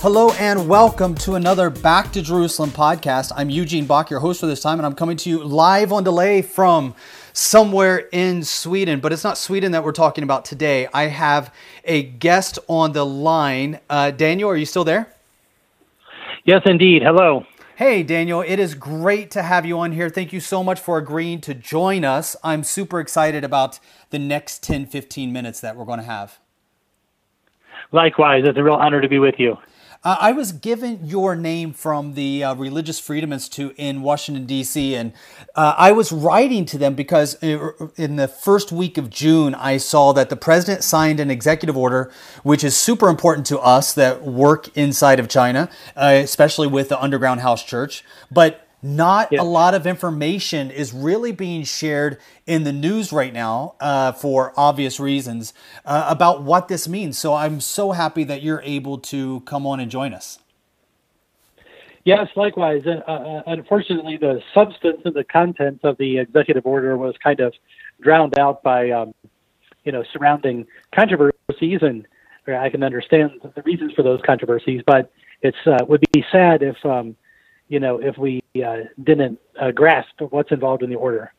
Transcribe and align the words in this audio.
Hello 0.00 0.30
and 0.32 0.68
welcome 0.68 1.14
to 1.14 1.36
another 1.36 1.70
Back 1.70 2.12
to 2.12 2.20
Jerusalem 2.20 2.68
podcast. 2.68 3.32
I'm 3.34 3.48
Eugene 3.48 3.86
Bach, 3.86 4.10
your 4.10 4.20
host 4.20 4.40
for 4.40 4.46
this 4.46 4.60
time, 4.60 4.78
and 4.78 4.84
I'm 4.84 4.94
coming 4.94 5.16
to 5.16 5.30
you 5.30 5.42
live 5.42 5.90
on 5.90 6.04
delay 6.04 6.42
from 6.42 6.94
somewhere 7.32 8.06
in 8.12 8.44
Sweden. 8.44 9.00
But 9.00 9.14
it's 9.14 9.24
not 9.24 9.38
Sweden 9.38 9.72
that 9.72 9.82
we're 9.82 9.92
talking 9.92 10.22
about 10.22 10.44
today. 10.44 10.86
I 10.92 11.04
have 11.04 11.52
a 11.82 12.02
guest 12.02 12.58
on 12.68 12.92
the 12.92 13.06
line. 13.06 13.80
Uh, 13.88 14.10
Daniel, 14.10 14.50
are 14.50 14.56
you 14.56 14.66
still 14.66 14.84
there? 14.84 15.14
Yes, 16.44 16.60
indeed. 16.66 17.02
Hello. 17.02 17.46
Hey, 17.76 18.02
Daniel, 18.02 18.42
it 18.42 18.58
is 18.58 18.74
great 18.74 19.30
to 19.30 19.42
have 19.42 19.64
you 19.64 19.78
on 19.78 19.92
here. 19.92 20.10
Thank 20.10 20.30
you 20.30 20.40
so 20.40 20.62
much 20.62 20.78
for 20.78 20.98
agreeing 20.98 21.40
to 21.40 21.54
join 21.54 22.04
us. 22.04 22.36
I'm 22.44 22.64
super 22.64 23.00
excited 23.00 23.44
about 23.44 23.80
the 24.10 24.18
next 24.18 24.62
10, 24.62 24.86
15 24.86 25.32
minutes 25.32 25.62
that 25.62 25.74
we're 25.74 25.86
going 25.86 26.00
to 26.00 26.04
have. 26.04 26.38
Likewise, 27.92 28.44
it's 28.44 28.58
a 28.58 28.62
real 28.62 28.74
honor 28.74 29.00
to 29.00 29.08
be 29.08 29.18
with 29.18 29.36
you. 29.38 29.56
Uh, 30.06 30.16
I 30.20 30.30
was 30.30 30.52
given 30.52 31.00
your 31.04 31.34
name 31.34 31.72
from 31.72 32.14
the 32.14 32.44
uh, 32.44 32.54
Religious 32.54 33.00
Freedom 33.00 33.32
Institute 33.32 33.74
in 33.76 34.02
Washington, 34.02 34.46
D.C., 34.46 34.94
and 34.94 35.12
uh, 35.56 35.74
I 35.76 35.90
was 35.90 36.12
writing 36.12 36.64
to 36.66 36.78
them 36.78 36.94
because 36.94 37.34
in 37.42 38.14
the 38.14 38.28
first 38.28 38.70
week 38.70 38.98
of 38.98 39.10
June, 39.10 39.52
I 39.56 39.78
saw 39.78 40.12
that 40.12 40.30
the 40.30 40.36
president 40.36 40.84
signed 40.84 41.18
an 41.18 41.28
executive 41.28 41.76
order, 41.76 42.12
which 42.44 42.62
is 42.62 42.76
super 42.76 43.08
important 43.08 43.48
to 43.48 43.58
us 43.58 43.94
that 43.94 44.22
work 44.22 44.68
inside 44.76 45.18
of 45.18 45.28
China, 45.28 45.68
uh, 45.96 46.20
especially 46.22 46.68
with 46.68 46.88
the 46.88 47.02
Underground 47.02 47.40
House 47.40 47.64
Church. 47.64 48.04
But 48.30 48.65
not 48.82 49.32
a 49.32 49.42
lot 49.42 49.74
of 49.74 49.86
information 49.86 50.70
is 50.70 50.92
really 50.92 51.32
being 51.32 51.64
shared 51.64 52.18
in 52.46 52.64
the 52.64 52.72
news 52.72 53.12
right 53.12 53.32
now 53.32 53.74
uh, 53.80 54.12
for 54.12 54.52
obvious 54.56 55.00
reasons 55.00 55.54
uh, 55.84 56.06
about 56.08 56.42
what 56.42 56.68
this 56.68 56.86
means. 56.86 57.18
So 57.18 57.34
I'm 57.34 57.60
so 57.60 57.92
happy 57.92 58.24
that 58.24 58.42
you're 58.42 58.62
able 58.62 58.98
to 58.98 59.40
come 59.40 59.66
on 59.66 59.80
and 59.80 59.90
join 59.90 60.12
us. 60.12 60.38
Yes, 62.04 62.28
likewise. 62.36 62.82
Uh, 62.86 63.00
uh 63.10 63.42
unfortunately, 63.46 64.16
the 64.16 64.40
substance 64.54 65.00
and 65.04 65.14
the 65.14 65.24
content 65.24 65.80
of 65.82 65.98
the 65.98 66.18
executive 66.18 66.64
order 66.64 66.96
was 66.96 67.16
kind 67.22 67.40
of 67.40 67.52
drowned 68.00 68.38
out 68.38 68.62
by, 68.62 68.90
um, 68.90 69.12
you 69.84 69.90
know, 69.90 70.04
surrounding 70.12 70.66
controversies, 70.94 71.80
and 71.82 72.06
I 72.46 72.70
can 72.70 72.84
understand 72.84 73.32
the 73.42 73.62
reasons 73.62 73.92
for 73.94 74.04
those 74.04 74.20
controversies. 74.24 74.82
But 74.86 75.10
it's 75.42 75.56
uh, 75.66 75.84
would 75.88 76.04
be 76.12 76.24
sad 76.30 76.62
if 76.62 76.76
um, 76.84 77.16
you 77.68 77.80
know, 77.80 77.98
if 77.98 78.16
we 78.18 78.42
uh, 78.64 78.84
didn't 79.02 79.38
uh, 79.60 79.70
grasp 79.70 80.20
what's 80.30 80.52
involved 80.52 80.82
in 80.82 80.90
the 80.90 80.96
order. 80.96 81.32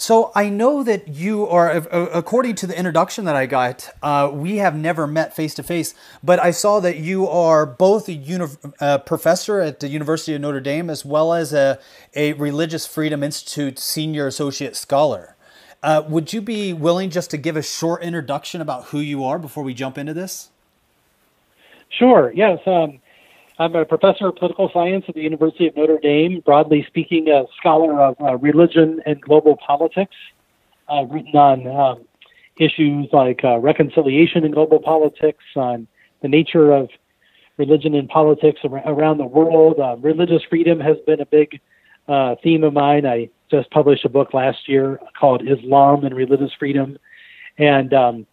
So 0.00 0.32
I 0.34 0.48
know 0.48 0.82
that 0.82 1.08
you 1.08 1.46
are, 1.46 1.70
according 1.70 2.54
to 2.54 2.66
the 2.66 2.74
introduction 2.74 3.26
that 3.26 3.36
I 3.36 3.44
got, 3.44 3.90
uh, 4.02 4.30
we 4.32 4.56
have 4.56 4.74
never 4.74 5.06
met 5.06 5.36
face 5.36 5.52
to 5.56 5.62
face. 5.62 5.94
But 6.24 6.40
I 6.40 6.52
saw 6.52 6.80
that 6.80 6.96
you 6.96 7.28
are 7.28 7.66
both 7.66 8.08
a 8.08 8.14
uni- 8.14 8.46
uh, 8.80 8.96
professor 8.98 9.60
at 9.60 9.80
the 9.80 9.88
University 9.88 10.34
of 10.34 10.40
Notre 10.40 10.60
Dame 10.60 10.88
as 10.88 11.04
well 11.04 11.34
as 11.34 11.52
a, 11.52 11.78
a 12.16 12.32
Religious 12.32 12.86
Freedom 12.86 13.22
Institute 13.22 13.78
senior 13.78 14.26
associate 14.26 14.74
scholar. 14.74 15.36
Uh, 15.82 16.02
would 16.08 16.32
you 16.32 16.40
be 16.40 16.72
willing 16.72 17.10
just 17.10 17.30
to 17.32 17.36
give 17.36 17.58
a 17.58 17.62
short 17.62 18.02
introduction 18.02 18.62
about 18.62 18.86
who 18.86 19.00
you 19.00 19.22
are 19.22 19.38
before 19.38 19.64
we 19.64 19.74
jump 19.74 19.98
into 19.98 20.14
this? 20.14 20.48
Sure. 21.90 22.32
Yes. 22.34 22.58
Um, 22.64 23.00
I'm 23.60 23.74
a 23.76 23.84
professor 23.84 24.28
of 24.28 24.36
political 24.36 24.70
science 24.72 25.04
at 25.06 25.14
the 25.14 25.20
University 25.20 25.66
of 25.66 25.76
Notre 25.76 25.98
Dame, 25.98 26.40
broadly 26.46 26.82
speaking, 26.88 27.28
a 27.28 27.44
scholar 27.58 28.00
of 28.00 28.16
uh, 28.18 28.38
religion 28.38 29.02
and 29.04 29.20
global 29.20 29.58
politics. 29.58 30.16
I've 30.88 31.10
written 31.10 31.36
on 31.36 31.66
um, 31.66 32.04
issues 32.58 33.08
like 33.12 33.44
uh, 33.44 33.58
reconciliation 33.58 34.46
in 34.46 34.52
global 34.52 34.78
politics, 34.78 35.44
on 35.56 35.86
the 36.22 36.28
nature 36.28 36.72
of 36.72 36.88
religion 37.58 37.94
and 37.94 38.08
politics 38.08 38.60
around 38.64 39.18
the 39.18 39.26
world. 39.26 39.78
Uh, 39.78 39.96
religious 39.98 40.42
freedom 40.48 40.80
has 40.80 40.96
been 41.06 41.20
a 41.20 41.26
big 41.26 41.60
uh, 42.08 42.36
theme 42.42 42.64
of 42.64 42.72
mine. 42.72 43.04
I 43.04 43.28
just 43.50 43.70
published 43.72 44.06
a 44.06 44.08
book 44.08 44.32
last 44.32 44.70
year 44.70 44.98
called 45.20 45.46
Islam 45.46 46.06
and 46.06 46.16
Religious 46.16 46.52
Freedom. 46.58 46.96
And 47.58 47.92
um, 47.92 48.26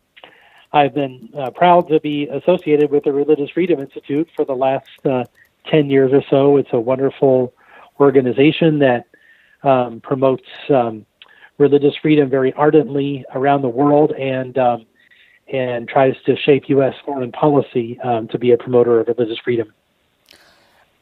I've 0.77 0.93
been 0.93 1.29
uh, 1.37 1.49
proud 1.51 1.87
to 1.89 1.99
be 1.99 2.27
associated 2.27 2.91
with 2.91 3.03
the 3.03 3.11
Religious 3.11 3.49
Freedom 3.49 3.79
Institute 3.79 4.29
for 4.35 4.45
the 4.45 4.53
last 4.53 4.89
uh, 5.05 5.23
10 5.71 5.89
years 5.89 6.11
or 6.13 6.23
so. 6.29 6.57
It's 6.57 6.69
a 6.71 6.79
wonderful 6.79 7.53
organization 7.99 8.79
that 8.79 9.05
um, 9.63 9.99
promotes 10.01 10.47
um, 10.69 11.05
religious 11.57 11.95
freedom 11.99 12.29
very 12.29 12.53
ardently 12.53 13.25
around 13.33 13.63
the 13.63 13.69
world 13.69 14.11
and 14.11 14.57
um, 14.57 14.85
and 15.51 15.87
tries 15.87 16.13
to 16.25 16.35
shape 16.35 16.63
U.S. 16.67 16.93
foreign 17.05 17.31
policy 17.31 17.97
um, 18.01 18.27
to 18.27 18.37
be 18.37 18.51
a 18.51 18.57
promoter 18.57 18.99
of 18.99 19.07
religious 19.07 19.39
freedom. 19.39 19.73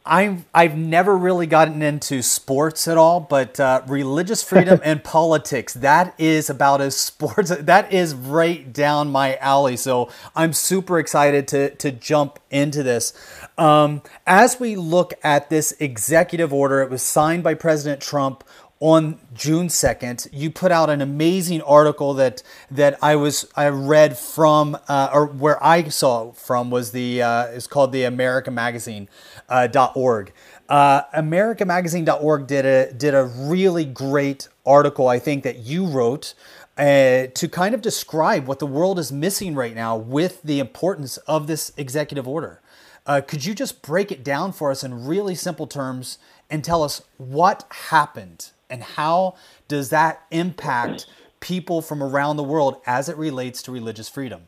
I've 0.05 0.45
I've 0.53 0.77
never 0.77 1.17
really 1.17 1.47
gotten 1.47 1.81
into 1.81 2.21
sports 2.21 2.87
at 2.87 2.97
all, 2.97 3.19
but 3.19 3.59
uh, 3.59 3.81
religious 3.87 4.43
freedom 4.43 4.79
and 4.83 5.03
politics 5.03 5.73
that 5.75 6.13
is 6.19 6.49
about 6.49 6.79
as 6.81 6.95
sports 6.95 7.49
that 7.59 7.91
is 7.91 8.13
right 8.13 8.71
down 8.71 9.11
my 9.11 9.35
alley. 9.37 9.77
So 9.77 10.11
I'm 10.35 10.53
super 10.53 10.99
excited 10.99 11.47
to 11.49 11.71
to 11.75 11.91
jump 11.91 12.39
into 12.51 12.83
this. 12.83 13.13
Um, 13.57 14.03
as 14.27 14.59
we 14.59 14.75
look 14.75 15.13
at 15.23 15.49
this 15.49 15.71
executive 15.79 16.53
order, 16.53 16.81
it 16.81 16.89
was 16.91 17.01
signed 17.01 17.43
by 17.43 17.55
President 17.55 18.01
Trump 18.01 18.43
on 18.85 19.17
June 19.33 19.67
2nd, 19.67 20.27
you 20.31 20.51
put 20.51 20.71
out 20.71 20.91
an 20.91 21.01
amazing 21.01 21.59
article 21.63 22.13
that 22.13 22.43
that 22.69 22.95
I 23.01 23.15
was 23.15 23.51
I 23.55 23.67
read 23.69 24.15
from 24.15 24.77
uh, 24.87 25.09
or 25.11 25.25
where 25.25 25.61
I 25.63 25.89
saw 25.89 26.33
from 26.33 26.69
was 26.69 26.91
the 26.91 27.23
uh, 27.23 27.45
is 27.47 27.65
called 27.65 27.91
the 27.91 28.03
America 28.03 28.51
Magazine 28.51 29.09
uh, 29.49 29.67
.org. 29.95 30.31
Uh, 30.69 31.01
AmericaMagazine.org 31.15 32.45
did 32.45 32.65
a 32.67 32.93
did 32.93 33.15
a 33.15 33.23
really 33.23 33.85
great 33.85 34.49
article 34.67 35.07
I 35.07 35.17
think 35.17 35.43
that 35.43 35.57
you 35.57 35.87
wrote 35.87 36.35
uh, 36.77 37.25
to 37.33 37.49
kind 37.49 37.73
of 37.73 37.81
describe 37.81 38.45
what 38.45 38.59
the 38.59 38.67
world 38.67 38.99
is 38.99 39.11
missing 39.11 39.55
right 39.55 39.73
now 39.73 39.97
with 39.97 40.43
the 40.43 40.59
importance 40.59 41.17
of 41.25 41.47
this 41.47 41.73
executive 41.75 42.27
order. 42.27 42.61
Uh, 43.07 43.21
could 43.27 43.45
you 43.45 43.55
just 43.55 43.81
break 43.81 44.11
it 44.11 44.23
down 44.23 44.51
for 44.51 44.69
us 44.69 44.83
in 44.83 45.07
really 45.07 45.33
simple 45.33 45.65
terms 45.65 46.19
and 46.51 46.63
tell 46.63 46.83
us 46.83 47.01
what 47.17 47.65
happened 47.89 48.51
and 48.69 48.83
how 48.83 49.35
does 49.67 49.89
that 49.89 50.23
impact 50.31 51.05
people 51.39 51.81
from 51.81 52.01
around 52.01 52.37
the 52.37 52.43
world 52.43 52.81
as 52.85 53.09
it 53.09 53.17
relates 53.17 53.61
to 53.63 53.71
religious 53.71 54.09
freedom? 54.09 54.47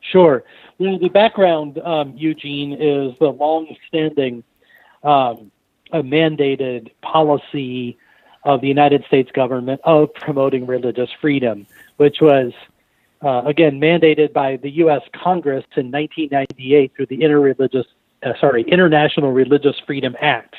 Sure. 0.00 0.44
Well, 0.78 0.98
the 0.98 1.08
background, 1.08 1.78
um, 1.78 2.14
Eugene, 2.16 2.72
is 2.72 3.18
the 3.18 3.28
long-standing 3.28 4.44
um, 5.02 5.50
mandated 5.92 6.90
policy 7.02 7.98
of 8.44 8.60
the 8.60 8.68
United 8.68 9.04
States 9.06 9.30
government 9.32 9.80
of 9.84 10.12
promoting 10.14 10.66
religious 10.66 11.10
freedom, 11.20 11.66
which 11.96 12.20
was 12.20 12.52
uh, 13.22 13.42
again 13.44 13.80
mandated 13.80 14.32
by 14.32 14.56
the 14.56 14.70
U.S. 14.70 15.02
Congress 15.12 15.64
in 15.76 15.90
1998 15.90 16.92
through 16.94 17.06
the 17.06 17.18
Interreligious, 17.18 17.84
uh, 18.22 18.32
sorry, 18.40 18.62
International 18.62 19.32
Religious 19.32 19.76
Freedom 19.86 20.14
Act. 20.20 20.54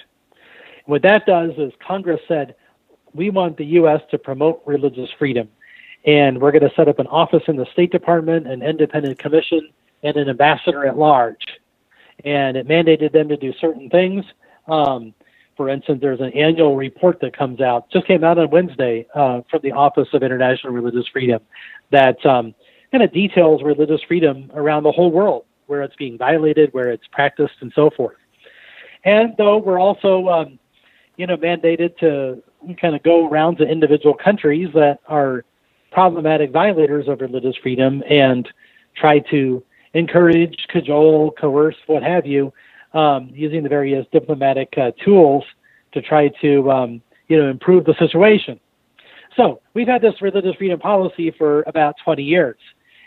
What 0.87 1.01
that 1.01 1.25
does 1.25 1.51
is 1.57 1.73
Congress 1.85 2.21
said, 2.27 2.55
we 3.13 3.29
want 3.29 3.57
the 3.57 3.65
U.S. 3.65 4.01
to 4.11 4.17
promote 4.17 4.61
religious 4.65 5.09
freedom. 5.19 5.49
And 6.05 6.39
we're 6.39 6.53
going 6.53 6.67
to 6.67 6.73
set 6.75 6.87
up 6.87 6.99
an 6.99 7.07
office 7.07 7.43
in 7.47 7.57
the 7.57 7.65
State 7.73 7.91
Department, 7.91 8.47
an 8.47 8.63
independent 8.63 9.19
commission, 9.19 9.69
and 10.03 10.15
an 10.15 10.29
ambassador 10.29 10.85
at 10.85 10.97
large. 10.97 11.43
And 12.23 12.55
it 12.55 12.67
mandated 12.69 13.11
them 13.11 13.27
to 13.27 13.35
do 13.35 13.53
certain 13.59 13.89
things. 13.89 14.23
Um, 14.67 15.13
for 15.57 15.67
instance, 15.67 15.99
there's 16.01 16.21
an 16.21 16.31
annual 16.31 16.77
report 16.77 17.19
that 17.19 17.35
comes 17.35 17.59
out, 17.59 17.89
just 17.91 18.07
came 18.07 18.23
out 18.23 18.37
on 18.37 18.49
Wednesday 18.49 19.07
uh, 19.13 19.41
from 19.51 19.59
the 19.63 19.73
Office 19.73 20.07
of 20.13 20.23
International 20.23 20.71
Religious 20.71 21.07
Freedom, 21.11 21.41
that 21.91 22.23
um, 22.25 22.55
kind 22.91 23.03
of 23.03 23.11
details 23.11 23.61
religious 23.61 24.01
freedom 24.07 24.49
around 24.53 24.83
the 24.83 24.91
whole 24.91 25.11
world, 25.11 25.43
where 25.65 25.81
it's 25.81 25.95
being 25.97 26.17
violated, 26.17 26.71
where 26.73 26.91
it's 26.91 27.07
practiced, 27.11 27.55
and 27.59 27.73
so 27.75 27.89
forth. 27.89 28.15
And 29.03 29.33
though 29.37 29.57
we're 29.57 29.79
also 29.79 30.29
um, 30.29 30.59
you 31.17 31.27
know, 31.27 31.35
mandated 31.35 31.97
to 31.97 32.41
kind 32.79 32.95
of 32.95 33.03
go 33.03 33.27
around 33.27 33.57
to 33.57 33.67
individual 33.67 34.13
countries 34.13 34.69
that 34.73 34.99
are 35.07 35.43
problematic 35.91 36.51
violators 36.51 37.07
of 37.07 37.21
religious 37.21 37.55
freedom 37.57 38.03
and 38.09 38.47
try 38.95 39.19
to 39.19 39.63
encourage, 39.93 40.67
cajole, 40.69 41.31
coerce, 41.31 41.75
what 41.87 42.03
have 42.03 42.25
you, 42.25 42.53
um, 42.93 43.29
using 43.33 43.63
the 43.63 43.69
various 43.69 44.05
diplomatic 44.11 44.73
uh, 44.77 44.91
tools 45.03 45.43
to 45.91 46.01
try 46.01 46.27
to 46.41 46.71
um, 46.71 47.01
you 47.27 47.37
know 47.37 47.49
improve 47.49 47.85
the 47.85 47.95
situation. 47.95 48.59
So 49.35 49.61
we've 49.73 49.87
had 49.87 50.01
this 50.01 50.21
religious 50.21 50.55
freedom 50.55 50.79
policy 50.79 51.31
for 51.31 51.63
about 51.67 51.95
20 52.03 52.23
years, 52.23 52.57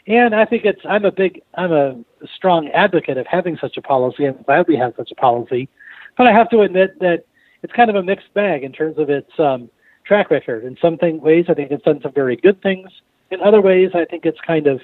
and 0.06 0.34
I 0.34 0.44
think 0.44 0.64
it's 0.64 0.80
I'm 0.84 1.04
a 1.04 1.12
big 1.12 1.42
I'm 1.54 1.72
a 1.72 1.98
strong 2.36 2.68
advocate 2.68 3.18
of 3.18 3.26
having 3.26 3.56
such 3.58 3.76
a 3.76 3.82
policy. 3.82 4.26
I'm 4.26 4.42
glad 4.42 4.66
we 4.68 4.76
have 4.76 4.94
such 4.96 5.10
a 5.10 5.14
policy, 5.14 5.68
but 6.16 6.26
I 6.26 6.32
have 6.32 6.50
to 6.50 6.60
admit 6.60 6.98
that 7.00 7.24
it's 7.62 7.72
kind 7.72 7.90
of 7.90 7.96
a 7.96 8.02
mixed 8.02 8.32
bag 8.34 8.64
in 8.64 8.72
terms 8.72 8.98
of 8.98 9.10
its 9.10 9.30
um, 9.38 9.70
track 10.04 10.30
record. 10.30 10.64
In 10.64 10.76
some 10.80 10.96
thing, 10.96 11.20
ways, 11.20 11.46
I 11.48 11.54
think 11.54 11.70
it's 11.70 11.84
done 11.84 12.00
some 12.02 12.12
very 12.12 12.36
good 12.36 12.62
things. 12.62 12.90
In 13.30 13.40
other 13.40 13.60
ways, 13.60 13.90
I 13.94 14.04
think 14.04 14.26
it's 14.26 14.40
kind 14.40 14.66
of 14.66 14.80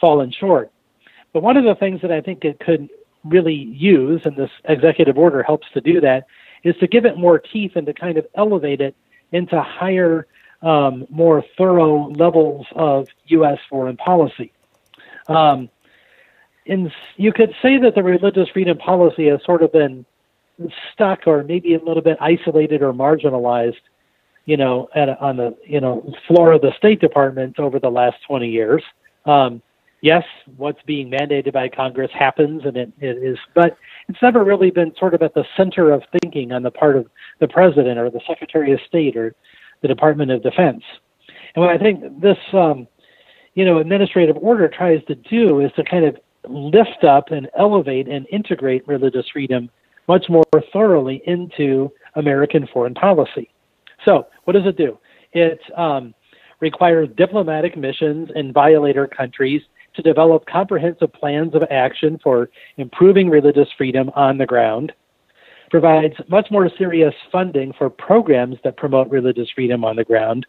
fallen 0.00 0.32
short. 0.32 0.70
But 1.32 1.42
one 1.42 1.56
of 1.56 1.64
the 1.64 1.74
things 1.74 2.02
that 2.02 2.12
I 2.12 2.20
think 2.20 2.44
it 2.44 2.60
could 2.60 2.88
really 3.24 3.54
use, 3.54 4.22
and 4.24 4.36
this 4.36 4.50
executive 4.64 5.18
order 5.18 5.42
helps 5.42 5.66
to 5.74 5.80
do 5.80 6.00
that, 6.00 6.26
is 6.64 6.76
to 6.76 6.86
give 6.86 7.04
it 7.04 7.16
more 7.16 7.38
teeth 7.38 7.72
and 7.74 7.86
to 7.86 7.94
kind 7.94 8.18
of 8.18 8.26
elevate 8.34 8.80
it 8.80 8.94
into 9.32 9.60
higher, 9.60 10.26
um, 10.62 11.06
more 11.10 11.44
thorough 11.56 12.08
levels 12.10 12.66
of 12.74 13.08
U.S. 13.26 13.58
foreign 13.68 13.96
policy. 13.96 14.52
Um, 15.28 15.68
in, 16.64 16.92
you 17.16 17.32
could 17.32 17.54
say 17.62 17.78
that 17.78 17.94
the 17.94 18.02
religious 18.02 18.48
freedom 18.48 18.78
policy 18.78 19.26
has 19.26 19.40
sort 19.44 19.62
of 19.62 19.72
been 19.72 20.04
stuck 20.92 21.26
or 21.26 21.42
maybe 21.42 21.74
a 21.74 21.82
little 21.82 22.02
bit 22.02 22.16
isolated 22.20 22.82
or 22.82 22.92
marginalized, 22.92 23.80
you 24.44 24.56
know, 24.56 24.88
at, 24.94 25.08
on 25.20 25.36
the 25.36 25.56
you 25.64 25.80
know 25.80 26.12
floor 26.26 26.52
of 26.52 26.60
the 26.60 26.72
State 26.76 27.00
Department 27.00 27.58
over 27.58 27.78
the 27.78 27.90
last 27.90 28.16
20 28.26 28.48
years. 28.48 28.82
Um, 29.24 29.62
yes, 30.00 30.24
what's 30.56 30.82
being 30.82 31.10
mandated 31.10 31.52
by 31.52 31.68
Congress 31.68 32.10
happens, 32.12 32.62
and 32.64 32.76
it, 32.76 32.92
it 33.00 33.16
is, 33.18 33.38
but 33.54 33.76
it's 34.08 34.20
never 34.20 34.44
really 34.44 34.70
been 34.70 34.92
sort 34.98 35.14
of 35.14 35.22
at 35.22 35.34
the 35.34 35.44
center 35.56 35.90
of 35.90 36.02
thinking 36.20 36.52
on 36.52 36.62
the 36.62 36.70
part 36.70 36.96
of 36.96 37.06
the 37.40 37.48
president 37.48 37.98
or 37.98 38.10
the 38.10 38.20
Secretary 38.26 38.72
of 38.72 38.80
State 38.86 39.16
or 39.16 39.34
the 39.80 39.88
Department 39.88 40.30
of 40.30 40.42
Defense. 40.42 40.82
And 41.54 41.64
what 41.64 41.74
I 41.74 41.78
think 41.78 42.20
this, 42.20 42.38
um, 42.52 42.86
you 43.54 43.64
know, 43.64 43.78
administrative 43.78 44.36
order 44.36 44.68
tries 44.68 45.04
to 45.06 45.14
do 45.14 45.60
is 45.60 45.70
to 45.76 45.84
kind 45.84 46.04
of 46.04 46.16
lift 46.48 47.04
up 47.04 47.30
and 47.30 47.48
elevate 47.56 48.08
and 48.08 48.26
integrate 48.30 48.86
religious 48.88 49.26
freedom 49.32 49.70
much 50.08 50.26
more 50.28 50.44
thoroughly 50.72 51.22
into 51.26 51.90
American 52.16 52.66
foreign 52.72 52.94
policy. 52.94 53.50
So, 54.04 54.26
what 54.44 54.54
does 54.54 54.66
it 54.66 54.76
do? 54.76 54.98
It 55.32 55.60
um, 55.76 56.14
requires 56.60 57.08
diplomatic 57.16 57.76
missions 57.76 58.30
in 58.34 58.52
violator 58.52 59.06
countries 59.06 59.62
to 59.94 60.02
develop 60.02 60.46
comprehensive 60.46 61.12
plans 61.12 61.54
of 61.54 61.62
action 61.70 62.18
for 62.22 62.50
improving 62.76 63.28
religious 63.28 63.68
freedom 63.76 64.10
on 64.14 64.38
the 64.38 64.46
ground, 64.46 64.92
provides 65.70 66.14
much 66.28 66.48
more 66.50 66.70
serious 66.78 67.14
funding 67.30 67.72
for 67.76 67.90
programs 67.90 68.56
that 68.64 68.76
promote 68.76 69.10
religious 69.10 69.48
freedom 69.54 69.84
on 69.84 69.96
the 69.96 70.04
ground, 70.04 70.46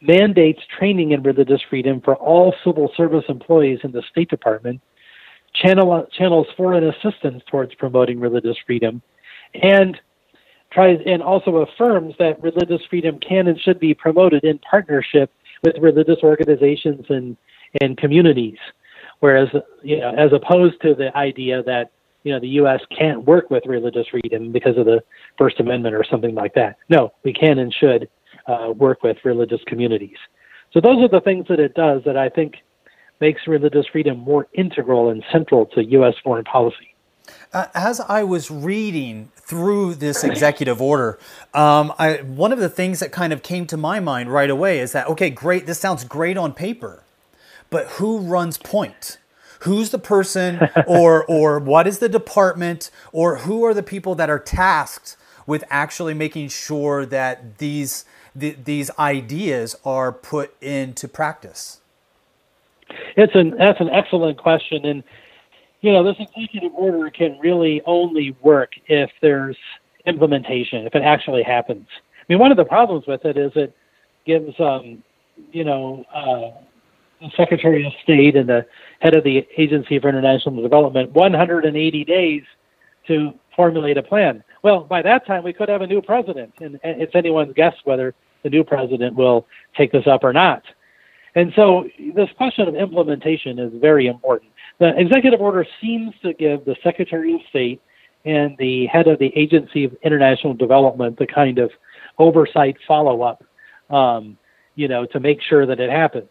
mandates 0.00 0.60
training 0.78 1.12
in 1.12 1.22
religious 1.22 1.60
freedom 1.68 2.00
for 2.00 2.14
all 2.16 2.54
civil 2.64 2.90
service 2.96 3.24
employees 3.28 3.80
in 3.82 3.92
the 3.92 4.02
State 4.10 4.30
Department, 4.30 4.80
channel, 5.54 6.06
channels 6.16 6.46
foreign 6.56 6.84
assistance 6.84 7.42
towards 7.50 7.74
promoting 7.74 8.20
religious 8.20 8.56
freedom, 8.66 9.02
and 9.54 9.98
tries 10.72 10.98
and 11.06 11.22
also 11.22 11.56
affirms 11.56 12.14
that 12.18 12.40
religious 12.42 12.80
freedom 12.88 13.18
can 13.18 13.48
and 13.48 13.60
should 13.60 13.80
be 13.80 13.94
promoted 13.94 14.44
in 14.44 14.58
partnership 14.58 15.32
with 15.62 15.76
religious 15.80 16.18
organizations 16.22 17.04
and 17.08 17.36
in 17.80 17.96
communities. 17.96 18.58
Whereas, 19.20 19.48
you 19.82 19.98
know, 19.98 20.14
as 20.16 20.30
opposed 20.32 20.80
to 20.82 20.94
the 20.94 21.14
idea 21.16 21.62
that 21.64 21.90
you 22.24 22.32
know 22.32 22.40
the 22.40 22.48
U.S. 22.48 22.80
can't 22.96 23.24
work 23.24 23.50
with 23.50 23.64
religious 23.66 24.06
freedom 24.08 24.52
because 24.52 24.76
of 24.76 24.86
the 24.86 25.02
First 25.38 25.60
Amendment 25.60 25.94
or 25.94 26.04
something 26.04 26.34
like 26.34 26.54
that. 26.54 26.76
No, 26.88 27.12
we 27.24 27.32
can 27.32 27.58
and 27.58 27.72
should 27.72 28.08
uh, 28.46 28.72
work 28.74 29.02
with 29.02 29.16
religious 29.24 29.60
communities. 29.66 30.16
So 30.72 30.80
those 30.80 31.02
are 31.02 31.08
the 31.08 31.20
things 31.20 31.46
that 31.48 31.58
it 31.58 31.74
does 31.74 32.02
that 32.04 32.16
I 32.16 32.28
think 32.28 32.56
makes 33.20 33.46
religious 33.46 33.86
freedom 33.86 34.18
more 34.18 34.46
integral 34.54 35.10
and 35.10 35.22
central 35.30 35.66
to 35.66 35.84
U.S. 35.84 36.14
foreign 36.22 36.44
policy. 36.44 36.94
Uh, 37.52 37.66
as 37.74 38.00
I 38.00 38.22
was 38.22 38.50
reading 38.50 39.30
through 39.36 39.96
this 39.96 40.24
executive 40.24 40.80
order, 40.80 41.18
um, 41.52 41.92
I, 41.98 42.18
one 42.18 42.52
of 42.52 42.58
the 42.58 42.68
things 42.68 43.00
that 43.00 43.12
kind 43.12 43.32
of 43.32 43.42
came 43.42 43.66
to 43.66 43.76
my 43.76 44.00
mind 44.00 44.32
right 44.32 44.50
away 44.50 44.78
is 44.78 44.92
that 44.92 45.08
okay, 45.08 45.30
great, 45.30 45.66
this 45.66 45.78
sounds 45.78 46.04
great 46.04 46.36
on 46.36 46.52
paper, 46.52 47.02
but 47.68 47.86
who 47.88 48.18
runs 48.18 48.56
point? 48.56 49.18
Who's 49.60 49.90
the 49.90 49.98
person 49.98 50.68
or 50.86 51.24
or 51.24 51.58
what 51.58 51.86
is 51.86 51.98
the 51.98 52.08
department 52.08 52.90
or 53.12 53.38
who 53.38 53.64
are 53.64 53.74
the 53.74 53.82
people 53.82 54.14
that 54.14 54.30
are 54.30 54.38
tasked 54.38 55.16
with 55.46 55.64
actually 55.70 56.14
making 56.14 56.48
sure 56.48 57.04
that 57.04 57.58
these 57.58 58.04
the, 58.34 58.52
these 58.52 58.90
ideas 58.98 59.76
are 59.84 60.12
put 60.12 60.54
into 60.62 61.08
practice? 61.08 61.79
It's 63.16 63.34
an 63.34 63.56
that's 63.58 63.80
an 63.80 63.90
excellent 63.90 64.38
question, 64.38 64.84
and 64.84 65.02
you 65.80 65.92
know 65.92 66.04
this 66.04 66.16
executive 66.18 66.72
order 66.74 67.10
can 67.10 67.38
really 67.38 67.82
only 67.86 68.36
work 68.42 68.72
if 68.86 69.10
there's 69.20 69.56
implementation, 70.06 70.86
if 70.86 70.94
it 70.94 71.02
actually 71.02 71.42
happens. 71.42 71.86
I 72.18 72.24
mean, 72.28 72.38
one 72.38 72.50
of 72.50 72.56
the 72.56 72.64
problems 72.64 73.06
with 73.06 73.24
it 73.24 73.36
is 73.36 73.52
it 73.54 73.74
gives 74.26 74.58
um, 74.60 75.02
you 75.52 75.64
know 75.64 76.04
uh, 76.14 76.60
the 77.20 77.30
Secretary 77.36 77.86
of 77.86 77.92
State 78.02 78.36
and 78.36 78.48
the 78.48 78.66
head 79.00 79.14
of 79.14 79.24
the 79.24 79.46
Agency 79.56 79.98
for 79.98 80.08
International 80.08 80.62
Development 80.62 81.10
180 81.12 82.04
days 82.04 82.42
to 83.06 83.32
formulate 83.56 83.96
a 83.96 84.02
plan. 84.02 84.42
Well, 84.62 84.84
by 84.84 85.02
that 85.02 85.26
time, 85.26 85.42
we 85.42 85.52
could 85.52 85.68
have 85.68 85.82
a 85.82 85.86
new 85.86 86.02
president, 86.02 86.52
and 86.60 86.78
it's 86.84 87.14
anyone's 87.14 87.54
guess 87.54 87.74
whether 87.84 88.14
the 88.42 88.50
new 88.50 88.64
president 88.64 89.16
will 89.16 89.46
take 89.76 89.92
this 89.92 90.06
up 90.06 90.24
or 90.24 90.32
not. 90.32 90.62
And 91.40 91.54
so, 91.56 91.88
this 92.14 92.28
question 92.36 92.68
of 92.68 92.74
implementation 92.74 93.58
is 93.58 93.72
very 93.80 94.08
important. 94.08 94.52
The 94.78 94.92
executive 94.94 95.40
order 95.40 95.66
seems 95.80 96.12
to 96.22 96.34
give 96.34 96.66
the 96.66 96.76
Secretary 96.84 97.34
of 97.34 97.40
State 97.48 97.80
and 98.26 98.54
the 98.58 98.84
head 98.88 99.08
of 99.08 99.18
the 99.18 99.32
Agency 99.34 99.84
of 99.84 99.96
International 100.02 100.52
Development 100.52 101.18
the 101.18 101.26
kind 101.26 101.58
of 101.58 101.70
oversight 102.18 102.76
follow 102.86 103.22
up, 103.22 103.42
um, 103.88 104.36
you 104.74 104.86
know, 104.86 105.06
to 105.06 105.18
make 105.18 105.40
sure 105.40 105.64
that 105.64 105.80
it 105.80 105.88
happens. 105.88 106.28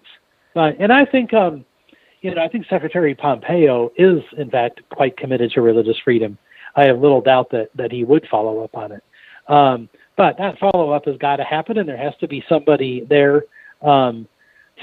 Uh, 0.55 0.73
and 0.77 0.93
I 0.93 1.05
think, 1.05 1.33
um, 1.33 1.65
you 2.21 2.35
know, 2.35 2.43
I 2.43 2.47
think 2.47 2.67
Secretary 2.69 3.15
Pompeo 3.15 3.91
is, 3.97 4.21
in 4.37 4.51
fact, 4.51 4.81
quite 4.91 5.17
committed 5.17 5.49
to 5.53 5.61
religious 5.61 5.97
freedom. 6.03 6.37
I 6.75 6.83
have 6.83 6.99
little 6.99 7.21
doubt 7.21 7.49
that, 7.49 7.69
that 7.73 7.91
he 7.91 8.03
would 8.03 8.27
follow 8.29 8.63
up 8.63 8.77
on 8.77 8.91
it. 8.91 9.03
Um, 9.47 9.89
but 10.17 10.37
that 10.37 10.59
follow 10.59 10.91
up 10.91 11.05
has 11.05 11.17
got 11.17 11.37
to 11.37 11.43
happen, 11.43 11.79
and 11.79 11.89
there 11.89 11.97
has 11.97 12.13
to 12.19 12.27
be 12.27 12.43
somebody 12.47 13.07
there 13.09 13.45
um, 13.81 14.27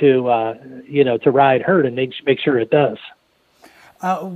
to, 0.01 0.29
uh, 0.29 0.55
you 0.87 1.05
know, 1.05 1.19
to 1.19 1.31
ride 1.31 1.63
herd 1.63 1.87
and 1.87 1.97
make 1.97 2.13
make 2.25 2.39
sure 2.41 2.59
it 2.59 2.71
does. 2.71 2.99
Uh, 4.01 4.31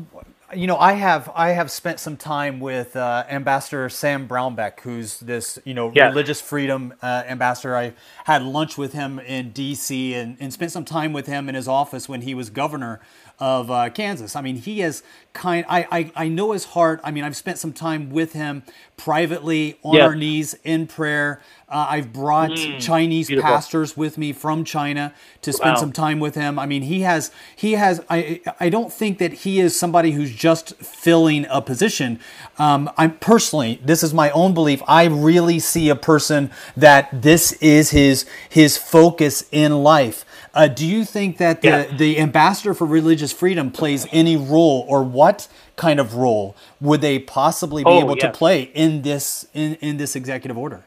you 0.55 0.67
know, 0.67 0.77
I 0.77 0.95
have 0.95 1.31
I 1.35 1.51
have 1.51 1.71
spent 1.71 2.01
some 2.01 2.17
time 2.17 2.61
with 2.61 2.97
uh, 2.97 3.25
Ambassador 3.31 3.89
Sam 3.89 4.27
Brownback, 4.27 4.81
who's 4.81 5.21
this 5.21 5.59
you 5.65 5.75
know 5.75 5.93
yes. 5.95 6.11
religious 6.11 6.41
freedom 6.41 6.95
uh, 7.03 7.23
ambassador. 7.27 7.77
I 7.77 7.93
had 8.25 8.43
lunch 8.43 8.77
with 8.77 8.93
him 8.93 9.21
in 9.21 9.53
D.C. 9.53 10.15
And, 10.15 10.37
and 10.41 10.53
spent 10.53 10.73
some 10.73 10.85
time 10.85 11.13
with 11.13 11.27
him 11.27 11.49
in 11.49 11.55
his 11.55 11.69
office 11.69 12.09
when 12.09 12.23
he 12.23 12.35
was 12.35 12.51
governor 12.51 13.01
of 13.41 13.71
uh, 13.71 13.89
Kansas. 13.91 14.37
I 14.37 14.43
mean, 14.43 14.57
he 14.57 14.83
is 14.83 15.03
kind. 15.33 15.65
I, 15.69 15.87
I 15.91 16.13
I 16.15 16.29
know 16.29 16.53
his 16.53 16.67
heart. 16.67 17.01
I 17.03 17.11
mean, 17.11 17.25
I've 17.25 17.37
spent 17.37 17.59
some 17.59 17.73
time 17.73 18.11
with 18.11 18.35
him 18.35 18.63
privately 18.97 19.79
on 19.83 19.99
our 20.01 20.15
knees 20.15 20.55
in 20.63 20.87
prayer. 20.87 21.41
Uh, 21.69 21.87
I've 21.89 22.13
brought 22.13 22.51
mm, 22.51 22.81
Chinese 22.81 23.29
beautiful. 23.29 23.49
pastors 23.49 23.97
with 23.97 24.19
me 24.19 24.33
from 24.33 24.65
China 24.65 25.15
to 25.43 25.53
spend 25.53 25.75
wow. 25.75 25.81
some 25.81 25.93
time 25.93 26.19
with 26.19 26.35
him. 26.35 26.59
I 26.59 26.67
mean, 26.67 26.83
he 26.83 27.01
has 27.01 27.31
he 27.57 27.73
has. 27.73 28.05
I 28.11 28.43
I 28.61 28.69
don't 28.69 28.93
think 28.93 29.19
that 29.19 29.33
he 29.33 29.59
is 29.59 29.79
somebody 29.79 30.11
who's 30.11 30.35
just 30.35 30.75
filling 30.77 31.47
a 31.49 31.63
position. 31.63 32.21
Um, 32.59 32.91
I'm 32.99 33.17
personally, 33.19 33.81
this 33.83 34.03
is 34.03 34.13
my 34.13 34.31
own 34.33 34.53
belief. 34.53 34.83
I 34.87 35.07
really 35.07 35.61
see 35.61 35.89
a 35.89 35.97
person 35.97 36.51
that 36.77 37.23
this 37.23 37.53
is 37.53 37.91
his 37.91 38.27
his 38.49 38.77
focus 38.77 39.45
in 39.51 39.83
life. 39.83 40.27
Uh, 40.53 40.67
do 40.67 40.85
you 40.85 41.05
think 41.05 41.39
that 41.39 41.63
the, 41.63 41.69
yeah. 41.69 41.97
the 41.97 42.19
ambassador 42.19 42.75
for 42.75 42.85
religious 42.85 43.33
freedom 43.33 43.71
plays 43.71 44.07
any 44.11 44.37
role, 44.37 44.85
or 44.89 45.03
what 45.03 45.47
kind 45.77 46.01
of 46.01 46.15
role 46.15 46.57
would 46.81 47.01
they 47.01 47.19
possibly 47.19 47.85
be 47.85 47.91
oh, 47.91 48.01
able 48.01 48.17
yes. 48.17 48.23
to 48.23 48.31
play 48.33 48.63
in 48.75 49.03
this 49.03 49.47
in, 49.55 49.75
in 49.77 49.97
this 49.97 50.17
executive 50.17 50.59
order? 50.59 50.85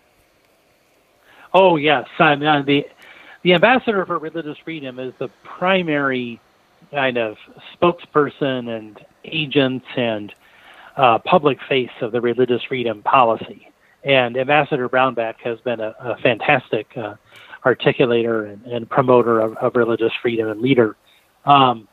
Oh 1.53 1.77
yes, 1.77 2.07
I 2.19 2.35
mean, 2.35 2.65
the 2.65 2.85
the 3.43 3.53
ambassador 3.53 4.05
for 4.05 4.17
religious 4.17 4.57
freedom 4.63 4.99
is 4.99 5.13
the 5.17 5.29
primary 5.43 6.41
kind 6.91 7.17
of 7.17 7.37
spokesperson 7.75 8.69
and 8.69 9.05
agent 9.23 9.83
and 9.95 10.33
uh, 10.97 11.19
public 11.19 11.59
face 11.67 11.89
of 12.01 12.11
the 12.11 12.21
religious 12.21 12.61
freedom 12.63 13.01
policy. 13.01 13.67
And 14.03 14.37
Ambassador 14.37 14.89
Brownback 14.89 15.35
has 15.43 15.59
been 15.61 15.79
a, 15.79 15.95
a 15.99 16.17
fantastic 16.17 16.87
uh, 16.97 17.15
articulator 17.65 18.51
and, 18.51 18.65
and 18.65 18.89
promoter 18.89 19.39
of, 19.39 19.55
of, 19.57 19.75
religious 19.75 20.11
freedom 20.21 20.49
and 20.49 20.61
leader. 20.61 20.95
Um, 21.45 21.87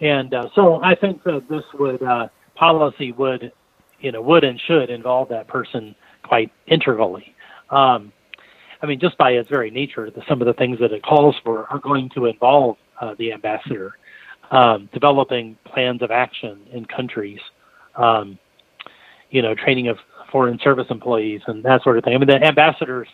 and 0.00 0.32
uh, 0.32 0.48
so 0.54 0.82
I 0.82 0.94
think 0.94 1.22
that 1.24 1.48
this 1.48 1.64
would 1.74 2.02
uh, 2.02 2.28
policy 2.54 3.12
would, 3.12 3.52
you 4.00 4.12
know, 4.12 4.22
would 4.22 4.44
and 4.44 4.60
should 4.66 4.90
involve 4.90 5.28
that 5.30 5.48
person 5.48 5.94
quite 6.22 6.50
integrally. 6.66 7.34
Um, 7.70 8.12
I 8.82 8.86
mean, 8.86 8.98
just 9.00 9.16
by 9.16 9.30
its 9.32 9.48
very 9.48 9.70
nature, 9.70 10.10
the, 10.10 10.22
some 10.28 10.40
of 10.40 10.46
the 10.46 10.54
things 10.54 10.78
that 10.80 10.92
it 10.92 11.02
calls 11.02 11.36
for 11.44 11.66
are 11.70 11.78
going 11.78 12.10
to 12.14 12.26
involve 12.26 12.76
uh, 13.00 13.14
the 13.18 13.32
ambassador 13.32 13.94
um, 14.50 14.88
developing 14.92 15.56
plans 15.64 16.02
of 16.02 16.10
action 16.10 16.60
in 16.72 16.84
countries, 16.84 17.40
um, 17.96 18.38
you 19.30 19.40
know, 19.40 19.54
training 19.54 19.88
of 19.88 19.96
foreign 20.30 20.58
service 20.62 20.86
employees 20.90 21.40
and 21.46 21.64
that 21.64 21.82
sort 21.82 21.96
of 21.96 22.04
thing. 22.04 22.14
I 22.14 22.18
mean, 22.18 22.28
the 22.28 22.42
ambassador's 22.44 23.08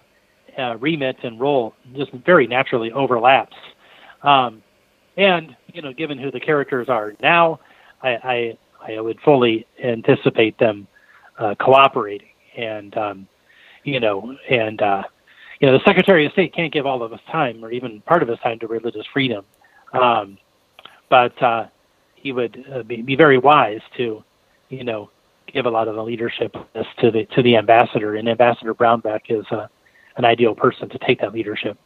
uh, 0.58 0.76
remit 0.76 1.16
and 1.22 1.40
role 1.40 1.74
just 1.96 2.12
very 2.12 2.46
naturally 2.46 2.92
overlaps. 2.92 3.56
Um, 4.22 4.62
and 5.16 5.56
you 5.72 5.82
know, 5.82 5.92
given 5.92 6.18
who 6.18 6.30
the 6.30 6.40
characters 6.40 6.88
are 6.88 7.14
now, 7.22 7.60
I 8.02 8.58
I, 8.82 8.94
I 8.94 9.00
would 9.00 9.20
fully 9.20 9.66
anticipate 9.82 10.58
them 10.58 10.86
uh, 11.38 11.54
cooperating. 11.56 12.28
And 12.56 12.96
um, 12.96 13.28
you 13.84 14.00
know 14.00 14.36
and 14.50 14.80
uh, 14.82 15.02
you 15.60 15.66
know 15.66 15.78
the 15.78 15.84
Secretary 15.84 16.26
of 16.26 16.32
State 16.32 16.54
can't 16.54 16.72
give 16.72 16.86
all 16.86 17.02
of 17.02 17.10
his 17.10 17.20
time 17.30 17.64
or 17.64 17.72
even 17.72 18.00
part 18.02 18.22
of 18.22 18.28
his 18.28 18.38
time 18.40 18.58
to 18.60 18.66
religious 18.66 19.06
freedom, 19.12 19.44
um, 19.92 20.38
but 21.08 21.40
uh, 21.42 21.66
he 22.14 22.32
would 22.32 22.64
uh, 22.72 22.82
be, 22.82 23.02
be 23.02 23.16
very 23.16 23.38
wise 23.38 23.80
to 23.96 24.22
you 24.68 24.84
know 24.84 25.10
give 25.52 25.66
a 25.66 25.70
lot 25.70 25.88
of 25.88 25.94
the 25.94 26.02
leadership 26.02 26.52
to 27.00 27.10
the 27.10 27.24
to 27.34 27.42
the 27.42 27.56
ambassador, 27.56 28.16
and 28.16 28.28
Ambassador 28.28 28.74
Brownback 28.74 29.22
is 29.28 29.44
uh, 29.50 29.66
an 30.18 30.24
ideal 30.24 30.54
person 30.54 30.88
to 30.90 30.98
take 30.98 31.20
that 31.20 31.32
leadership. 31.32 31.78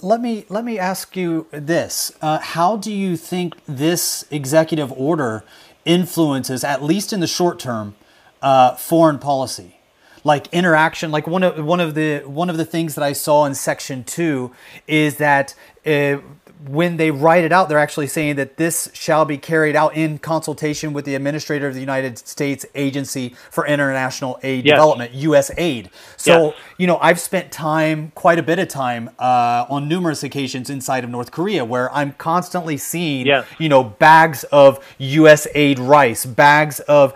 Let 0.00 0.20
me 0.20 0.44
let 0.48 0.64
me 0.64 0.78
ask 0.78 1.16
you 1.16 1.46
this: 1.50 2.12
uh, 2.20 2.38
How 2.38 2.76
do 2.76 2.92
you 2.92 3.16
think 3.16 3.54
this 3.66 4.26
executive 4.30 4.92
order 4.92 5.44
influences, 5.84 6.62
at 6.64 6.82
least 6.82 7.12
in 7.12 7.20
the 7.20 7.26
short 7.26 7.58
term, 7.58 7.94
uh, 8.42 8.74
foreign 8.74 9.18
policy? 9.18 9.78
Like 10.22 10.46
interaction, 10.52 11.10
like 11.10 11.26
one 11.26 11.42
of 11.42 11.64
one 11.64 11.80
of 11.80 11.94
the 11.94 12.20
one 12.20 12.50
of 12.50 12.56
the 12.56 12.64
things 12.64 12.94
that 12.94 13.04
I 13.04 13.12
saw 13.12 13.44
in 13.44 13.54
Section 13.54 14.04
Two 14.04 14.52
is 14.86 15.16
that 15.16 15.54
uh, 15.86 16.18
when 16.66 16.96
they 16.96 17.10
write 17.10 17.44
it 17.44 17.52
out, 17.52 17.68
they're 17.68 17.78
actually 17.78 18.06
saying 18.06 18.36
that 18.36 18.56
this 18.56 18.90
shall 18.94 19.24
be 19.24 19.36
carried 19.36 19.76
out 19.76 19.94
in 19.94 20.18
consultation 20.18 20.94
with 20.94 21.04
the 21.04 21.14
administrator 21.14 21.68
of 21.68 21.74
the 21.74 21.80
United 21.80 22.16
States 22.16 22.64
Agency 22.74 23.34
for 23.50 23.66
International 23.66 24.38
Aid 24.42 24.64
yes. 24.64 24.72
Development, 24.72 25.12
USAID. 25.12 25.90
So, 26.16 26.46
yes. 26.46 26.54
you 26.78 26.86
know, 26.86 26.96
I've 26.98 27.20
spent 27.20 27.52
time, 27.52 28.12
quite 28.14 28.38
a 28.38 28.42
bit 28.42 28.58
of 28.58 28.68
time, 28.68 29.10
uh, 29.18 29.66
on 29.68 29.88
numerous 29.88 30.22
occasions 30.22 30.70
inside 30.70 31.04
of 31.04 31.10
North 31.10 31.30
Korea 31.30 31.64
where 31.66 31.92
I'm 31.92 32.12
constantly 32.12 32.78
seeing, 32.78 33.26
yes. 33.26 33.46
you 33.58 33.68
know, 33.68 33.84
bags 33.84 34.44
of 34.44 34.82
USAID 34.98 35.86
rice, 35.86 36.24
bags 36.24 36.80
of, 36.80 37.12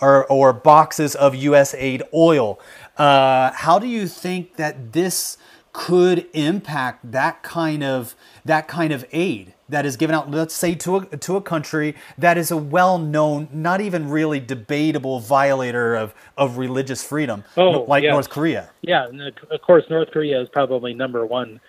or, 0.00 0.26
or 0.26 0.52
boxes 0.52 1.16
of 1.16 1.34
USAID 1.34 2.02
oil. 2.14 2.60
Uh, 2.96 3.50
how 3.52 3.80
do 3.80 3.88
you 3.88 4.06
think 4.06 4.56
that 4.56 4.92
this 4.92 5.38
could 5.72 6.26
impact 6.34 7.10
that 7.12 7.42
kind 7.42 7.82
of 7.82 8.14
that 8.44 8.68
kind 8.68 8.92
of 8.92 9.04
aid 9.12 9.54
that 9.68 9.86
is 9.86 9.96
given 9.96 10.14
out 10.14 10.30
let's 10.30 10.54
say 10.54 10.74
to 10.74 10.96
a, 10.96 11.16
to 11.16 11.36
a 11.36 11.40
country 11.40 11.94
that 12.18 12.36
is 12.36 12.50
a 12.50 12.56
well-known 12.56 13.48
not 13.52 13.80
even 13.80 14.08
really 14.08 14.40
debatable 14.40 15.20
violator 15.20 15.94
of, 15.94 16.14
of 16.36 16.58
religious 16.58 17.02
freedom 17.02 17.44
oh, 17.56 17.82
like 17.88 18.02
yes. 18.02 18.12
north 18.12 18.28
korea 18.28 18.70
yeah 18.82 19.06
and 19.06 19.20
of 19.20 19.62
course 19.62 19.84
north 19.90 20.10
korea 20.10 20.40
is 20.40 20.48
probably 20.48 20.94
number 20.94 21.26
one 21.26 21.60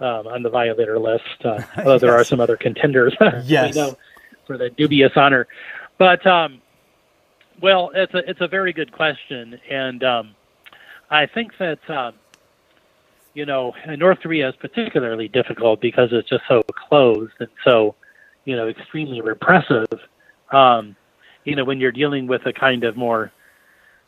um, 0.00 0.26
on 0.26 0.42
the 0.42 0.50
violator 0.50 0.98
list 0.98 1.24
uh, 1.44 1.62
although 1.78 1.92
yes. 1.92 2.00
there 2.00 2.14
are 2.14 2.24
some 2.24 2.40
other 2.40 2.56
contenders 2.56 3.14
yes. 3.44 3.74
know, 3.74 3.96
for 4.46 4.58
the 4.58 4.70
dubious 4.70 5.12
honor 5.16 5.46
but 5.98 6.26
um, 6.26 6.60
well 7.60 7.90
it's 7.94 8.14
a, 8.14 8.28
it's 8.28 8.40
a 8.40 8.48
very 8.48 8.72
good 8.72 8.92
question 8.92 9.58
and 9.70 10.02
um, 10.02 10.34
i 11.10 11.26
think 11.26 11.52
that 11.58 11.78
um, 11.90 12.14
you 13.34 13.46
know, 13.46 13.72
and 13.86 13.98
North 13.98 14.20
Korea 14.20 14.48
is 14.48 14.54
particularly 14.56 15.28
difficult 15.28 15.80
because 15.80 16.10
it's 16.12 16.28
just 16.28 16.42
so 16.48 16.62
closed 16.88 17.32
and 17.40 17.48
so, 17.64 17.94
you 18.44 18.56
know, 18.56 18.68
extremely 18.68 19.20
repressive. 19.20 19.86
Um, 20.52 20.96
you 21.44 21.56
know, 21.56 21.64
when 21.64 21.80
you're 21.80 21.92
dealing 21.92 22.26
with 22.26 22.46
a 22.46 22.52
kind 22.52 22.84
of 22.84 22.96
more, 22.96 23.32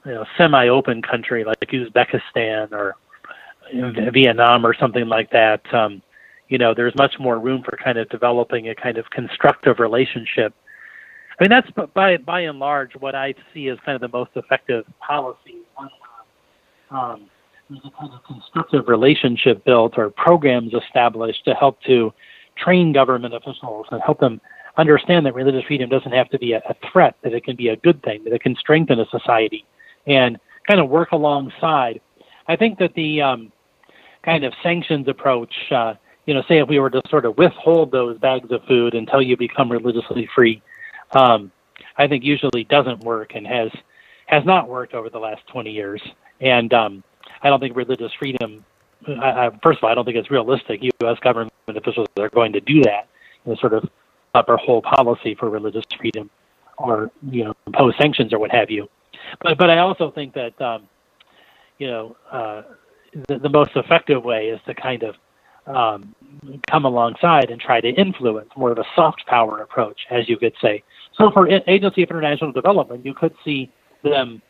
you 0.04 0.12
know, 0.12 0.24
semi-open 0.36 1.02
country 1.02 1.44
like 1.44 1.60
Uzbekistan 1.60 2.72
or 2.72 2.96
Vietnam 4.12 4.66
or 4.66 4.74
something 4.74 5.08
like 5.08 5.30
that, 5.30 5.62
um, 5.74 6.02
you 6.48 6.58
know, 6.58 6.74
there's 6.74 6.94
much 6.96 7.14
more 7.18 7.38
room 7.38 7.62
for 7.62 7.76
kind 7.82 7.98
of 7.98 8.08
developing 8.10 8.68
a 8.68 8.74
kind 8.74 8.98
of 8.98 9.08
constructive 9.10 9.78
relationship. 9.78 10.54
I 11.40 11.42
mean, 11.42 11.50
that's 11.50 11.68
by 11.94 12.18
by 12.18 12.42
and 12.42 12.58
large 12.58 12.92
what 12.96 13.14
I 13.14 13.34
see 13.52 13.68
as 13.68 13.78
kind 13.84 13.96
of 13.96 14.02
the 14.02 14.16
most 14.16 14.30
effective 14.36 14.84
policy. 15.00 15.62
Um, 16.90 17.28
there's 17.74 17.92
a 17.92 17.98
kind 17.98 18.12
of 18.12 18.22
constructive 18.24 18.88
relationship 18.88 19.64
built 19.64 19.98
or 19.98 20.10
programs 20.10 20.72
established 20.74 21.44
to 21.44 21.54
help 21.54 21.80
to 21.82 22.12
train 22.56 22.92
government 22.92 23.34
officials 23.34 23.86
and 23.90 24.00
help 24.02 24.20
them 24.20 24.40
understand 24.76 25.26
that 25.26 25.34
religious 25.34 25.64
freedom 25.64 25.88
doesn't 25.88 26.12
have 26.12 26.28
to 26.30 26.38
be 26.38 26.52
a, 26.52 26.58
a 26.68 26.74
threat, 26.92 27.16
that 27.22 27.32
it 27.32 27.44
can 27.44 27.56
be 27.56 27.68
a 27.68 27.76
good 27.76 28.02
thing, 28.02 28.22
that 28.24 28.32
it 28.32 28.42
can 28.42 28.56
strengthen 28.56 29.00
a 29.00 29.06
society 29.06 29.64
and 30.06 30.38
kind 30.68 30.80
of 30.80 30.88
work 30.88 31.12
alongside. 31.12 32.00
I 32.48 32.56
think 32.56 32.78
that 32.78 32.94
the 32.94 33.22
um, 33.22 33.52
kind 34.22 34.44
of 34.44 34.52
sanctions 34.62 35.08
approach, 35.08 35.54
uh, 35.70 35.94
you 36.26 36.34
know, 36.34 36.42
say 36.48 36.58
if 36.58 36.68
we 36.68 36.78
were 36.78 36.90
to 36.90 37.02
sort 37.08 37.24
of 37.24 37.36
withhold 37.36 37.92
those 37.92 38.18
bags 38.18 38.50
of 38.50 38.62
food 38.64 38.94
until 38.94 39.22
you 39.22 39.36
become 39.36 39.70
religiously 39.70 40.28
free, 40.34 40.62
um, 41.12 41.50
I 41.96 42.08
think 42.08 42.24
usually 42.24 42.64
doesn't 42.64 43.00
work 43.00 43.32
and 43.34 43.46
has 43.46 43.70
has 44.26 44.44
not 44.44 44.68
worked 44.68 44.94
over 44.94 45.10
the 45.10 45.18
last 45.18 45.46
20 45.48 45.70
years. 45.70 46.00
And 46.40 46.72
um, 46.72 47.04
I 47.42 47.48
don't 47.48 47.60
think 47.60 47.76
religious 47.76 48.12
freedom. 48.18 48.64
I, 49.06 49.46
I, 49.46 49.50
first 49.62 49.78
of 49.78 49.84
all, 49.84 49.90
I 49.90 49.94
don't 49.94 50.04
think 50.04 50.16
it's 50.16 50.30
realistic. 50.30 50.82
U.S. 50.82 51.18
government 51.20 51.52
officials 51.68 52.06
are 52.18 52.30
going 52.30 52.52
to 52.52 52.60
do 52.60 52.82
that 52.82 53.08
in 53.44 53.52
a 53.52 53.56
sort 53.56 53.74
of 53.74 53.88
upper 54.34 54.56
whole 54.56 54.82
policy 54.82 55.34
for 55.34 55.50
religious 55.50 55.84
freedom, 55.98 56.30
or 56.78 57.10
you 57.30 57.44
know, 57.44 57.54
impose 57.66 57.94
sanctions 57.98 58.32
or 58.32 58.38
what 58.38 58.50
have 58.50 58.70
you. 58.70 58.88
But 59.42 59.58
but 59.58 59.70
I 59.70 59.78
also 59.78 60.10
think 60.10 60.34
that 60.34 60.60
um, 60.60 60.88
you 61.78 61.86
know 61.86 62.16
uh, 62.30 62.62
the, 63.28 63.38
the 63.38 63.48
most 63.48 63.72
effective 63.76 64.24
way 64.24 64.48
is 64.48 64.60
to 64.66 64.74
kind 64.74 65.02
of 65.02 65.16
um, 65.66 66.14
come 66.70 66.84
alongside 66.84 67.50
and 67.50 67.60
try 67.60 67.80
to 67.80 67.88
influence 67.88 68.50
more 68.56 68.70
of 68.70 68.78
a 68.78 68.84
soft 68.94 69.24
power 69.26 69.60
approach, 69.60 70.00
as 70.10 70.28
you 70.28 70.36
could 70.36 70.54
say. 70.60 70.82
So 71.16 71.30
for 71.30 71.48
Agency 71.48 72.02
of 72.02 72.10
International 72.10 72.52
Development, 72.52 73.04
you 73.04 73.14
could 73.14 73.34
see 73.44 73.70
them 74.02 74.42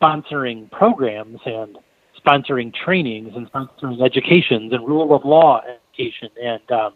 sponsoring 0.00 0.70
programs 0.70 1.40
and 1.44 1.78
sponsoring 2.24 2.72
trainings 2.74 3.32
and 3.36 3.50
sponsoring 3.52 4.02
educations 4.04 4.72
and 4.72 4.86
rule 4.86 5.14
of 5.14 5.24
law 5.24 5.60
education 5.60 6.30
and 6.42 6.70
um, 6.70 6.92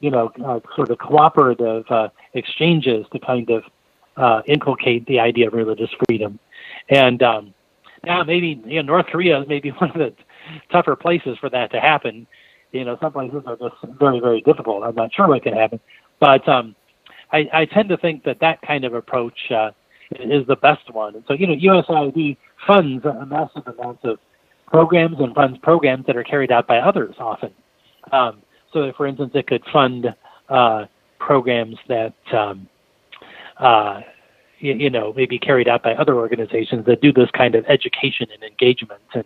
you 0.00 0.10
know 0.10 0.30
uh, 0.44 0.60
sort 0.76 0.90
of 0.90 0.98
cooperative 0.98 1.84
uh, 1.90 2.08
exchanges 2.34 3.06
to 3.12 3.18
kind 3.18 3.50
of 3.50 3.64
uh, 4.16 4.42
inculcate 4.46 5.06
the 5.06 5.18
idea 5.20 5.48
of 5.48 5.54
religious 5.54 5.90
freedom. 6.06 6.38
And 6.88 7.22
um, 7.22 7.54
now 8.04 8.22
maybe 8.22 8.60
you 8.64 8.82
know 8.82 8.92
North 8.92 9.06
Korea 9.06 9.44
may 9.46 9.60
be 9.60 9.70
one 9.78 9.90
of 9.90 9.96
the 9.96 10.14
tougher 10.70 10.96
places 10.96 11.36
for 11.38 11.50
that 11.50 11.70
to 11.72 11.80
happen. 11.80 12.26
You 12.72 12.84
know, 12.84 12.98
some 13.00 13.12
places 13.12 13.42
are 13.46 13.56
just 13.56 13.76
very 13.98 14.20
very 14.20 14.40
difficult. 14.40 14.82
I'm 14.82 14.94
not 14.94 15.12
sure 15.14 15.28
what 15.28 15.42
can 15.42 15.54
happen, 15.54 15.80
but 16.20 16.48
um, 16.48 16.74
I, 17.32 17.48
I 17.52 17.64
tend 17.66 17.88
to 17.90 17.96
think 17.96 18.24
that 18.24 18.40
that 18.40 18.62
kind 18.62 18.84
of 18.84 18.94
approach 18.94 19.50
uh, 19.50 19.70
is 20.10 20.46
the 20.46 20.56
best 20.56 20.92
one. 20.92 21.14
And 21.14 21.24
so 21.26 21.34
you 21.34 21.46
know, 21.46 21.54
USAID 21.54 22.36
funds 22.66 23.04
a 23.04 23.26
massive 23.26 23.66
amounts 23.66 24.04
of 24.04 24.18
programs 24.74 25.20
and 25.20 25.32
funds 25.36 25.56
programs 25.62 26.04
that 26.06 26.16
are 26.16 26.24
carried 26.24 26.50
out 26.50 26.66
by 26.66 26.78
others 26.78 27.14
often. 27.20 27.52
Um, 28.10 28.42
so, 28.72 28.92
for 28.96 29.06
instance, 29.06 29.30
it 29.34 29.46
could 29.46 29.62
fund 29.72 30.12
uh, 30.48 30.86
programs 31.20 31.76
that 31.88 32.14
um, 32.32 32.68
uh, 33.58 34.00
you, 34.58 34.74
you, 34.74 34.90
know 34.90 35.12
may 35.12 35.26
be 35.26 35.38
carried 35.38 35.68
out 35.68 35.84
by 35.84 35.94
other 35.94 36.16
organizations 36.16 36.84
that 36.86 37.00
do 37.00 37.12
this 37.12 37.30
kind 37.30 37.54
of 37.54 37.64
education 37.66 38.26
and 38.34 38.42
engagement 38.42 39.00
and 39.14 39.24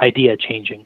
idea 0.00 0.36
changing. 0.36 0.84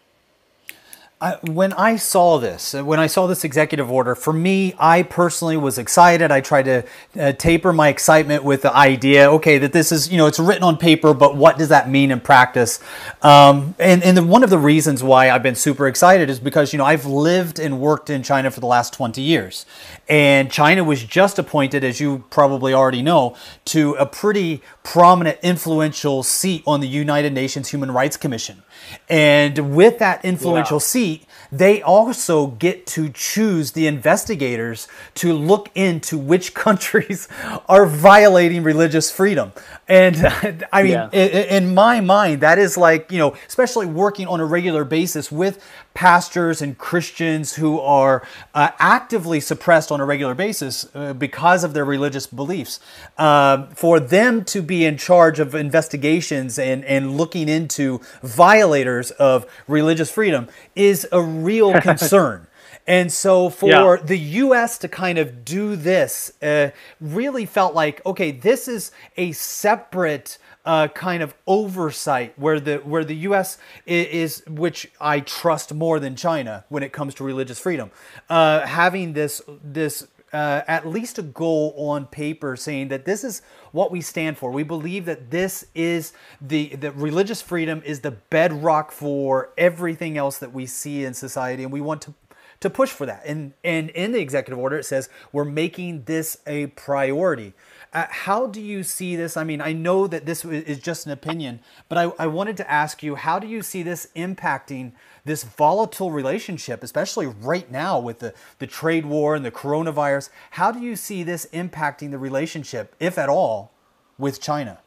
I, 1.24 1.38
when 1.50 1.72
I 1.72 1.96
saw 1.96 2.36
this, 2.36 2.74
uh, 2.74 2.84
when 2.84 3.00
I 3.00 3.06
saw 3.06 3.26
this 3.26 3.44
executive 3.44 3.90
order, 3.90 4.14
for 4.14 4.34
me, 4.34 4.74
I 4.78 5.02
personally 5.04 5.56
was 5.56 5.78
excited. 5.78 6.30
I 6.30 6.42
tried 6.42 6.64
to 6.64 6.84
uh, 7.18 7.32
taper 7.32 7.72
my 7.72 7.88
excitement 7.88 8.44
with 8.44 8.60
the 8.60 8.74
idea, 8.76 9.30
okay, 9.32 9.56
that 9.56 9.72
this 9.72 9.90
is, 9.90 10.12
you 10.12 10.18
know, 10.18 10.26
it's 10.26 10.38
written 10.38 10.64
on 10.64 10.76
paper, 10.76 11.14
but 11.14 11.34
what 11.34 11.56
does 11.56 11.70
that 11.70 11.88
mean 11.88 12.10
in 12.10 12.20
practice? 12.20 12.78
Um, 13.22 13.74
and 13.78 14.02
and 14.02 14.18
the, 14.18 14.22
one 14.22 14.44
of 14.44 14.50
the 14.50 14.58
reasons 14.58 15.02
why 15.02 15.30
I've 15.30 15.42
been 15.42 15.54
super 15.54 15.86
excited 15.86 16.28
is 16.28 16.38
because, 16.38 16.74
you 16.74 16.76
know, 16.76 16.84
I've 16.84 17.06
lived 17.06 17.58
and 17.58 17.80
worked 17.80 18.10
in 18.10 18.22
China 18.22 18.50
for 18.50 18.60
the 18.60 18.66
last 18.66 18.92
20 18.92 19.22
years. 19.22 19.64
And 20.10 20.52
China 20.52 20.84
was 20.84 21.02
just 21.04 21.38
appointed, 21.38 21.84
as 21.84 22.00
you 22.00 22.24
probably 22.28 22.74
already 22.74 23.00
know, 23.00 23.34
to 23.66 23.94
a 23.94 24.04
pretty 24.04 24.60
prominent, 24.82 25.38
influential 25.42 26.22
seat 26.22 26.62
on 26.66 26.80
the 26.80 26.88
United 26.88 27.32
Nations 27.32 27.70
Human 27.70 27.90
Rights 27.90 28.18
Commission. 28.18 28.62
And 29.08 29.74
with 29.74 29.98
that 29.98 30.24
influential 30.24 30.76
wow. 30.76 30.80
seat, 30.80 31.26
they 31.52 31.82
also 31.82 32.48
get 32.48 32.86
to 32.88 33.10
choose 33.10 33.72
the 33.72 33.86
investigators 33.86 34.88
to 35.16 35.32
look 35.32 35.70
into 35.74 36.18
which 36.18 36.54
countries 36.66 37.28
are 37.68 37.86
violating 37.86 38.62
religious 38.62 39.10
freedom. 39.10 39.52
And 39.86 40.66
I 40.72 40.82
mean, 40.82 40.92
Yeah. 40.92 41.10
in, 41.12 41.64
in 41.64 41.74
my 41.74 42.00
mind, 42.00 42.40
that 42.40 42.58
is 42.58 42.76
like, 42.76 43.12
you 43.12 43.18
know, 43.18 43.36
especially 43.46 43.86
working 43.86 44.26
on 44.26 44.40
a 44.40 44.44
regular 44.44 44.84
basis 44.84 45.30
with 45.30 45.62
pastors 45.94 46.60
and 46.60 46.76
Christians 46.76 47.54
who 47.54 47.80
are 47.80 48.26
uh, 48.54 48.70
actively 48.78 49.40
suppressed 49.40 49.92
on 49.92 50.00
a 50.00 50.04
regular 50.04 50.34
basis 50.34 50.86
uh, 50.94 51.12
because 51.14 51.62
of 51.64 51.72
their 51.72 51.84
religious 51.84 52.26
beliefs. 52.26 52.80
Um, 53.16 53.68
for 53.70 54.00
them 54.00 54.44
to 54.46 54.60
be 54.60 54.84
in 54.84 54.96
charge 54.98 55.38
of 55.40 55.54
investigations 55.54 56.58
and, 56.58 56.84
and 56.84 57.16
looking 57.16 57.48
into 57.48 58.00
violators 58.22 59.12
of 59.12 59.46
religious 59.68 60.10
freedom 60.10 60.48
is 60.74 61.06
a 61.12 61.22
real 61.22 61.80
concern. 61.80 62.48
And 62.86 63.10
so 63.10 63.48
for 63.48 63.70
Yeah. 63.70 63.96
the 64.04 64.18
U.S. 64.18 64.76
to 64.78 64.88
kind 64.88 65.16
of 65.16 65.44
do 65.44 65.74
this 65.74 66.32
uh, 66.42 66.70
really 67.00 67.46
felt 67.46 67.74
like 67.74 68.04
okay, 68.04 68.30
this 68.30 68.68
is 68.68 68.90
a 69.16 69.32
separate 69.32 70.36
uh, 70.64 70.88
kind 70.88 71.22
of 71.22 71.34
oversight 71.46 72.38
where 72.38 72.60
the 72.60 72.76
where 72.78 73.04
the 73.04 73.16
U.S. 73.28 73.58
i- 73.86 73.90
is, 73.90 74.42
which 74.48 74.90
I 75.00 75.20
trust 75.20 75.74
more 75.74 76.00
than 76.00 76.16
China 76.16 76.64
when 76.68 76.82
it 76.82 76.92
comes 76.92 77.14
to 77.16 77.24
religious 77.24 77.58
freedom, 77.58 77.90
uh, 78.30 78.60
having 78.66 79.12
this 79.14 79.42
this. 79.62 80.08
Uh, 80.32 80.64
at 80.66 80.84
least 80.84 81.16
a 81.16 81.22
goal 81.22 81.72
on 81.76 82.06
paper 82.06 82.56
saying 82.56 82.88
that 82.88 83.04
this 83.04 83.22
is 83.22 83.40
what 83.70 83.92
we 83.92 84.00
stand 84.00 84.36
for. 84.36 84.50
We 84.50 84.64
believe 84.64 85.04
that 85.04 85.30
this 85.30 85.64
is 85.76 86.12
the 86.40 86.74
that 86.74 86.96
religious 86.96 87.40
freedom 87.40 87.80
is 87.86 88.00
the 88.00 88.10
bedrock 88.10 88.90
for 88.90 89.50
everything 89.56 90.18
else 90.18 90.38
that 90.38 90.52
we 90.52 90.66
see 90.66 91.04
in 91.04 91.14
society, 91.14 91.62
and 91.62 91.70
we 91.72 91.80
want 91.80 92.02
to 92.02 92.14
to 92.60 92.70
push 92.70 92.90
for 92.90 93.06
that. 93.06 93.22
And 93.24 93.52
and 93.62 93.90
in 93.90 94.10
the 94.10 94.20
executive 94.20 94.58
order, 94.58 94.76
it 94.76 94.84
says 94.86 95.08
we're 95.30 95.44
making 95.44 96.02
this 96.04 96.38
a 96.48 96.66
priority. 96.68 97.52
Uh, 97.94 98.06
how 98.10 98.46
do 98.46 98.60
you 98.60 98.82
see 98.82 99.14
this? 99.14 99.36
I 99.36 99.44
mean, 99.44 99.60
I 99.60 99.72
know 99.72 100.08
that 100.08 100.26
this 100.26 100.44
is 100.44 100.80
just 100.80 101.06
an 101.06 101.12
opinion, 101.12 101.60
but 101.88 101.96
I, 101.96 102.12
I 102.18 102.26
wanted 102.26 102.56
to 102.58 102.70
ask 102.70 103.04
you, 103.04 103.14
how 103.14 103.38
do 103.38 103.46
you 103.46 103.62
see 103.62 103.84
this 103.84 104.08
impacting 104.16 104.92
this 105.24 105.44
volatile 105.44 106.10
relationship, 106.10 106.82
especially 106.82 107.26
right 107.26 107.70
now 107.70 108.00
with 108.00 108.18
the, 108.18 108.34
the 108.58 108.66
trade 108.66 109.06
war 109.06 109.36
and 109.36 109.44
the 109.44 109.52
coronavirus? 109.52 110.30
How 110.52 110.72
do 110.72 110.80
you 110.80 110.96
see 110.96 111.22
this 111.22 111.46
impacting 111.52 112.10
the 112.10 112.18
relationship, 112.18 112.96
if 112.98 113.16
at 113.16 113.28
all, 113.28 113.72
with 114.18 114.40
China? 114.40 114.80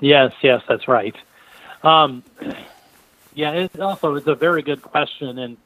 Yes, 0.00 0.32
yes, 0.42 0.62
that's 0.68 0.86
right. 0.86 1.16
Um, 1.82 2.24
yeah, 3.34 3.52
it 3.52 3.80
also 3.80 4.14
it's 4.16 4.26
a 4.26 4.34
very 4.34 4.62
good 4.62 4.82
question, 4.82 5.38
and 5.38 5.56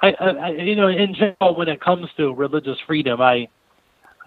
I, 0.00 0.12
I, 0.12 0.50
you 0.50 0.76
know, 0.76 0.88
in 0.88 1.14
general, 1.14 1.56
when 1.56 1.68
it 1.68 1.80
comes 1.80 2.08
to 2.18 2.34
religious 2.34 2.78
freedom, 2.86 3.20
I, 3.20 3.48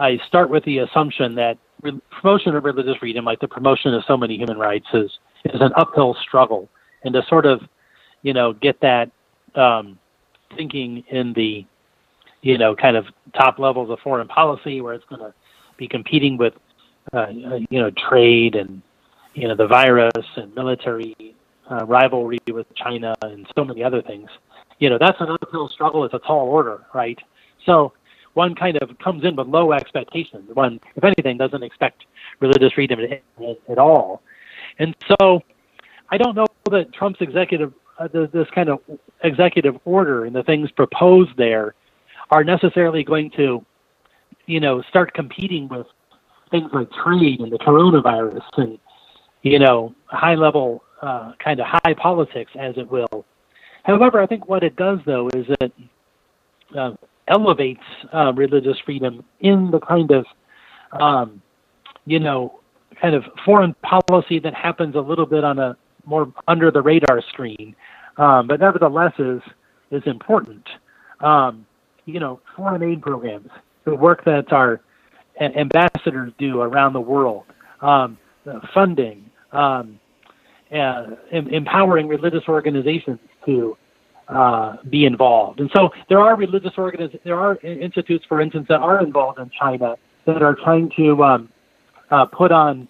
I 0.01 0.17
start 0.27 0.49
with 0.49 0.63
the 0.65 0.79
assumption 0.79 1.35
that 1.35 1.57
re- 1.83 2.01
promotion 2.09 2.55
of 2.55 2.63
religious 2.63 2.97
freedom, 2.97 3.23
like 3.23 3.39
the 3.39 3.47
promotion 3.47 3.93
of 3.93 4.03
so 4.05 4.17
many 4.17 4.35
human 4.35 4.57
rights, 4.57 4.87
is 4.93 5.11
is 5.45 5.61
an 5.61 5.71
uphill 5.75 6.15
struggle, 6.15 6.67
and 7.03 7.13
to 7.13 7.21
sort 7.27 7.45
of, 7.45 7.61
you 8.23 8.33
know, 8.33 8.53
get 8.53 8.79
that 8.81 9.11
um, 9.55 9.99
thinking 10.57 11.03
in 11.09 11.33
the, 11.33 11.65
you 12.41 12.57
know, 12.57 12.75
kind 12.75 12.97
of 12.97 13.05
top 13.35 13.59
levels 13.59 13.89
of 13.91 13.99
foreign 13.99 14.27
policy, 14.27 14.81
where 14.81 14.93
it's 14.95 15.05
going 15.05 15.21
to 15.21 15.33
be 15.77 15.87
competing 15.87 16.35
with, 16.35 16.53
uh, 17.13 17.27
you 17.69 17.79
know, 17.81 17.91
trade 18.09 18.55
and, 18.55 18.81
you 19.33 19.47
know, 19.47 19.55
the 19.55 19.67
virus 19.67 20.27
and 20.35 20.53
military 20.55 21.15
uh, 21.69 21.85
rivalry 21.85 22.39
with 22.47 22.67
China 22.75 23.13
and 23.21 23.47
so 23.55 23.63
many 23.63 23.83
other 23.83 24.01
things. 24.01 24.29
You 24.79 24.89
know, 24.89 24.97
that's 24.99 25.21
an 25.21 25.29
uphill 25.29 25.69
struggle. 25.69 26.05
It's 26.05 26.13
a 26.13 26.19
tall 26.19 26.47
order, 26.47 26.85
right? 26.93 27.19
So 27.65 27.93
one 28.33 28.55
kind 28.55 28.77
of 28.81 28.97
comes 28.99 29.23
in 29.23 29.35
with 29.35 29.47
low 29.47 29.73
expectations. 29.73 30.49
One, 30.53 30.79
if 30.95 31.03
anything, 31.03 31.37
doesn't 31.37 31.63
expect 31.63 32.05
religious 32.39 32.73
freedom 32.73 32.99
at, 33.69 33.77
all. 33.77 34.21
And 34.79 34.95
so 35.07 35.41
I 36.09 36.17
don't 36.17 36.35
know 36.35 36.47
that 36.69 36.93
Trump's 36.93 37.21
executive, 37.21 37.73
uh, 37.99 38.07
this 38.07 38.47
kind 38.55 38.69
of 38.69 38.79
executive 39.23 39.79
order 39.85 40.25
and 40.25 40.35
the 40.35 40.43
things 40.43 40.71
proposed 40.71 41.31
there 41.37 41.75
are 42.31 42.43
necessarily 42.43 43.03
going 43.03 43.31
to, 43.31 43.65
you 44.45 44.59
know, 44.59 44.81
start 44.83 45.13
competing 45.13 45.67
with 45.67 45.87
things 46.49 46.69
like 46.73 46.89
trade 46.91 47.39
and 47.39 47.51
the 47.51 47.59
coronavirus 47.59 48.43
and, 48.57 48.79
you 49.41 49.59
know, 49.59 49.93
high 50.05 50.35
level 50.35 50.83
uh, 51.01 51.33
kind 51.43 51.59
of 51.59 51.65
high 51.67 51.93
politics, 51.93 52.51
as 52.57 52.77
it 52.77 52.89
will. 52.89 53.25
However, 53.83 54.21
I 54.21 54.27
think 54.27 54.47
what 54.47 54.63
it 54.63 54.75
does, 54.75 54.99
though, 55.05 55.27
is 55.29 55.45
it 55.59 55.73
uh, 56.77 56.91
elevates 57.27 57.83
uh, 58.13 58.33
religious 58.33 58.77
freedom 58.85 59.23
in 59.39 59.71
the 59.71 59.79
kind 59.79 60.11
of, 60.11 60.25
um, 60.99 61.41
you 62.05 62.19
know, 62.19 62.59
kind 63.01 63.15
of 63.15 63.23
foreign 63.45 63.73
policy 63.83 64.39
that 64.39 64.53
happens 64.53 64.95
a 64.95 64.99
little 64.99 65.25
bit 65.25 65.43
on 65.43 65.59
a 65.59 65.77
more 66.05 66.31
under 66.47 66.71
the 66.71 66.81
radar 66.81 67.21
screen, 67.29 67.75
um, 68.17 68.47
but 68.47 68.59
nevertheless 68.59 69.13
is 69.19 69.41
is 69.91 70.01
important. 70.05 70.67
Um, 71.19 71.65
you 72.05 72.19
know, 72.19 72.39
foreign 72.55 72.81
aid 72.81 73.01
programs, 73.01 73.49
the 73.85 73.95
work 73.95 74.23
that 74.25 74.51
our 74.51 74.81
ambassadors 75.39 76.33
do 76.37 76.61
around 76.61 76.93
the 76.93 77.01
world, 77.01 77.43
um, 77.81 78.17
funding, 78.73 79.29
um, 79.51 79.99
uh, 80.73 81.07
em- 81.31 81.47
empowering 81.49 82.07
religious 82.07 82.43
organizations 82.47 83.19
to 83.45 83.77
uh, 84.31 84.77
be 84.89 85.05
involved. 85.05 85.59
And 85.59 85.69
so 85.75 85.89
there 86.09 86.19
are 86.19 86.35
religious 86.35 86.71
organiz- 86.77 87.21
there 87.23 87.39
are 87.39 87.57
institutes, 87.57 88.25
for 88.27 88.41
instance, 88.41 88.65
that 88.69 88.79
are 88.79 89.03
involved 89.03 89.39
in 89.39 89.51
China 89.57 89.95
that 90.25 90.41
are 90.41 90.55
trying 90.55 90.89
to 90.97 91.23
um, 91.23 91.49
uh, 92.11 92.25
put 92.25 92.51
on, 92.51 92.87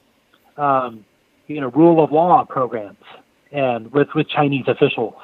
um, 0.58 1.04
you 1.47 1.60
know, 1.60 1.69
rule 1.69 2.04
of 2.04 2.12
law 2.12 2.45
programs 2.47 3.04
and 3.51 3.91
with 3.91 4.08
with 4.15 4.27
Chinese 4.30 4.65
officials. 4.67 5.15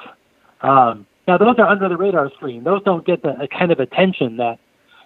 Um, 0.62 1.06
now 1.26 1.38
those 1.38 1.54
are 1.58 1.68
under 1.68 1.88
the 1.88 1.96
radar 1.96 2.30
screen. 2.32 2.64
Those 2.64 2.82
don't 2.82 3.06
get 3.06 3.22
the 3.22 3.48
kind 3.56 3.70
of 3.70 3.80
attention 3.80 4.36
that 4.38 4.58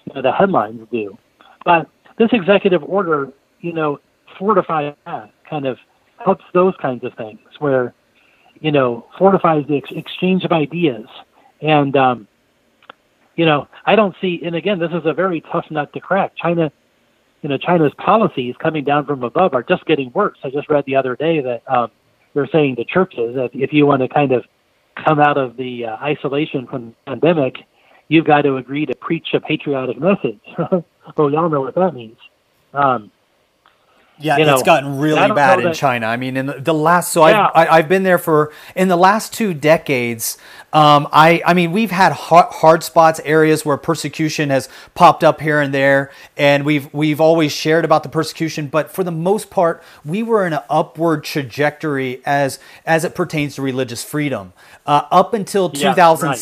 you 0.06 0.14
know, 0.14 0.22
the 0.22 0.32
headlines 0.32 0.80
do. 0.90 1.16
But 1.64 1.88
this 2.18 2.30
executive 2.32 2.82
order, 2.84 3.32
you 3.60 3.72
know, 3.72 4.00
fortifies 4.38 4.94
that 5.04 5.30
kind 5.48 5.66
of 5.66 5.78
helps 6.24 6.44
those 6.54 6.74
kinds 6.80 7.04
of 7.04 7.12
things 7.14 7.40
where 7.58 7.94
you 8.62 8.70
know, 8.70 9.04
fortifies 9.18 9.66
the 9.66 9.76
ex- 9.76 9.90
exchange 9.90 10.44
of 10.44 10.52
ideas. 10.52 11.06
And, 11.60 11.96
um, 11.96 12.28
you 13.34 13.44
know, 13.44 13.66
I 13.84 13.96
don't 13.96 14.14
see, 14.20 14.40
and 14.44 14.54
again, 14.54 14.78
this 14.78 14.92
is 14.92 15.02
a 15.04 15.12
very 15.12 15.40
tough 15.40 15.66
nut 15.68 15.92
to 15.94 16.00
crack. 16.00 16.32
China, 16.36 16.70
you 17.42 17.48
know, 17.48 17.58
China's 17.58 17.92
policies 17.98 18.54
coming 18.60 18.84
down 18.84 19.04
from 19.04 19.24
above 19.24 19.52
are 19.52 19.64
just 19.64 19.84
getting 19.86 20.12
worse. 20.12 20.38
I 20.44 20.50
just 20.50 20.70
read 20.70 20.84
the 20.86 20.94
other 20.94 21.16
day 21.16 21.40
that 21.40 21.62
um, 21.68 21.90
they're 22.34 22.46
saying 22.46 22.76
to 22.76 22.84
churches 22.84 23.34
that 23.34 23.50
if 23.52 23.72
you 23.72 23.84
want 23.84 24.00
to 24.02 24.08
kind 24.08 24.30
of 24.30 24.44
come 25.04 25.18
out 25.18 25.38
of 25.38 25.56
the 25.56 25.86
uh, 25.86 25.96
isolation 25.96 26.68
from 26.68 26.90
the 26.90 26.94
pandemic, 27.06 27.56
you've 28.06 28.26
got 28.26 28.42
to 28.42 28.58
agree 28.58 28.86
to 28.86 28.94
preach 28.94 29.34
a 29.34 29.40
patriotic 29.40 29.98
message. 29.98 30.40
well, 31.16 31.30
y'all 31.32 31.48
know 31.48 31.62
what 31.62 31.74
that 31.74 31.94
means. 31.94 32.18
Um, 32.74 33.10
Yeah, 34.18 34.36
You 34.36 34.44
it's 34.44 34.60
know, 34.60 34.64
gotten 34.64 34.98
really 34.98 35.18
bad 35.34 35.58
in 35.58 35.64
that- 35.64 35.74
China. 35.74 36.06
I 36.06 36.16
mean, 36.16 36.36
in 36.36 36.46
the, 36.46 36.52
the 36.60 36.74
last, 36.74 37.12
so 37.12 37.26
Yeah. 37.26 37.50
I've, 37.54 37.68
I, 37.68 37.76
I've 37.78 37.88
been 37.88 38.02
there 38.04 38.18
for, 38.18 38.52
in 38.76 38.88
the 38.88 38.96
last 38.96 39.32
two 39.34 39.52
decades, 39.52 40.38
um, 40.72 41.08
I, 41.12 41.42
I 41.44 41.54
mean, 41.54 41.72
we've 41.72 41.90
had 41.90 42.12
hard, 42.12 42.46
hard 42.50 42.82
spots, 42.84 43.20
areas 43.24 43.64
where 43.64 43.76
persecution 43.76 44.50
has 44.50 44.68
popped 44.94 45.24
up 45.24 45.40
here 45.40 45.60
and 45.60 45.74
there, 45.74 46.10
and 46.36 46.64
we've, 46.64 46.92
we've 46.94 47.20
always 47.20 47.52
shared 47.52 47.84
about 47.84 48.04
the 48.04 48.08
persecution, 48.08 48.68
but 48.68 48.90
for 48.90 49.02
the 49.02 49.10
most 49.10 49.50
part, 49.50 49.82
we 50.04 50.22
were 50.22 50.46
in 50.46 50.52
an 50.52 50.62
upward 50.70 51.24
trajectory 51.24 52.20
as, 52.24 52.58
as 52.86 53.04
it 53.04 53.14
pertains 53.14 53.56
to 53.56 53.62
religious 53.62 54.04
freedom, 54.04 54.52
uh, 54.86 55.02
up 55.10 55.34
until 55.34 55.68
Yeah, 55.74 55.94
right. 56.28 56.38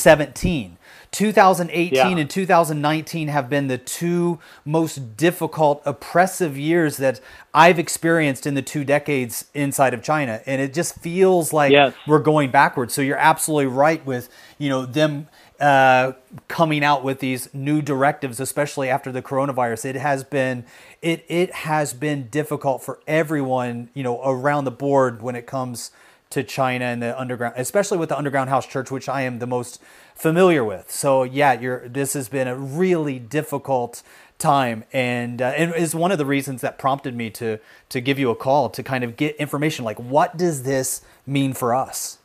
2017. 1.13 1.91
2018 1.91 2.17
Yeah. 2.17 2.21
and 2.21 2.31
2019 2.31 3.29
have 3.29 3.49
been 3.51 3.69
the 3.69 3.79
two 3.79 4.39
most 4.65 5.17
difficult, 5.17 5.83
oppressive 5.85 6.57
years 6.57 6.97
that 6.99 7.21
I've 7.53 7.79
experienced 7.79 8.47
in 8.47 8.55
the 8.55 8.63
two 8.63 8.85
decades 8.85 9.47
inside 9.55 9.93
of 9.95 10.03
China. 10.03 10.41
And 10.47 10.61
it 10.61 10.73
just 10.73 10.95
feels 11.01 11.53
like 11.53 11.73
Yes. 11.73 11.95
we're 12.07 12.21
going 12.21 12.51
backwards. 12.51 12.95
So 12.95 13.03
you're 13.03 13.17
absolutely 13.17 13.67
right 13.67 14.05
with, 14.07 14.29
you 14.59 14.69
know, 14.69 14.87
them 14.87 15.29
uh, 15.61 16.13
coming 16.49 16.83
out 16.83 17.05
with 17.05 17.19
these 17.19 17.53
new 17.53 17.83
directives, 17.83 18.41
especially 18.41 18.89
after 18.89 19.13
the 19.13 19.21
coronavirus. 19.21 19.85
It 19.85 19.97
has 19.97 20.25
been 20.25 20.65
it 21.03 21.25
it 21.29 21.53
has 21.53 21.93
been 21.93 22.29
difficult 22.29 22.83
for 22.83 22.99
everyone, 23.07 23.91
you 23.93 24.03
know, 24.03 24.23
around 24.25 24.65
the 24.65 24.71
board 24.71 25.21
when 25.21 25.35
it 25.37 25.47
comes 25.47 25.91
to 26.31 26.43
China 26.45 26.85
and 26.87 27.03
the 27.03 27.19
underground, 27.21 27.55
especially 27.59 27.99
with 27.99 28.09
the 28.09 28.17
underground 28.17 28.49
house 28.49 28.65
church, 28.65 28.91
which 28.91 29.09
I 29.09 29.23
am 29.23 29.39
the 29.41 29.47
most 29.49 29.83
familiar 30.21 30.63
with. 30.63 30.91
So 30.91 31.23
yeah, 31.23 31.59
you're 31.59 31.89
this 31.89 32.13
has 32.13 32.29
been 32.29 32.47
a 32.47 32.55
really 32.55 33.19
difficult 33.19 34.03
time, 34.39 34.85
and 34.93 35.41
uh, 35.41 35.47
and 35.57 35.75
is 35.75 35.95
one 35.95 36.13
of 36.13 36.19
the 36.19 36.27
reasons 36.27 36.61
that 36.61 36.79
prompted 36.79 37.17
me 37.17 37.31
to 37.31 37.59
to 37.89 38.01
give 38.01 38.19
you 38.19 38.31
a 38.31 38.37
call 38.37 38.69
to 38.71 38.83
kind 38.83 39.03
of 39.03 39.17
get 39.17 39.35
information 39.37 39.85
like 39.85 39.99
what 39.99 40.37
does 40.37 40.65
this 40.65 41.03
mean 41.27 41.55
for 41.55 41.75
us? 41.75 42.19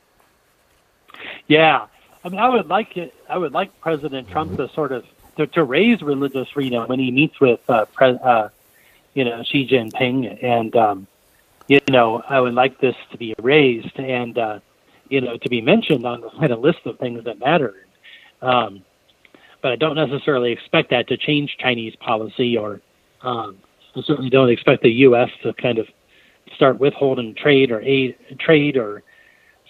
Yeah, 1.48 1.88
I 2.24 2.30
mean, 2.30 2.40
I 2.40 2.50
would 2.50 2.68
like 2.68 2.98
it. 2.98 3.14
I 3.30 3.38
would 3.38 3.54
like 3.54 3.80
President 3.80 4.30
Trump 4.30 4.58
to 4.58 4.68
sort 4.70 4.92
of 4.92 5.06
to, 5.38 5.48
to 5.48 5.64
raise 5.64 6.02
religious 6.02 6.50
freedom 6.50 6.88
when 6.88 7.00
he 7.00 7.12
meets 7.12 7.40
with 7.40 7.62
uh, 7.70 7.86
pre, 7.86 8.18
uh, 8.22 8.50
you 9.14 9.24
know 9.24 9.42
Xi 9.44 9.68
Jinping, 9.68 10.44
and 10.44 10.76
um, 10.76 11.08
you 11.68 11.80
know 11.90 12.22
I 12.28 12.42
would 12.42 12.56
like 12.56 12.80
this 12.80 12.96
to 13.12 13.18
be 13.18 13.36
raised 13.40 13.98
and 13.98 14.38
uh, 14.38 14.60
you 15.08 15.22
know 15.22 15.38
to 15.38 15.50
be 15.50 15.62
mentioned 15.62 16.06
on 16.06 16.20
the 16.20 16.30
kind 16.32 16.52
of 16.52 16.60
list 16.60 16.80
of 16.86 17.00
things 17.00 17.24
that 17.24 17.40
matter. 17.40 17.85
Um, 18.46 18.84
but 19.62 19.72
I 19.72 19.76
don't 19.76 19.96
necessarily 19.96 20.52
expect 20.52 20.92
that 20.92 21.08
to 21.08 21.18
change 21.18 21.56
Chinese 21.60 21.96
policy, 21.96 22.58
or 22.58 22.82
um, 23.24 23.58
I 23.96 24.02
certainly 24.06 24.30
don't 24.30 24.50
expect 24.50 24.84
the 24.84 24.92
U.S. 24.92 25.30
to 25.44 25.54
kind 25.54 25.80
of 25.80 25.88
start 26.56 26.80
withholding 26.80 27.34
trade 27.36 27.72
or 27.72 27.82
aid 27.82 28.16
trade 28.40 28.78
or 28.78 29.04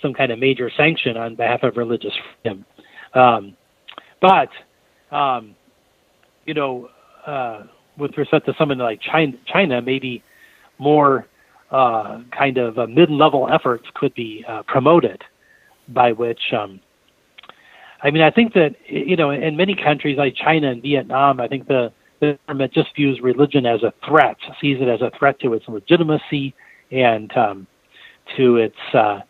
some 0.01 0.13
kind 0.13 0.31
of 0.31 0.39
major 0.39 0.69
sanction 0.75 1.15
on 1.15 1.35
behalf 1.35 1.63
of 1.63 1.77
religious 1.77 2.13
freedom. 2.43 2.65
Um, 3.13 3.55
but 4.21 4.49
um, 5.15 5.55
you 6.45 6.53
know, 6.53 6.89
uh, 7.25 7.63
with 7.97 8.17
respect 8.17 8.45
to 8.47 8.53
someone 8.57 8.77
like 8.77 8.99
China, 9.01 9.33
China 9.45 9.81
maybe 9.81 10.23
more 10.77 11.27
uh, 11.71 12.21
kind 12.38 12.57
of 12.57 12.77
uh, 12.77 12.88
mid-level 12.88 13.49
efforts 13.51 13.85
could 13.95 14.13
be 14.13 14.45
uh, 14.47 14.63
promoted, 14.67 15.23
by 15.89 16.11
which, 16.11 16.39
um, 16.53 16.79
I 18.06 18.12
mean, 18.12 18.22
I 18.22 18.30
think 18.30 18.54
that 18.54 18.76
you 18.88 19.15
know, 19.15 19.32
in 19.32 19.58
many 19.58 19.76
countries 19.76 20.15
like 20.15 20.36
China 20.36 20.70
and 20.70 20.80
Vietnam, 20.80 21.39
I 21.39 21.48
think 21.48 21.68
the, 21.68 21.91
the 22.20 22.38
government 22.46 22.72
just 22.72 22.96
views 22.96 23.20
religion 23.20 23.65
as 23.65 23.82
a 23.82 23.91
threat, 24.08 24.38
sees 24.62 24.78
it 24.80 24.88
as 24.88 25.02
a 25.02 25.10
threat 25.18 25.39
to 25.39 25.54
its 25.54 25.68
legitimacy 25.68 26.54
and 26.91 27.36
um, 27.36 27.65
to 28.38 28.58
its, 28.58 28.78
uh, 28.94 29.22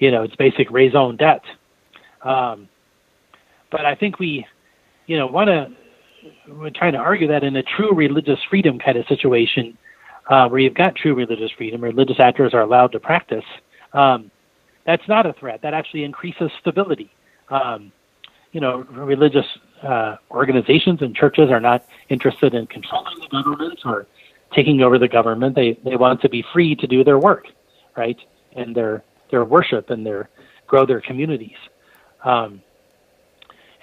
you 0.00 0.10
know, 0.10 0.24
its 0.24 0.34
basic 0.34 0.72
raison 0.72 1.16
d'être. 1.16 1.44
Um, 2.22 2.68
but 3.70 3.86
I 3.86 3.94
think 3.94 4.18
we, 4.18 4.44
you 5.06 5.16
know, 5.16 5.28
want 5.28 5.46
to 5.46 5.68
we're 6.48 6.70
trying 6.70 6.94
to 6.94 6.98
argue 6.98 7.28
that 7.28 7.44
in 7.44 7.54
a 7.54 7.62
true 7.62 7.94
religious 7.94 8.40
freedom 8.50 8.80
kind 8.80 8.98
of 8.98 9.06
situation, 9.06 9.78
uh, 10.28 10.48
where 10.48 10.58
you've 10.58 10.74
got 10.74 10.96
true 10.96 11.14
religious 11.14 11.52
freedom, 11.56 11.80
religious 11.80 12.18
actors 12.18 12.54
are 12.54 12.62
allowed 12.62 12.90
to 12.90 12.98
practice, 12.98 13.44
um, 13.92 14.32
that's 14.84 15.06
not 15.06 15.26
a 15.26 15.32
threat. 15.34 15.60
That 15.62 15.74
actually 15.74 16.02
increases 16.02 16.50
stability. 16.60 17.12
Um, 17.50 17.92
you 18.52 18.60
know, 18.60 18.78
religious 18.90 19.46
uh, 19.82 20.16
organizations 20.30 21.02
and 21.02 21.14
churches 21.14 21.50
are 21.50 21.60
not 21.60 21.84
interested 22.08 22.54
in 22.54 22.66
controlling 22.66 23.18
the 23.20 23.28
government 23.28 23.80
or 23.84 24.06
taking 24.52 24.82
over 24.82 24.98
the 24.98 25.08
government. 25.08 25.54
They 25.54 25.72
they 25.84 25.96
want 25.96 26.20
to 26.22 26.28
be 26.28 26.44
free 26.52 26.74
to 26.76 26.86
do 26.86 27.04
their 27.04 27.18
work, 27.18 27.46
right, 27.96 28.18
and 28.54 28.74
their 28.74 29.02
their 29.30 29.44
worship 29.44 29.90
and 29.90 30.04
their 30.04 30.28
grow 30.66 30.84
their 30.84 31.00
communities. 31.00 31.56
Um, 32.24 32.62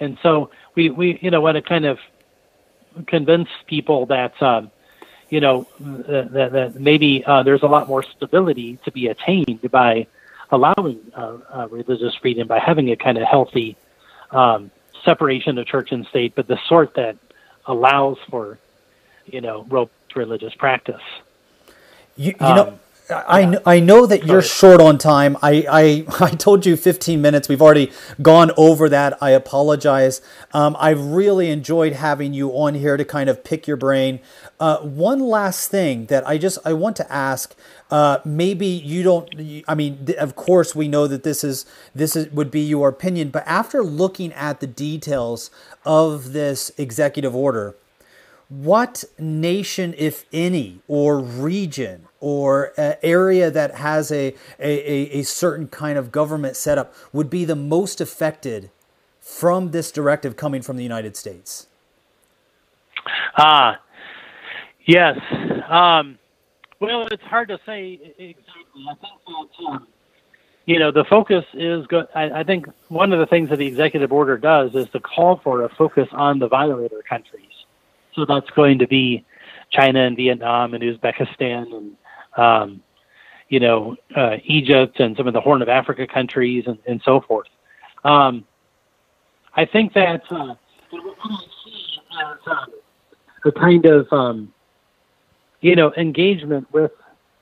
and 0.00 0.18
so 0.22 0.50
we 0.74 0.90
we 0.90 1.18
you 1.22 1.30
know 1.30 1.40
want 1.40 1.56
to 1.56 1.62
kind 1.62 1.86
of 1.86 1.98
convince 3.06 3.48
people 3.66 4.06
that 4.06 4.40
um, 4.42 4.70
you 5.30 5.40
know 5.40 5.66
that, 5.80 6.50
that 6.52 6.74
maybe 6.80 7.24
uh, 7.24 7.42
there's 7.42 7.62
a 7.62 7.66
lot 7.66 7.88
more 7.88 8.02
stability 8.02 8.78
to 8.84 8.92
be 8.92 9.08
attained 9.08 9.70
by 9.70 10.06
allowing 10.50 11.00
uh, 11.14 11.38
uh, 11.52 11.68
religious 11.68 12.14
freedom 12.16 12.48
by 12.48 12.58
having 12.58 12.90
a 12.90 12.96
kind 12.96 13.18
of 13.18 13.24
healthy 13.24 13.76
um, 14.30 14.70
separation 15.04 15.58
of 15.58 15.66
church 15.66 15.92
and 15.92 16.06
state, 16.06 16.34
but 16.34 16.46
the 16.46 16.58
sort 16.68 16.94
that 16.94 17.16
allows 17.66 18.18
for 18.30 18.58
you 19.26 19.40
know 19.40 19.64
robust 19.68 19.92
religious 20.16 20.54
practice. 20.54 21.02
You, 22.16 22.34
you 22.40 22.46
um, 22.46 22.56
know, 22.56 22.78
I, 23.10 23.56
I 23.64 23.80
know 23.80 24.06
that 24.06 24.26
you're 24.26 24.42
short 24.42 24.80
on 24.80 24.98
time. 24.98 25.36
I, 25.42 25.64
I, 25.70 26.04
I 26.24 26.30
told 26.30 26.66
you 26.66 26.76
15 26.76 27.20
minutes. 27.20 27.48
We've 27.48 27.62
already 27.62 27.90
gone 28.20 28.50
over 28.56 28.88
that. 28.88 29.16
I 29.22 29.30
apologize. 29.30 30.20
Um, 30.52 30.76
I've 30.78 31.00
really 31.00 31.50
enjoyed 31.50 31.94
having 31.94 32.34
you 32.34 32.50
on 32.50 32.74
here 32.74 32.96
to 32.96 33.04
kind 33.04 33.30
of 33.30 33.44
pick 33.44 33.66
your 33.66 33.76
brain. 33.76 34.20
Uh, 34.60 34.78
one 34.78 35.20
last 35.20 35.70
thing 35.70 36.06
that 36.06 36.26
I 36.26 36.36
just 36.36 36.58
I 36.64 36.72
want 36.72 36.96
to 36.96 37.12
ask. 37.12 37.54
Uh, 37.90 38.18
maybe 38.24 38.66
you 38.66 39.02
don't. 39.02 39.64
I 39.66 39.74
mean, 39.74 40.14
of 40.18 40.36
course, 40.36 40.74
we 40.74 40.88
know 40.88 41.06
that 41.06 41.22
this 41.22 41.42
is 41.42 41.64
this 41.94 42.14
is 42.14 42.30
would 42.32 42.50
be 42.50 42.60
your 42.60 42.88
opinion, 42.88 43.30
but 43.30 43.44
after 43.46 43.82
looking 43.82 44.32
at 44.34 44.60
the 44.60 44.66
details 44.66 45.50
of 45.86 46.32
this 46.32 46.70
executive 46.76 47.34
order, 47.34 47.76
what 48.48 49.04
nation, 49.18 49.94
if 49.96 50.24
any, 50.32 50.80
or 50.88 51.18
region 51.18 52.07
or 52.20 52.72
an 52.76 52.96
area 53.02 53.50
that 53.50 53.76
has 53.76 54.10
a, 54.10 54.34
a, 54.58 55.18
a 55.18 55.22
certain 55.22 55.68
kind 55.68 55.98
of 55.98 56.10
government 56.10 56.56
setup 56.56 56.94
would 57.12 57.30
be 57.30 57.44
the 57.44 57.56
most 57.56 58.00
affected 58.00 58.70
from 59.20 59.70
this 59.70 59.92
directive 59.92 60.36
coming 60.36 60.62
from 60.62 60.76
the 60.76 60.82
United 60.82 61.16
States? 61.16 61.66
Ah, 63.36 63.74
uh, 63.74 63.76
yes. 64.84 65.18
Um, 65.68 66.18
well, 66.80 67.06
it's 67.10 67.22
hard 67.24 67.48
to 67.48 67.58
say 67.66 67.98
exactly. 68.18 68.84
I 68.88 68.94
think 68.94 69.12
that, 69.26 69.64
um, 69.66 69.86
you 70.66 70.78
know, 70.78 70.90
the 70.90 71.04
focus 71.04 71.44
is 71.54 71.86
good. 71.86 72.06
I, 72.14 72.40
I 72.40 72.44
think 72.44 72.66
one 72.88 73.12
of 73.12 73.18
the 73.18 73.26
things 73.26 73.50
that 73.50 73.56
the 73.56 73.66
executive 73.66 74.12
order 74.12 74.36
does 74.36 74.74
is 74.74 74.88
to 74.90 75.00
call 75.00 75.40
for 75.42 75.64
a 75.64 75.68
focus 75.76 76.08
on 76.12 76.38
the 76.38 76.48
violator 76.48 77.02
countries. 77.08 77.48
So 78.14 78.24
that's 78.26 78.50
going 78.50 78.78
to 78.80 78.86
be 78.86 79.24
China 79.70 80.00
and 80.06 80.16
Vietnam 80.16 80.74
and 80.74 80.82
Uzbekistan 80.82 81.74
and 81.74 81.96
um, 82.38 82.80
you 83.48 83.60
know, 83.60 83.96
uh, 84.14 84.36
Egypt 84.44 85.00
and 85.00 85.16
some 85.16 85.26
of 85.26 85.34
the 85.34 85.40
Horn 85.40 85.62
of 85.62 85.68
Africa 85.68 86.06
countries 86.06 86.64
and, 86.66 86.78
and 86.86 87.00
so 87.04 87.20
forth. 87.20 87.48
Um, 88.04 88.44
I 89.54 89.64
think 89.64 89.94
that 89.94 90.22
uh, 90.30 90.54
what 90.90 91.16
I 91.24 91.36
see 91.64 91.98
as 92.20 92.38
uh, 92.46 92.66
a 93.48 93.52
kind 93.52 93.84
of, 93.86 94.06
um, 94.12 94.52
you 95.60 95.74
know, 95.74 95.92
engagement 95.96 96.72
with 96.72 96.92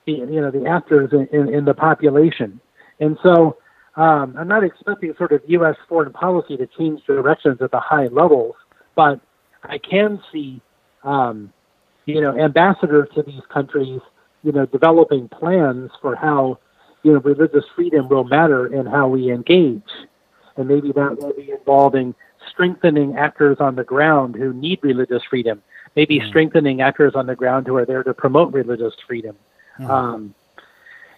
the, 0.05 0.13
you 0.13 0.41
know, 0.41 0.49
the 0.49 0.65
actors 0.65 1.11
in, 1.11 1.27
in, 1.37 1.53
in 1.53 1.65
the 1.65 1.73
population. 1.73 2.59
And 2.99 3.17
so 3.21 3.57
um, 3.95 4.35
I'm 4.37 4.47
not 4.47 4.63
expecting 4.63 5.13
sort 5.17 5.31
of 5.31 5.41
U.S. 5.47 5.75
foreign 5.89 6.13
policy 6.13 6.57
to 6.57 6.67
change 6.67 7.03
directions 7.05 7.61
at 7.61 7.71
the 7.71 7.79
high 7.79 8.07
levels, 8.07 8.55
but 8.95 9.19
I 9.63 9.77
can 9.77 10.21
see, 10.31 10.61
um, 11.03 11.51
you 12.05 12.21
know, 12.21 12.37
ambassadors 12.37 13.09
to 13.15 13.23
these 13.23 13.41
countries 13.51 13.99
you 14.43 14.51
know, 14.51 14.65
developing 14.65 15.27
plans 15.27 15.91
for 16.01 16.15
how, 16.15 16.59
you 17.03 17.13
know, 17.13 17.19
religious 17.19 17.65
freedom 17.75 18.07
will 18.09 18.23
matter 18.23 18.73
in 18.73 18.85
how 18.85 19.07
we 19.07 19.31
engage. 19.31 19.81
And 20.55 20.67
maybe 20.67 20.91
that 20.93 21.17
will 21.19 21.33
be 21.33 21.51
involving 21.51 22.15
strengthening 22.49 23.15
actors 23.17 23.57
on 23.59 23.75
the 23.75 23.83
ground 23.83 24.35
who 24.35 24.53
need 24.53 24.79
religious 24.81 25.21
freedom, 25.29 25.61
maybe 25.95 26.19
mm 26.19 26.27
strengthening 26.27 26.81
actors 26.81 27.13
on 27.15 27.25
the 27.25 27.35
ground 27.35 27.67
who 27.67 27.75
are 27.75 27.85
there 27.85 28.03
to 28.03 28.13
promote 28.13 28.53
religious 28.53 28.93
freedom. 29.07 29.35
mm 29.79 29.89
Um, 29.89 30.33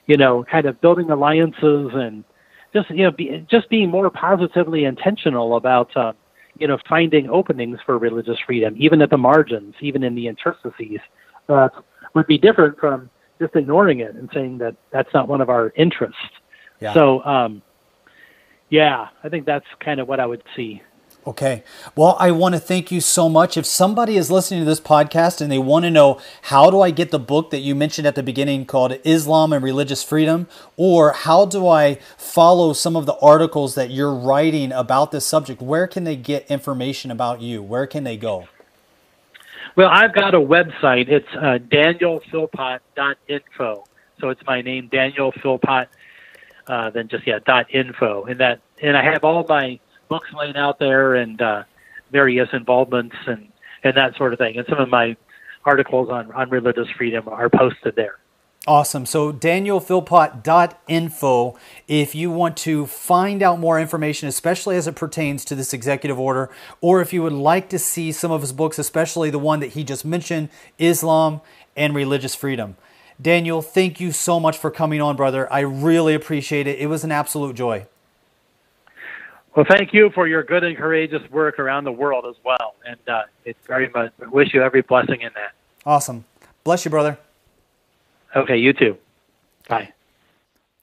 you 0.07 0.17
know, 0.17 0.43
kind 0.43 0.65
of 0.65 0.81
building 0.81 1.11
alliances 1.11 1.91
and 1.93 2.23
just 2.73 2.89
you 2.89 3.03
know, 3.03 3.11
be, 3.11 3.45
just 3.49 3.69
being 3.69 3.89
more 3.89 4.09
positively 4.09 4.85
intentional 4.85 5.55
about 5.55 5.95
uh, 5.95 6.13
you 6.57 6.67
know 6.67 6.77
finding 6.87 7.29
openings 7.29 7.79
for 7.85 7.97
religious 7.97 8.37
freedom, 8.45 8.75
even 8.77 9.01
at 9.01 9.09
the 9.09 9.17
margins, 9.17 9.75
even 9.81 10.03
in 10.03 10.15
the 10.15 10.27
interstices. 10.27 11.01
Uh, 11.47 11.69
would 12.13 12.27
be 12.27 12.37
different 12.37 12.79
from 12.79 13.09
just 13.39 13.55
ignoring 13.55 13.99
it 13.99 14.15
and 14.15 14.29
saying 14.33 14.57
that 14.59 14.75
that's 14.91 15.13
not 15.13 15.27
one 15.27 15.41
of 15.41 15.49
our 15.49 15.71
interests. 15.75 16.17
Yeah. 16.79 16.93
So, 16.93 17.23
um, 17.23 17.61
yeah, 18.69 19.07
I 19.23 19.29
think 19.29 19.45
that's 19.45 19.65
kind 19.79 19.99
of 19.99 20.07
what 20.07 20.19
I 20.19 20.25
would 20.25 20.43
see. 20.55 20.81
Okay. 21.27 21.63
Well, 21.95 22.15
I 22.17 22.31
want 22.31 22.55
to 22.55 22.59
thank 22.59 22.91
you 22.91 23.01
so 23.01 23.27
much. 23.27 23.57
If 23.57 23.65
somebody 23.65 24.15
is 24.15 24.31
listening 24.31 24.61
to 24.61 24.65
this 24.65 24.79
podcast 24.79 25.41
and 25.41 25.51
they 25.51 25.59
want 25.59 25.83
to 25.83 25.91
know 25.91 26.19
how 26.43 26.71
do 26.71 26.81
I 26.81 26.91
get 26.91 27.11
the 27.11 27.19
book 27.19 27.51
that 27.51 27.59
you 27.59 27.75
mentioned 27.75 28.07
at 28.07 28.15
the 28.15 28.23
beginning 28.23 28.65
called 28.65 28.97
Islam 29.03 29.51
and 29.51 29.63
Religious 29.63 30.01
Freedom, 30.01 30.47
or 30.77 31.11
how 31.11 31.45
do 31.45 31.67
I 31.67 31.95
follow 32.17 32.73
some 32.73 32.95
of 32.95 33.05
the 33.05 33.17
articles 33.17 33.75
that 33.75 33.91
you're 33.91 34.13
writing 34.13 34.71
about 34.71 35.11
this 35.11 35.25
subject, 35.25 35.61
where 35.61 35.87
can 35.87 36.03
they 36.05 36.15
get 36.15 36.49
information 36.49 37.11
about 37.11 37.41
you? 37.41 37.61
Where 37.61 37.85
can 37.85 38.05
they 38.05 38.17
go? 38.17 38.47
Well, 39.79 39.89
I've 39.89 40.13
got 40.13 40.35
a 40.35 40.39
website. 40.39 41.07
It's 41.07 41.25
uh, 41.37 41.57
danielphilpott.info. 41.71 43.85
So 44.19 44.27
it's 44.27 44.41
my 44.45 44.61
name, 44.61 44.89
Daniel 44.91 45.31
Philpott, 45.31 45.87
uh, 46.67 46.89
then 46.89 47.07
just, 47.07 47.25
yeah, 47.25 47.39
dot 47.45 47.73
info. 47.73 48.25
And 48.25 48.41
that, 48.41 48.59
and 48.81 48.97
I 48.97 49.03
have 49.05 49.23
all 49.23 49.45
my 49.47 49.79
books 50.09 50.27
laid 50.37 50.57
out 50.57 50.79
there 50.79 51.15
and 51.15 51.41
uh, 51.41 51.63
various 52.11 52.49
involvements 52.51 53.15
and, 53.25 53.47
and 53.85 53.95
that 53.95 54.17
sort 54.17 54.33
of 54.33 54.39
thing. 54.39 54.57
And 54.57 54.67
some 54.67 54.79
of 54.79 54.89
my 54.89 55.15
articles 55.63 56.09
on, 56.09 56.29
on 56.33 56.49
religious 56.49 56.89
freedom 56.97 57.29
are 57.29 57.49
posted 57.49 57.95
there. 57.95 58.18
Awesome. 58.69 59.05
So 59.07 59.33
danielphilpott.info 59.33 61.57
if 61.87 62.13
you 62.13 62.29
want 62.29 62.55
to 62.57 62.85
find 62.85 63.41
out 63.41 63.57
more 63.57 63.79
information, 63.79 64.29
especially 64.29 64.75
as 64.75 64.85
it 64.85 64.95
pertains 64.95 65.43
to 65.45 65.55
this 65.55 65.73
executive 65.73 66.19
order, 66.19 66.51
or 66.79 67.01
if 67.01 67.11
you 67.11 67.23
would 67.23 67.33
like 67.33 67.67
to 67.69 67.79
see 67.79 68.11
some 68.11 68.29
of 68.29 68.41
his 68.41 68.53
books, 68.53 68.77
especially 68.77 69.31
the 69.31 69.39
one 69.39 69.59
that 69.61 69.71
he 69.71 69.83
just 69.83 70.05
mentioned, 70.05 70.49
Islam 70.77 71.41
and 71.75 71.95
Religious 71.95 72.35
Freedom. 72.35 72.77
Daniel, 73.19 73.63
thank 73.63 73.99
you 73.99 74.11
so 74.11 74.39
much 74.39 74.55
for 74.55 74.69
coming 74.69 75.01
on, 75.01 75.15
brother. 75.15 75.51
I 75.51 75.61
really 75.61 76.13
appreciate 76.13 76.67
it. 76.67 76.77
It 76.77 76.85
was 76.85 77.03
an 77.03 77.11
absolute 77.11 77.55
joy. 77.55 77.87
Well, 79.55 79.65
thank 79.67 79.95
you 79.95 80.11
for 80.13 80.27
your 80.27 80.43
good 80.43 80.63
and 80.63 80.77
courageous 80.77 81.27
work 81.31 81.57
around 81.57 81.85
the 81.85 81.91
world 81.91 82.27
as 82.29 82.35
well, 82.45 82.75
and 82.85 82.99
uh, 83.07 83.23
it's 83.45 83.57
very 83.65 83.89
much 83.89 84.13
wish 84.31 84.53
you 84.53 84.61
every 84.61 84.83
blessing 84.83 85.21
in 85.21 85.31
that. 85.33 85.53
Awesome. 85.87 86.25
Bless 86.63 86.85
you, 86.85 86.91
brother. 86.91 87.17
Okay, 88.35 88.57
you 88.57 88.73
too. 88.73 88.97
Bye. 89.67 89.93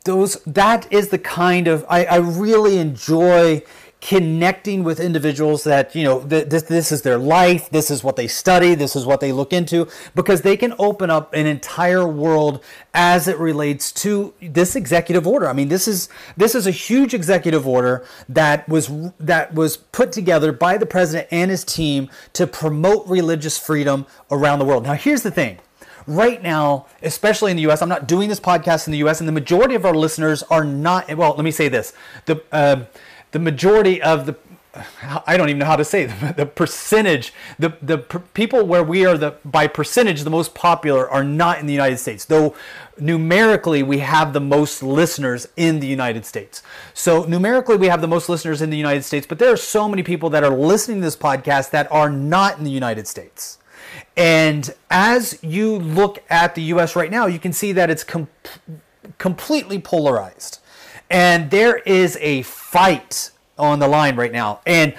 Those 0.04 0.42
that 0.44 0.90
is 0.92 1.08
the 1.08 1.18
kind 1.18 1.68
of 1.68 1.84
I, 1.88 2.04
I 2.04 2.16
really 2.16 2.78
enjoy 2.78 3.62
connecting 4.00 4.84
with 4.84 5.00
individuals 5.00 5.64
that 5.64 5.94
you 5.94 6.04
know 6.04 6.20
th- 6.20 6.48
this 6.48 6.64
this 6.64 6.92
is 6.92 7.00
their 7.02 7.16
life 7.16 7.70
this 7.70 7.90
is 7.90 8.04
what 8.04 8.14
they 8.14 8.28
study 8.28 8.74
this 8.74 8.94
is 8.94 9.06
what 9.06 9.20
they 9.20 9.32
look 9.32 9.54
into 9.54 9.88
because 10.14 10.42
they 10.42 10.56
can 10.56 10.74
open 10.78 11.08
up 11.08 11.32
an 11.32 11.46
entire 11.46 12.06
world 12.06 12.62
as 12.92 13.26
it 13.26 13.38
relates 13.38 13.90
to 13.90 14.34
this 14.40 14.76
executive 14.76 15.26
order 15.26 15.48
i 15.48 15.52
mean 15.52 15.68
this 15.68 15.88
is 15.88 16.10
this 16.36 16.54
is 16.54 16.66
a 16.66 16.70
huge 16.70 17.14
executive 17.14 17.66
order 17.66 18.04
that 18.28 18.68
was 18.68 18.90
that 19.18 19.54
was 19.54 19.78
put 19.78 20.12
together 20.12 20.52
by 20.52 20.76
the 20.76 20.86
president 20.86 21.26
and 21.30 21.50
his 21.50 21.64
team 21.64 22.08
to 22.34 22.46
promote 22.46 23.06
religious 23.08 23.58
freedom 23.58 24.06
around 24.30 24.58
the 24.58 24.64
world 24.64 24.84
now 24.84 24.92
here's 24.92 25.22
the 25.22 25.30
thing 25.30 25.58
right 26.06 26.42
now, 26.42 26.86
especially 27.02 27.50
in 27.50 27.56
the 27.56 27.62
U.S., 27.62 27.82
I'm 27.82 27.88
not 27.88 28.06
doing 28.06 28.28
this 28.28 28.40
podcast 28.40 28.86
in 28.86 28.92
the 28.92 28.98
U.S., 28.98 29.20
and 29.20 29.28
the 29.28 29.32
majority 29.32 29.74
of 29.74 29.84
our 29.84 29.94
listeners 29.94 30.42
are 30.44 30.64
not. 30.64 31.14
Well, 31.14 31.34
let 31.34 31.44
me 31.44 31.50
say 31.50 31.68
this: 31.68 31.92
the 32.26 32.42
uh, 32.52 32.84
the 33.32 33.38
majority 33.38 34.00
of 34.02 34.26
the 34.26 34.36
I 35.26 35.36
don't 35.36 35.48
even 35.48 35.60
know 35.60 35.66
how 35.66 35.76
to 35.76 35.84
say 35.84 36.02
it, 36.04 36.36
the 36.36 36.46
percentage 36.46 37.32
the 37.58 37.76
the 37.80 37.98
per, 37.98 38.18
people 38.18 38.66
where 38.66 38.82
we 38.82 39.06
are 39.06 39.16
the 39.16 39.36
by 39.44 39.66
percentage 39.66 40.22
the 40.22 40.30
most 40.30 40.54
popular 40.54 41.08
are 41.08 41.24
not 41.24 41.58
in 41.58 41.66
the 41.66 41.72
United 41.72 41.98
States 41.98 42.24
though 42.24 42.54
numerically 42.98 43.82
we 43.82 43.98
have 43.98 44.32
the 44.32 44.40
most 44.40 44.82
listeners 44.82 45.48
in 45.56 45.80
the 45.80 45.86
United 45.86 46.24
States 46.24 46.62
so 46.94 47.24
numerically 47.24 47.76
we 47.76 47.88
have 47.88 48.00
the 48.00 48.08
most 48.08 48.28
listeners 48.28 48.62
in 48.62 48.70
the 48.70 48.76
United 48.76 49.02
States 49.02 49.26
but 49.26 49.38
there 49.38 49.52
are 49.52 49.56
so 49.56 49.88
many 49.88 50.02
people 50.02 50.30
that 50.30 50.44
are 50.44 50.54
listening 50.54 50.98
to 50.98 51.04
this 51.04 51.16
podcast 51.16 51.70
that 51.70 51.90
are 51.90 52.10
not 52.10 52.58
in 52.58 52.64
the 52.64 52.70
United 52.70 53.06
States 53.06 53.58
and 54.16 54.74
as 54.90 55.38
you 55.42 55.76
look 55.76 56.22
at 56.30 56.54
the 56.54 56.62
US 56.62 56.96
right 56.96 57.10
now 57.10 57.26
you 57.26 57.38
can 57.38 57.52
see 57.52 57.72
that 57.72 57.90
it's 57.90 58.04
com- 58.04 58.28
completely 59.18 59.78
polarized 59.78 60.60
and 61.10 61.50
there 61.50 61.78
is 61.78 62.18
a 62.20 62.42
fight 62.42 63.30
on 63.58 63.78
the 63.78 63.88
line 63.88 64.16
right 64.16 64.32
now. 64.32 64.60
And 64.66 64.94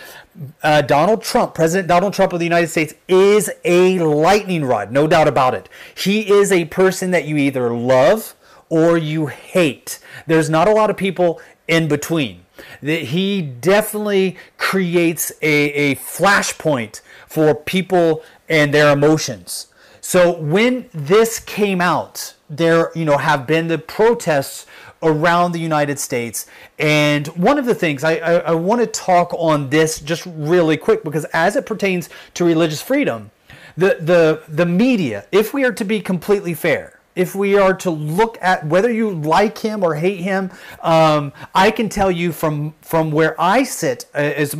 uh, 0.63 0.81
Donald 0.81 1.21
Trump, 1.21 1.53
President 1.53 1.87
Donald 1.87 2.13
Trump 2.13 2.33
of 2.33 2.39
the 2.39 2.45
United 2.45 2.67
States, 2.67 2.93
is 3.07 3.51
a 3.65 3.99
lightning 3.99 4.65
rod, 4.65 4.91
no 4.91 5.07
doubt 5.07 5.27
about 5.27 5.53
it. 5.53 5.69
He 5.95 6.31
is 6.31 6.51
a 6.51 6.65
person 6.65 7.11
that 7.11 7.25
you 7.25 7.37
either 7.37 7.73
love 7.73 8.35
or 8.69 8.97
you 8.97 9.27
hate. 9.27 9.99
There's 10.25 10.49
not 10.49 10.67
a 10.67 10.71
lot 10.71 10.89
of 10.89 10.97
people 10.97 11.41
in 11.67 11.87
between. 11.87 12.45
That 12.81 13.03
he 13.03 13.41
definitely 13.41 14.37
creates 14.57 15.31
a, 15.41 15.71
a 15.91 15.95
flashpoint 15.95 17.01
for 17.27 17.53
people 17.53 18.23
and 18.49 18.73
their 18.73 18.91
emotions. 18.93 19.67
So 20.01 20.37
when 20.37 20.89
this 20.93 21.39
came 21.39 21.81
out, 21.81 22.35
there 22.49 22.91
you 22.95 23.05
know 23.05 23.17
have 23.17 23.45
been 23.45 23.67
the 23.67 23.77
protests 23.77 24.65
around 25.03 25.51
the 25.51 25.59
United 25.59 25.99
States. 25.99 26.47
And 26.79 27.27
one 27.27 27.57
of 27.57 27.65
the 27.65 27.75
things 27.75 28.03
I, 28.03 28.15
I, 28.15 28.33
I 28.37 28.51
want 28.51 28.81
to 28.81 28.87
talk 28.87 29.33
on 29.33 29.69
this 29.69 29.99
just 29.99 30.25
really 30.25 30.77
quick 30.77 31.03
because 31.03 31.25
as 31.25 31.55
it 31.55 31.65
pertains 31.65 32.09
to 32.35 32.45
religious 32.45 32.81
freedom, 32.81 33.31
the, 33.75 33.97
the, 33.99 34.41
the 34.47 34.65
media, 34.65 35.25
if 35.31 35.53
we 35.53 35.63
are 35.63 35.71
to 35.71 35.85
be 35.85 36.01
completely 36.01 36.53
fair, 36.53 36.99
if 37.15 37.33
we 37.33 37.57
are 37.57 37.73
to 37.73 37.89
look 37.89 38.37
at 38.41 38.65
whether 38.65 38.91
you 38.91 39.11
like 39.11 39.57
him 39.57 39.83
or 39.83 39.95
hate 39.95 40.19
him, 40.19 40.51
um, 40.81 41.33
I 41.53 41.71
can 41.71 41.89
tell 41.89 42.11
you 42.11 42.31
from 42.31 42.75
from 42.81 43.11
where 43.11 43.39
I 43.41 43.63
sit 43.63 44.05
uh, 44.13 44.19
as 44.19 44.55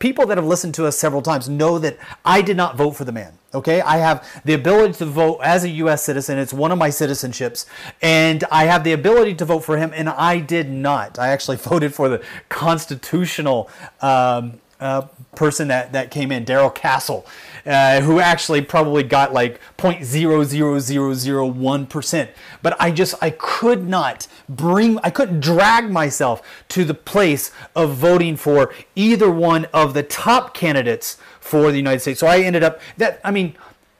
people 0.00 0.26
that 0.26 0.36
have 0.36 0.46
listened 0.46 0.74
to 0.74 0.86
us 0.86 0.98
several 0.98 1.22
times 1.22 1.48
know 1.48 1.78
that 1.78 1.96
I 2.24 2.42
did 2.42 2.56
not 2.56 2.76
vote 2.76 2.92
for 2.92 3.04
the 3.04 3.12
man. 3.12 3.34
Okay, 3.52 3.80
I 3.80 3.98
have 3.98 4.42
the 4.44 4.54
ability 4.54 4.94
to 4.94 5.06
vote 5.06 5.40
as 5.42 5.64
a 5.64 5.68
U.S. 5.68 6.02
citizen. 6.04 6.38
It's 6.38 6.52
one 6.52 6.72
of 6.72 6.78
my 6.78 6.88
citizenships, 6.88 7.66
and 8.00 8.44
I 8.50 8.64
have 8.64 8.84
the 8.84 8.92
ability 8.92 9.34
to 9.36 9.44
vote 9.44 9.60
for 9.60 9.76
him, 9.76 9.92
and 9.94 10.08
I 10.08 10.38
did 10.38 10.70
not. 10.70 11.18
I 11.18 11.28
actually 11.28 11.56
voted 11.70 11.94
for 11.94 12.08
the 12.08 12.22
constitutional 12.48 13.68
um, 14.00 14.60
uh, 14.80 15.02
person 15.34 15.68
that, 15.68 15.92
that 15.92 16.10
came 16.10 16.32
in, 16.32 16.44
Darrell 16.44 16.70
Castle, 16.70 17.26
uh, 17.66 18.00
who 18.00 18.20
actually 18.20 18.62
probably 18.62 19.02
got 19.02 19.32
like 19.32 19.60
0.00001%. 19.78 22.28
But 22.62 22.80
I 22.80 22.90
just, 22.90 23.14
I 23.22 23.30
could 23.30 23.88
not 23.88 24.26
bring, 24.48 24.98
I 25.02 25.10
couldn't 25.10 25.40
drag 25.40 25.90
myself 25.90 26.42
to 26.68 26.84
the 26.84 26.94
place 26.94 27.50
of 27.74 27.94
voting 27.94 28.36
for 28.36 28.72
either 28.94 29.30
one 29.30 29.66
of 29.72 29.94
the 29.94 30.02
top 30.02 30.54
candidates 30.54 31.16
for 31.40 31.70
the 31.70 31.78
United 31.78 32.00
States. 32.00 32.20
So 32.20 32.26
I 32.26 32.40
ended 32.40 32.62
up, 32.62 32.80
that, 32.96 33.20
I 33.24 33.30
mean, 33.30 33.56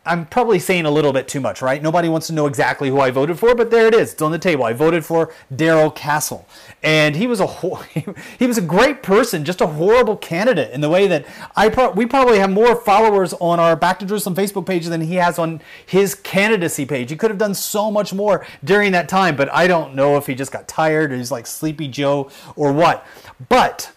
I'm 0.07 0.25
probably 0.25 0.59
saying 0.59 0.87
a 0.87 0.91
little 0.91 1.13
bit 1.13 1.29
too 1.29 1.41
much, 1.41 1.61
right? 1.61 1.83
Nobody 1.83 2.09
wants 2.09 2.27
to 2.29 2.33
know 2.33 2.47
exactly 2.47 2.89
who 2.89 3.01
I 3.01 3.11
voted 3.11 3.39
for, 3.39 3.55
but 3.55 3.71
there 3.71 3.87
it 3.87 3.95
is. 3.95 4.15
It's 4.15 4.23
on 4.23 4.33
the 4.33 4.39
table. 4.39 4.65
I 4.65 4.73
voted 4.73 5.05
for 5.05 5.31
Darrell 5.55 5.91
Castle, 5.91 6.47
and 6.83 7.17
he 7.17 7.27
was 7.27 7.39
a 7.39 7.47
he 8.39 8.47
was 8.47 8.57
a 8.57 8.63
great 8.63 9.03
person, 9.03 9.45
just 9.45 9.61
a 9.61 9.67
horrible 9.67 10.17
candidate 10.17 10.73
in 10.73 10.81
the 10.81 10.89
way 10.89 11.07
that 11.07 11.27
I 11.55 11.69
pro- 11.69 11.91
we 11.91 12.07
probably 12.07 12.39
have 12.39 12.51
more 12.51 12.77
followers 12.77 13.35
on 13.35 13.61
our 13.61 13.77
Back 13.77 13.99
to 13.99 14.07
Jerusalem 14.07 14.35
Facebook 14.35 14.65
page 14.65 14.87
than 14.87 15.03
he 15.03 15.17
has 15.17 15.39
on 15.39 15.61
his 15.85 16.15
candidacy 16.15 16.87
page. 16.87 17.11
He 17.11 17.17
could 17.17 17.31
have 17.31 17.39
done 17.39 17.55
so 17.55 17.91
much 17.91 18.15
more 18.15 18.47
during 18.65 18.93
that 18.93 19.07
time, 19.07 19.37
but 19.37 19.53
I 19.53 19.67
don't 19.67 19.95
know 19.95 20.17
if 20.17 20.27
he 20.27 20.35
just 20.35 20.51
got 20.51 20.67
tired 20.67 21.13
or 21.13 21.17
he's 21.17 21.31
like 21.31 21.47
Sleepy 21.47 21.89
Joe 21.89 22.31
or 22.57 22.73
what. 22.73 23.07
But 23.51 23.93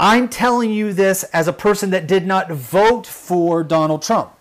I'm 0.00 0.28
telling 0.28 0.72
you 0.72 0.92
this 0.92 1.22
as 1.24 1.46
a 1.46 1.52
person 1.52 1.90
that 1.90 2.08
did 2.08 2.26
not 2.26 2.50
vote 2.50 3.06
for 3.06 3.62
Donald 3.62 4.02
Trump 4.02 4.32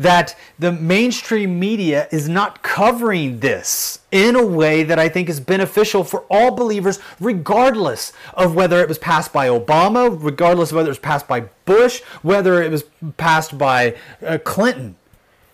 that 0.00 0.34
the 0.58 0.72
mainstream 0.72 1.60
media 1.60 2.08
is 2.10 2.26
not 2.26 2.62
covering 2.62 3.40
this 3.40 4.00
in 4.10 4.34
a 4.34 4.44
way 4.44 4.82
that 4.82 4.98
I 4.98 5.10
think 5.10 5.28
is 5.28 5.40
beneficial 5.40 6.04
for 6.04 6.24
all 6.30 6.52
believers, 6.52 6.98
regardless 7.20 8.14
of 8.32 8.54
whether 8.54 8.80
it 8.80 8.88
was 8.88 8.98
passed 8.98 9.30
by 9.30 9.48
Obama, 9.48 10.16
regardless 10.18 10.70
of 10.70 10.76
whether 10.76 10.88
it 10.88 10.92
was 10.92 10.98
passed 10.98 11.28
by 11.28 11.40
Bush, 11.66 12.00
whether 12.22 12.62
it 12.62 12.70
was 12.70 12.84
passed 13.18 13.58
by 13.58 13.94
uh, 14.26 14.38
Clinton. 14.42 14.96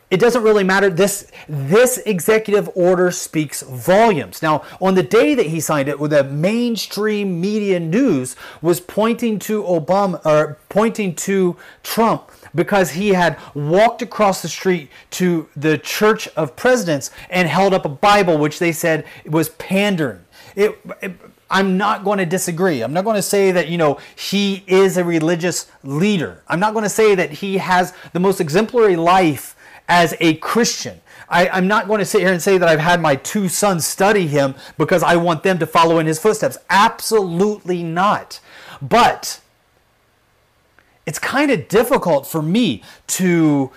It 0.09 0.21
doesn't 0.21 0.45
really 0.45 0.63
matter. 0.63 0.89
This 0.89 1.31
this 1.49 1.99
executive 1.99 2.71
order 2.77 3.11
speaks 3.11 3.63
volumes. 3.63 4.41
Now, 4.41 4.63
on 4.81 4.95
the 4.95 5.03
day 5.03 5.35
that 5.35 5.47
he 5.47 5.59
signed 5.59 5.89
it, 5.89 5.99
the 5.99 6.23
mainstream 6.23 7.41
media 7.41 7.81
news 7.81 8.37
was 8.63 8.81
pointing 8.81 9.41
to 9.41 9.65
Obama 9.65 10.25
or 10.25 10.59
pointing 10.69 11.17
to 11.17 11.57
Trump 11.83 12.31
because 12.55 12.93
he 12.93 13.09
had 13.09 13.37
walked 13.55 14.01
across 14.01 14.43
the 14.43 14.49
street 14.49 14.91
to 15.11 15.49
the 15.57 15.77
Church 15.77 16.29
of 16.29 16.55
Presidents 16.55 17.11
and 17.29 17.49
held 17.49 17.75
up 17.75 17.85
a 17.85 17.89
Bible, 17.89 18.39
which 18.39 18.61
they 18.61 18.73
said 18.73 19.05
was 19.27 19.49
pandering. 19.51 20.25
It, 20.55 20.79
it, 21.03 21.13
I'm 21.51 21.77
not 21.77 22.05
going 22.05 22.19
to 22.19 22.27
disagree. 22.27 22.83
I'm 22.83 22.93
not 22.93 23.05
going 23.05 23.17
to 23.17 23.23
say 23.23 23.51
that, 23.53 23.69
you 23.69 23.79
know, 23.79 23.99
he 24.17 24.65
is 24.67 24.97
a 24.97 25.05
religious 25.05 25.71
leader. 25.83 26.43
I'm 26.49 26.61
not 26.61 26.73
going 26.73 26.85
to 26.85 26.89
say 26.89 27.15
that 27.15 27.31
he 27.31 27.59
has 27.59 27.93
the 28.13 28.21
most 28.21 28.41
exemplary 28.41 28.97
life 28.97 29.56
as 29.89 30.15
a 30.21 30.35
Christian. 30.35 31.01
I, 31.29 31.59
am 31.59 31.67
not 31.67 31.89
going 31.89 31.99
to 31.99 32.05
sit 32.05 32.21
here 32.21 32.33
and 32.33 32.43
say 32.43 32.59
that 32.59 32.69
I've 32.69 32.81
had 32.81 33.01
my 33.01 33.17
two 33.17 33.49
sons 33.49 33.85
study 33.85 34.27
him 34.27 34.55
because 34.79 35.03
I 35.03 35.17
want 35.17 35.43
them 35.43 35.59
to 35.59 35.67
follow 35.67 35.99
in 35.99 36.07
his 36.07 36.19
footsteps. 36.19 36.57
Absolutely 36.71 37.83
not. 37.83 38.41
But 38.81 39.41
it's 41.05 41.19
kind 41.19 41.51
of 41.51 41.69
difficult 41.69 42.27
for 42.27 42.43
me 42.43 42.83
to 43.09 43.71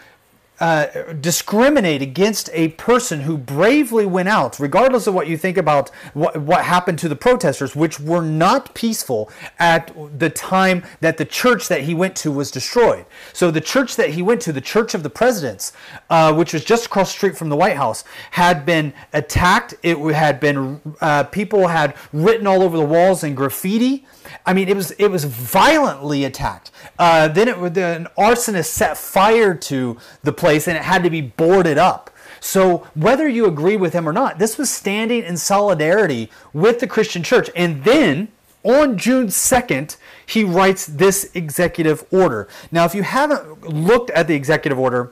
uh, 0.59 1.13
discriminate 1.13 2.01
against 2.01 2.49
a 2.53 2.69
person 2.69 3.21
who 3.21 3.37
bravely 3.37 4.05
went 4.05 4.29
out, 4.29 4.59
regardless 4.59 5.07
of 5.07 5.13
what 5.13 5.27
you 5.27 5.37
think 5.37 5.57
about 5.57 5.89
what, 6.13 6.37
what 6.37 6.65
happened 6.65 6.99
to 6.99 7.09
the 7.09 7.15
protesters, 7.15 7.75
which 7.75 7.99
were 7.99 8.21
not 8.21 8.73
peaceful 8.75 9.31
at 9.57 9.93
the 10.19 10.29
time 10.29 10.83
that 10.99 11.17
the 11.17 11.25
church 11.25 11.67
that 11.67 11.81
he 11.81 11.93
went 11.93 12.15
to 12.15 12.31
was 12.31 12.51
destroyed. 12.51 13.05
So, 13.33 13.51
the 13.51 13.61
church 13.61 13.95
that 13.95 14.11
he 14.11 14.21
went 14.21 14.41
to, 14.41 14.51
the 14.51 14.61
Church 14.61 14.93
of 14.93 15.03
the 15.03 15.09
Presidents, 15.09 15.71
uh, 16.09 16.33
which 16.33 16.53
was 16.53 16.63
just 16.63 16.87
across 16.87 17.11
the 17.11 17.17
street 17.17 17.37
from 17.37 17.49
the 17.49 17.55
White 17.55 17.77
House, 17.77 18.03
had 18.31 18.65
been 18.65 18.93
attacked. 19.13 19.75
It 19.83 19.97
had 20.13 20.39
been, 20.39 20.81
uh, 21.01 21.23
people 21.25 21.67
had 21.67 21.95
written 22.11 22.47
all 22.47 22.63
over 22.63 22.77
the 22.77 22.85
walls 22.85 23.23
in 23.23 23.35
graffiti. 23.35 24.05
I 24.45 24.53
mean, 24.53 24.67
it 24.67 24.75
was 24.75 24.91
it 24.91 25.07
was 25.07 25.25
violently 25.25 26.23
attacked. 26.25 26.71
Uh, 26.97 27.27
then 27.27 27.47
it 27.47 27.57
an 27.57 28.07
arsonist 28.17 28.65
set 28.65 28.97
fire 28.97 29.53
to 29.55 29.97
the 30.23 30.33
place, 30.33 30.67
and 30.67 30.77
it 30.77 30.83
had 30.83 31.03
to 31.03 31.09
be 31.09 31.21
boarded 31.21 31.77
up. 31.77 32.09
So 32.39 32.87
whether 32.95 33.27
you 33.27 33.45
agree 33.45 33.77
with 33.77 33.93
him 33.93 34.07
or 34.07 34.13
not, 34.13 34.39
this 34.39 34.57
was 34.57 34.69
standing 34.69 35.23
in 35.23 35.37
solidarity 35.37 36.29
with 36.53 36.79
the 36.79 36.87
Christian 36.87 37.23
church. 37.23 37.49
And 37.55 37.83
then 37.83 38.29
on 38.63 38.97
June 38.97 39.27
2nd, 39.27 39.97
he 40.25 40.43
writes 40.43 40.85
this 40.85 41.29
executive 41.33 42.03
order. 42.11 42.47
Now, 42.71 42.85
if 42.85 42.93
you 42.93 43.03
haven't 43.03 43.69
looked 43.69 44.09
at 44.11 44.27
the 44.27 44.35
executive 44.35 44.79
order, 44.79 45.11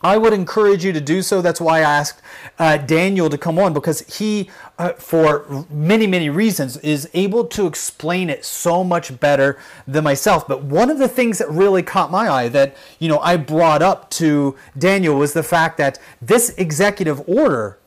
I 0.00 0.16
would 0.16 0.32
encourage 0.32 0.84
you 0.84 0.92
to 0.92 1.00
do 1.00 1.22
so. 1.22 1.42
That's 1.42 1.60
why 1.60 1.78
I 1.78 1.80
asked 1.80 2.22
uh, 2.58 2.76
Daniel 2.76 3.28
to 3.28 3.38
come 3.38 3.58
on 3.58 3.72
because 3.72 4.00
he, 4.18 4.48
uh, 4.78 4.92
for 4.92 5.66
many, 5.70 6.06
many 6.06 6.30
reasons, 6.30 6.76
is 6.78 7.10
able 7.14 7.44
to 7.46 7.66
explain 7.66 8.30
it 8.30 8.44
so 8.44 8.84
much 8.84 9.18
better 9.18 9.58
than 9.88 10.04
myself. 10.04 10.46
But 10.46 10.62
one 10.62 10.90
of 10.90 10.98
the 10.98 11.08
things 11.08 11.38
that 11.38 11.50
really 11.50 11.82
caught 11.82 12.10
my 12.12 12.28
eye 12.28 12.48
that 12.48 12.76
you 12.98 13.08
know 13.08 13.18
I 13.18 13.36
brought 13.36 13.82
up 13.82 14.08
to 14.10 14.54
Daniel 14.76 15.16
was 15.16 15.32
the 15.32 15.42
fact 15.42 15.78
that 15.78 15.98
this 16.22 16.50
executive 16.50 17.28
order 17.28 17.78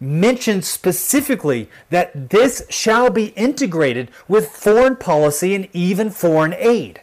mentions 0.00 0.66
specifically 0.66 1.70
that 1.90 2.30
this 2.30 2.62
shall 2.68 3.10
be 3.10 3.26
integrated 3.28 4.10
with 4.28 4.50
foreign 4.50 4.96
policy 4.96 5.54
and 5.54 5.68
even 5.72 6.10
foreign 6.10 6.54
aid. 6.54 7.00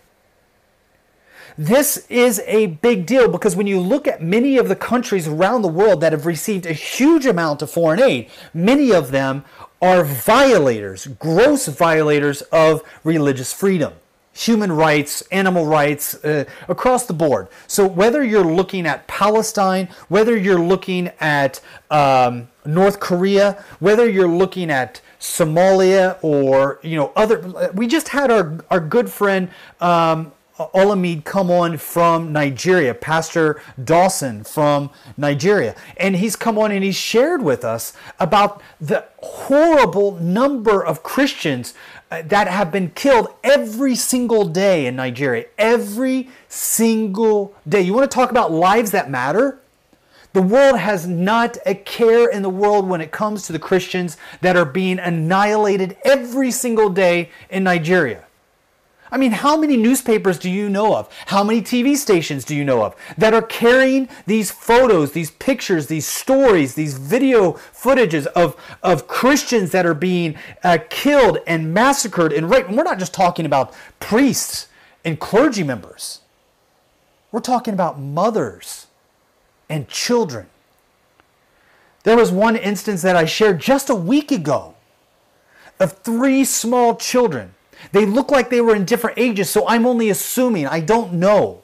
This 1.57 2.05
is 2.09 2.41
a 2.47 2.67
big 2.67 3.05
deal 3.05 3.27
because 3.27 3.55
when 3.55 3.67
you 3.67 3.79
look 3.79 4.07
at 4.07 4.23
many 4.23 4.57
of 4.57 4.69
the 4.69 4.75
countries 4.75 5.27
around 5.27 5.61
the 5.61 5.67
world 5.67 6.01
that 6.01 6.11
have 6.11 6.25
received 6.25 6.65
a 6.65 6.73
huge 6.73 7.25
amount 7.27 7.61
of 7.61 7.69
foreign 7.69 8.01
aid, 8.01 8.29
many 8.53 8.91
of 8.91 9.11
them 9.11 9.45
are 9.81 10.03
violators, 10.03 11.05
gross 11.05 11.67
violators 11.67 12.41
of 12.43 12.81
religious 13.03 13.53
freedom, 13.53 13.93
human 14.31 14.71
rights, 14.71 15.21
animal 15.31 15.67
rights, 15.67 16.15
uh, 16.25 16.45
across 16.67 17.05
the 17.05 17.13
board. 17.13 17.47
So 17.67 17.85
whether 17.85 18.23
you're 18.23 18.43
looking 18.43 18.87
at 18.87 19.05
Palestine, 19.07 19.89
whether 20.07 20.35
you're 20.35 20.59
looking 20.59 21.11
at 21.19 21.61
um, 21.91 22.47
North 22.65 22.99
Korea, 22.99 23.63
whether 23.79 24.09
you're 24.09 24.27
looking 24.27 24.71
at 24.71 25.01
Somalia 25.19 26.17
or 26.23 26.79
you 26.81 26.97
know 26.97 27.13
other, 27.15 27.71
we 27.73 27.87
just 27.87 28.09
had 28.09 28.31
our 28.31 28.57
our 28.71 28.79
good 28.79 29.09
friend. 29.09 29.49
Um, 29.79 30.31
Olamide 30.57 31.23
come 31.23 31.49
on 31.49 31.77
from 31.77 32.31
Nigeria, 32.31 32.93
Pastor 32.93 33.61
Dawson 33.83 34.43
from 34.43 34.91
Nigeria. 35.17 35.75
And 35.97 36.15
he's 36.15 36.35
come 36.35 36.59
on 36.59 36.71
and 36.71 36.83
he's 36.83 36.95
shared 36.95 37.41
with 37.41 37.63
us 37.63 37.93
about 38.19 38.61
the 38.79 39.05
horrible 39.17 40.11
number 40.19 40.85
of 40.85 41.01
Christians 41.01 41.73
uh, 42.11 42.21
that 42.23 42.47
have 42.47 42.71
been 42.71 42.91
killed 42.91 43.33
every 43.43 43.95
single 43.95 44.45
day 44.45 44.85
in 44.85 44.95
Nigeria. 44.95 45.45
Every 45.57 46.29
single 46.49 47.55
day. 47.67 47.81
You 47.81 47.93
want 47.93 48.09
to 48.09 48.13
talk 48.13 48.29
about 48.29 48.51
lives 48.51 48.91
that 48.91 49.09
matter? 49.09 49.59
The 50.33 50.41
world 50.41 50.79
has 50.79 51.07
not 51.07 51.57
a 51.65 51.75
care 51.75 52.29
in 52.29 52.41
the 52.41 52.49
world 52.49 52.87
when 52.87 53.01
it 53.01 53.11
comes 53.11 53.45
to 53.47 53.53
the 53.53 53.59
Christians 53.59 54.17
that 54.41 54.55
are 54.55 54.65
being 54.65 54.99
annihilated 54.99 55.97
every 56.03 56.51
single 56.51 56.89
day 56.89 57.29
in 57.49 57.63
Nigeria. 57.63 58.25
I 59.13 59.17
mean, 59.17 59.31
how 59.31 59.55
many 59.55 59.77
newspapers 59.77 60.39
do 60.39 60.49
you 60.49 60.69
know 60.69 60.95
of? 60.95 61.07
How 61.27 61.43
many 61.43 61.61
TV 61.61 61.95
stations 61.95 62.43
do 62.43 62.55
you 62.55 62.65
know 62.65 62.83
of 62.83 62.95
that 63.15 63.31
are 63.31 63.43
carrying 63.43 64.09
these 64.25 64.49
photos, 64.49 65.11
these 65.11 65.29
pictures, 65.29 65.85
these 65.85 66.07
stories, 66.07 66.73
these 66.73 66.97
video 66.97 67.51
footages 67.51 68.25
of, 68.25 68.55
of 68.81 69.07
Christians 69.07 69.69
that 69.69 69.85
are 69.85 69.93
being 69.93 70.35
uh, 70.63 70.79
killed 70.89 71.37
and 71.45 71.71
massacred 71.71 72.33
and 72.33 72.49
raped? 72.49 72.69
And 72.69 72.75
we're 72.75 72.83
not 72.83 72.97
just 72.97 73.13
talking 73.13 73.45
about 73.45 73.71
priests 73.99 74.67
and 75.05 75.19
clergy 75.19 75.63
members, 75.63 76.21
we're 77.31 77.39
talking 77.39 77.75
about 77.75 77.99
mothers 77.99 78.87
and 79.69 79.87
children. 79.87 80.47
There 82.01 82.17
was 82.17 82.31
one 82.31 82.55
instance 82.55 83.03
that 83.03 83.15
I 83.15 83.25
shared 83.25 83.59
just 83.59 83.91
a 83.91 83.95
week 83.95 84.31
ago 84.31 84.73
of 85.79 85.99
three 85.99 86.43
small 86.43 86.95
children 86.95 87.53
they 87.91 88.05
look 88.05 88.31
like 88.31 88.49
they 88.49 88.61
were 88.61 88.75
in 88.75 88.85
different 88.85 89.17
ages, 89.17 89.49
so 89.49 89.67
I'm 89.67 89.85
only 89.85 90.09
assuming, 90.09 90.67
I 90.67 90.79
don't 90.79 91.13
know. 91.13 91.63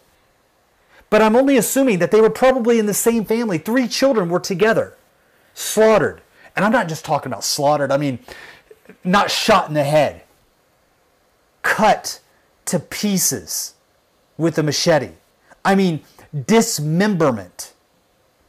But 1.09 1.21
I'm 1.21 1.35
only 1.35 1.57
assuming 1.57 1.99
that 1.99 2.11
they 2.11 2.21
were 2.21 2.29
probably 2.29 2.77
in 2.77 2.85
the 2.85 2.93
same 2.93 3.25
family. 3.25 3.57
Three 3.57 3.87
children 3.87 4.29
were 4.29 4.39
together, 4.39 4.95
slaughtered. 5.53 6.21
And 6.55 6.65
I'm 6.65 6.71
not 6.71 6.87
just 6.87 7.05
talking 7.05 7.31
about 7.31 7.43
slaughtered, 7.43 7.91
I 7.91 7.97
mean, 7.97 8.19
not 9.03 9.31
shot 9.31 9.67
in 9.67 9.73
the 9.73 9.83
head, 9.83 10.23
cut 11.61 12.19
to 12.65 12.79
pieces 12.79 13.75
with 14.37 14.57
a 14.57 14.63
machete. 14.63 15.11
I 15.63 15.75
mean, 15.75 16.01
dismemberment. 16.45 17.73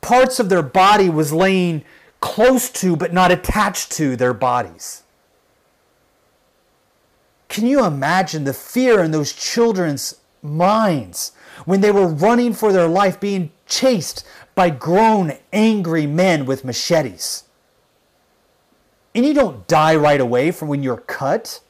Parts 0.01 0.41
of 0.41 0.49
their 0.49 0.63
body 0.63 1.09
was 1.09 1.33
laying 1.33 1.85
close 2.21 2.71
to 2.71 2.97
but 2.97 3.13
not 3.13 3.31
attached 3.31 3.93
to 3.93 4.17
their 4.17 4.35
bodies. 4.35 5.03
Can 7.51 7.67
you 7.67 7.85
imagine 7.85 8.45
the 8.45 8.55
fear 8.55 9.03
in 9.03 9.11
those 9.11 9.33
children's 9.33 10.21
minds 10.41 11.33
when 11.65 11.81
they 11.81 11.91
were 11.91 12.07
running 12.07 12.55
for 12.55 12.73
their 12.73 12.87
life, 12.87 13.19
being 13.19 13.51
chased 13.67 14.25
by 14.55 14.71
grown, 14.71 15.33
angry 15.53 16.07
men 16.07 16.47
with 16.47 16.65
machetes? 16.65 17.43
And 19.17 19.27
you 19.27 19.35
don't 19.35 19.67
die 19.67 19.97
right 19.97 20.21
away 20.21 20.53
from 20.53 20.69
when 20.69 20.85
you're 20.85 20.97
cut. 20.97 21.61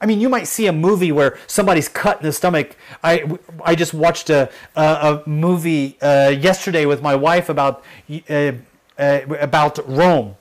I 0.00 0.06
mean, 0.06 0.20
you 0.20 0.28
might 0.28 0.46
see 0.46 0.68
a 0.68 0.72
movie 0.72 1.10
where 1.10 1.36
somebody's 1.48 1.88
cut 1.88 2.20
in 2.20 2.26
the 2.26 2.32
stomach. 2.32 2.76
I, 3.02 3.28
I 3.64 3.74
just 3.74 3.92
watched 3.92 4.30
a, 4.30 4.48
a, 4.76 4.82
a 5.26 5.28
movie 5.28 5.98
uh, 6.00 6.28
yesterday 6.28 6.86
with 6.86 7.02
my 7.02 7.16
wife 7.16 7.48
about, 7.48 7.82
uh, 8.30 8.52
uh, 8.96 9.20
about 9.40 9.80
Rome 9.88 10.36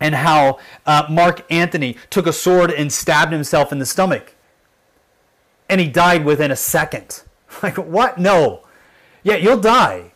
and 0.00 0.14
how 0.14 0.58
uh, 0.86 1.06
Mark 1.08 1.44
Antony 1.50 1.96
took 2.10 2.26
a 2.26 2.32
sword 2.32 2.70
and 2.70 2.92
stabbed 2.92 3.32
himself 3.32 3.72
in 3.72 3.78
the 3.78 3.86
stomach. 3.86 4.34
And 5.68 5.80
he 5.80 5.88
died 5.88 6.24
within 6.24 6.50
a 6.50 6.56
second. 6.56 7.22
Like, 7.62 7.78
what? 7.78 8.18
No. 8.18 8.66
Yeah, 9.22 9.36
you'll 9.36 9.58
die, 9.58 10.12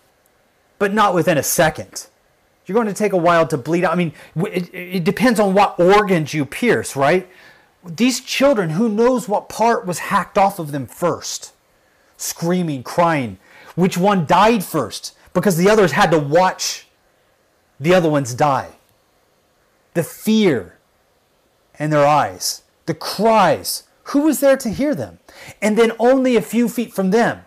but 0.78 0.92
not 0.92 1.14
within 1.14 1.38
a 1.38 1.42
second. 1.42 2.06
You're 2.66 2.74
going 2.74 2.86
to 2.86 2.92
take 2.92 3.14
a 3.14 3.16
while 3.16 3.48
to 3.48 3.56
bleed 3.56 3.84
out. 3.84 3.92
I 3.92 3.96
mean, 3.96 4.12
it, 4.36 4.72
it 4.72 5.04
depends 5.04 5.40
on 5.40 5.54
what 5.54 5.80
organs 5.80 6.34
you 6.34 6.44
pierce, 6.44 6.94
right? 6.94 7.28
These 7.84 8.20
children, 8.20 8.70
who 8.70 8.88
knows 8.88 9.28
what 9.28 9.48
part 9.48 9.86
was 9.86 9.98
hacked 9.98 10.36
off 10.36 10.58
of 10.58 10.72
them 10.72 10.86
first? 10.86 11.52
Screaming, 12.18 12.82
crying. 12.82 13.38
Which 13.76 13.96
one 13.96 14.26
died 14.26 14.62
first? 14.62 15.16
Because 15.32 15.56
the 15.56 15.70
others 15.70 15.92
had 15.92 16.10
to 16.10 16.18
watch 16.18 16.86
the 17.80 17.94
other 17.94 18.10
ones 18.10 18.34
die 18.34 18.76
the 19.94 20.02
fear 20.02 20.78
in 21.78 21.90
their 21.90 22.06
eyes, 22.06 22.62
the 22.86 22.94
cries. 22.94 23.84
Who 24.06 24.22
was 24.22 24.40
there 24.40 24.56
to 24.56 24.70
hear 24.70 24.94
them? 24.94 25.18
And 25.60 25.78
then 25.78 25.92
only 25.98 26.36
a 26.36 26.42
few 26.42 26.68
feet 26.68 26.92
from 26.92 27.10
them 27.10 27.44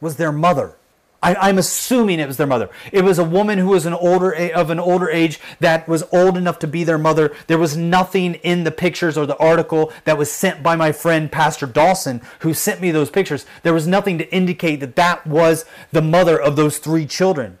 was 0.00 0.16
their 0.16 0.32
mother. 0.32 0.76
I, 1.22 1.50
am 1.50 1.58
assuming 1.58 2.18
it 2.18 2.26
was 2.26 2.38
their 2.38 2.46
mother. 2.46 2.70
It 2.92 3.04
was 3.04 3.18
a 3.18 3.24
woman 3.24 3.58
who 3.58 3.68
was 3.68 3.84
an 3.84 3.92
older 3.92 4.32
of 4.32 4.70
an 4.70 4.80
older 4.80 5.10
age 5.10 5.38
that 5.60 5.86
was 5.86 6.02
old 6.12 6.38
enough 6.38 6.58
to 6.60 6.66
be 6.66 6.82
their 6.82 6.96
mother. 6.96 7.34
There 7.46 7.58
was 7.58 7.76
nothing 7.76 8.34
in 8.36 8.64
the 8.64 8.70
pictures 8.70 9.18
or 9.18 9.26
the 9.26 9.36
article 9.36 9.92
that 10.04 10.16
was 10.16 10.32
sent 10.32 10.62
by 10.62 10.76
my 10.76 10.92
friend 10.92 11.30
Pastor 11.30 11.66
Dawson, 11.66 12.22
who 12.38 12.54
sent 12.54 12.80
me 12.80 12.90
those 12.90 13.10
pictures. 13.10 13.44
There 13.62 13.74
was 13.74 13.86
nothing 13.86 14.16
to 14.16 14.34
indicate 14.34 14.76
that 14.80 14.96
that 14.96 15.26
was 15.26 15.66
the 15.92 16.00
mother 16.00 16.40
of 16.40 16.56
those 16.56 16.78
three 16.78 17.04
children 17.04 17.58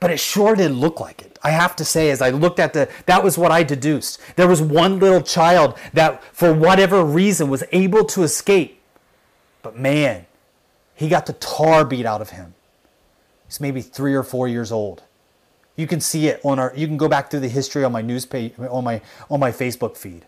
but 0.00 0.10
it 0.10 0.20
sure 0.20 0.54
did 0.54 0.70
look 0.72 1.00
like 1.00 1.22
it. 1.22 1.38
I 1.42 1.50
have 1.50 1.74
to 1.76 1.84
say, 1.84 2.10
as 2.10 2.22
I 2.22 2.30
looked 2.30 2.60
at 2.60 2.72
the, 2.72 2.88
that 3.06 3.24
was 3.24 3.36
what 3.36 3.50
I 3.50 3.62
deduced. 3.62 4.20
There 4.36 4.46
was 4.46 4.62
one 4.62 4.98
little 4.98 5.22
child 5.22 5.76
that, 5.92 6.22
for 6.34 6.52
whatever 6.52 7.04
reason, 7.04 7.48
was 7.48 7.64
able 7.72 8.04
to 8.06 8.22
escape. 8.22 8.80
But 9.62 9.76
man, 9.76 10.26
he 10.94 11.08
got 11.08 11.26
the 11.26 11.32
tar 11.34 11.84
beat 11.84 12.06
out 12.06 12.20
of 12.20 12.30
him. 12.30 12.54
He's 13.46 13.60
maybe 13.60 13.80
three 13.80 14.14
or 14.14 14.22
four 14.22 14.46
years 14.46 14.70
old. 14.70 15.02
You 15.74 15.86
can 15.86 16.00
see 16.00 16.28
it 16.28 16.40
on 16.44 16.58
our. 16.58 16.72
You 16.76 16.86
can 16.86 16.96
go 16.96 17.08
back 17.08 17.30
through 17.30 17.40
the 17.40 17.48
history 17.48 17.84
on 17.84 17.92
my 17.92 18.02
news 18.02 18.26
page, 18.26 18.52
on 18.58 18.82
my 18.82 19.00
on 19.30 19.38
my 19.38 19.52
Facebook 19.52 19.96
feed. 19.96 20.26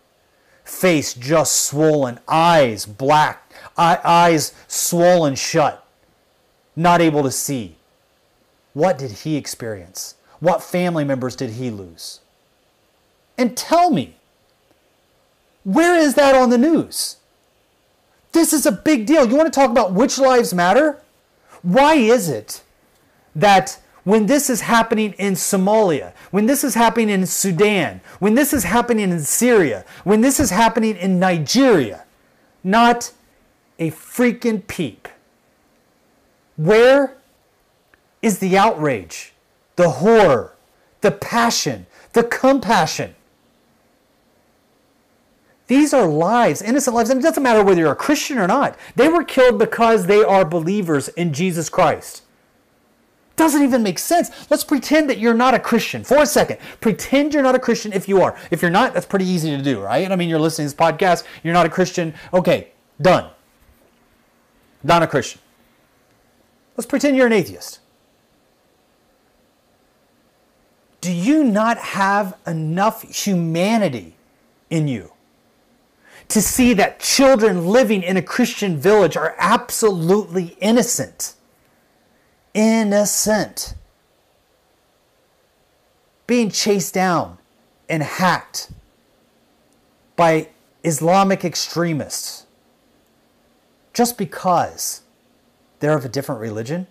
Face 0.63 1.13
just 1.13 1.63
swollen, 1.63 2.19
eyes 2.27 2.85
black, 2.85 3.51
eyes 3.77 4.53
swollen 4.67 5.35
shut, 5.35 5.85
not 6.75 7.01
able 7.01 7.23
to 7.23 7.31
see 7.31 7.75
what 8.73 8.97
did 8.97 9.11
he 9.11 9.35
experience? 9.35 10.15
What 10.39 10.63
family 10.63 11.03
members 11.03 11.35
did 11.35 11.51
he 11.51 11.69
lose? 11.69 12.19
And 13.37 13.55
tell 13.55 13.91
me, 13.91 14.15
where 15.63 15.95
is 15.95 16.15
that 16.15 16.35
on 16.35 16.49
the 16.49 16.57
news? 16.57 17.17
This 18.31 18.53
is 18.53 18.65
a 18.65 18.71
big 18.71 19.05
deal. 19.05 19.27
You 19.27 19.35
want 19.35 19.51
to 19.51 19.59
talk 19.59 19.69
about 19.69 19.93
which 19.93 20.17
lives 20.17 20.53
matter? 20.53 21.01
Why 21.61 21.95
is 21.95 22.29
it 22.29 22.61
that 23.35 23.79
when 24.03 24.25
this 24.25 24.49
is 24.49 24.61
happening 24.61 25.13
in 25.13 25.33
Somalia, 25.33 26.13
when 26.31 26.47
this 26.47 26.63
is 26.63 26.73
happening 26.73 27.09
in 27.09 27.25
Sudan, 27.25 28.01
when 28.19 28.33
this 28.33 28.53
is 28.53 28.63
happening 28.63 29.11
in 29.11 29.19
Syria, 29.19 29.85
when 30.03 30.21
this 30.21 30.39
is 30.39 30.49
happening 30.49 30.95
in 30.95 31.19
Nigeria, 31.19 32.05
not 32.63 33.11
a 33.77 33.91
freaking 33.91 34.65
peep? 34.65 35.07
Where 36.57 37.17
is 38.21 38.39
the 38.39 38.57
outrage, 38.57 39.33
the 39.75 39.89
horror, 39.89 40.55
the 41.01 41.11
passion, 41.11 41.85
the 42.13 42.23
compassion. 42.23 43.15
These 45.67 45.93
are 45.93 46.07
lives, 46.07 46.61
innocent 46.61 46.95
lives, 46.95 47.09
and 47.09 47.19
it 47.19 47.23
doesn't 47.23 47.41
matter 47.41 47.63
whether 47.63 47.79
you're 47.79 47.93
a 47.93 47.95
Christian 47.95 48.37
or 48.37 48.47
not. 48.47 48.77
They 48.95 49.07
were 49.07 49.23
killed 49.23 49.57
because 49.57 50.05
they 50.05 50.21
are 50.23 50.43
believers 50.43 51.07
in 51.07 51.31
Jesus 51.33 51.69
Christ. 51.69 52.23
Doesn't 53.37 53.63
even 53.63 53.81
make 53.81 53.97
sense. 53.97 54.29
Let's 54.51 54.63
pretend 54.63 55.09
that 55.09 55.17
you're 55.17 55.33
not 55.33 55.53
a 55.53 55.59
Christian 55.59 56.03
for 56.03 56.17
a 56.17 56.25
second. 56.25 56.57
Pretend 56.81 57.33
you're 57.33 57.41
not 57.41 57.55
a 57.55 57.59
Christian 57.59 57.93
if 57.93 58.07
you 58.07 58.21
are. 58.21 58.37
If 58.51 58.61
you're 58.61 58.69
not, 58.69 58.93
that's 58.93 59.05
pretty 59.05 59.25
easy 59.25 59.55
to 59.55 59.63
do, 59.63 59.79
right? 59.79 60.11
I 60.11 60.15
mean, 60.15 60.29
you're 60.29 60.39
listening 60.39 60.67
to 60.67 60.75
this 60.75 60.79
podcast, 60.79 61.23
you're 61.41 61.53
not 61.53 61.65
a 61.65 61.69
Christian. 61.69 62.13
Okay, 62.33 62.71
done. 63.01 63.29
Not 64.83 65.03
a 65.03 65.07
Christian. 65.07 65.41
Let's 66.75 66.85
pretend 66.85 67.15
you're 67.15 67.27
an 67.27 67.33
atheist. 67.33 67.79
Do 71.01 71.11
you 71.11 71.43
not 71.43 71.79
have 71.79 72.37
enough 72.45 73.01
humanity 73.01 74.15
in 74.69 74.87
you 74.87 75.11
to 76.29 76.41
see 76.41 76.73
that 76.75 76.99
children 76.99 77.65
living 77.65 78.03
in 78.03 78.17
a 78.17 78.21
Christian 78.21 78.77
village 78.77 79.17
are 79.17 79.35
absolutely 79.39 80.55
innocent? 80.61 81.33
Innocent. 82.53 83.73
Being 86.27 86.51
chased 86.51 86.93
down 86.93 87.39
and 87.89 88.03
hacked 88.03 88.71
by 90.15 90.49
Islamic 90.83 91.43
extremists 91.43 92.45
just 93.93 94.17
because 94.17 95.01
they're 95.79 95.97
of 95.97 96.05
a 96.05 96.09
different 96.09 96.41
religion? 96.41 96.87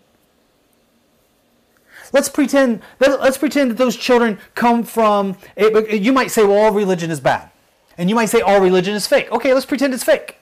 Let's 2.12 2.28
pretend 2.28 2.82
let, 2.98 3.10
us 3.20 3.38
pretend 3.38 3.70
that 3.70 3.78
those 3.78 3.96
children 3.96 4.38
come 4.54 4.82
from 4.82 5.36
you 5.56 6.12
might 6.12 6.30
say 6.30 6.44
well 6.44 6.58
all 6.58 6.72
religion 6.72 7.10
is 7.10 7.20
bad. 7.20 7.50
And 7.96 8.08
you 8.08 8.16
might 8.16 8.26
say 8.26 8.40
all 8.40 8.60
religion 8.60 8.94
is 8.94 9.06
fake. 9.06 9.30
Okay, 9.30 9.52
let's 9.52 9.66
pretend 9.66 9.94
it's 9.94 10.04
fake. 10.04 10.36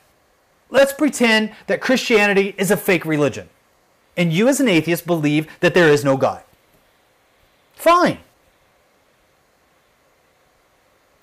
Let's 0.70 0.92
pretend 0.92 1.52
that 1.66 1.80
Christianity 1.80 2.54
is 2.58 2.70
a 2.70 2.76
fake 2.76 3.04
religion. 3.04 3.48
And 4.16 4.32
you 4.32 4.48
as 4.48 4.60
an 4.60 4.68
atheist 4.68 5.06
believe 5.06 5.48
that 5.60 5.74
there 5.74 5.88
is 5.88 6.04
no 6.04 6.16
God. 6.16 6.42
Fine. 7.74 8.18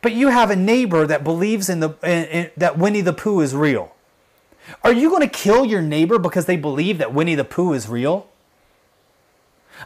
But 0.01 0.13
you 0.13 0.29
have 0.29 0.51
a 0.51 0.55
neighbor 0.55 1.07
that 1.07 1.23
believes 1.23 1.69
in 1.69 1.79
the 1.79 1.89
in, 2.03 2.25
in, 2.25 2.51
that 2.57 2.77
Winnie 2.77 3.01
the 3.01 3.13
Pooh 3.13 3.41
is 3.41 3.55
real. 3.55 3.95
Are 4.83 4.93
you 4.93 5.09
going 5.09 5.21
to 5.21 5.27
kill 5.27 5.65
your 5.65 5.81
neighbor 5.81 6.19
because 6.19 6.45
they 6.45 6.57
believe 6.57 6.97
that 6.97 7.13
Winnie 7.13 7.35
the 7.35 7.43
Pooh 7.43 7.73
is 7.73 7.89
real? 7.89 8.27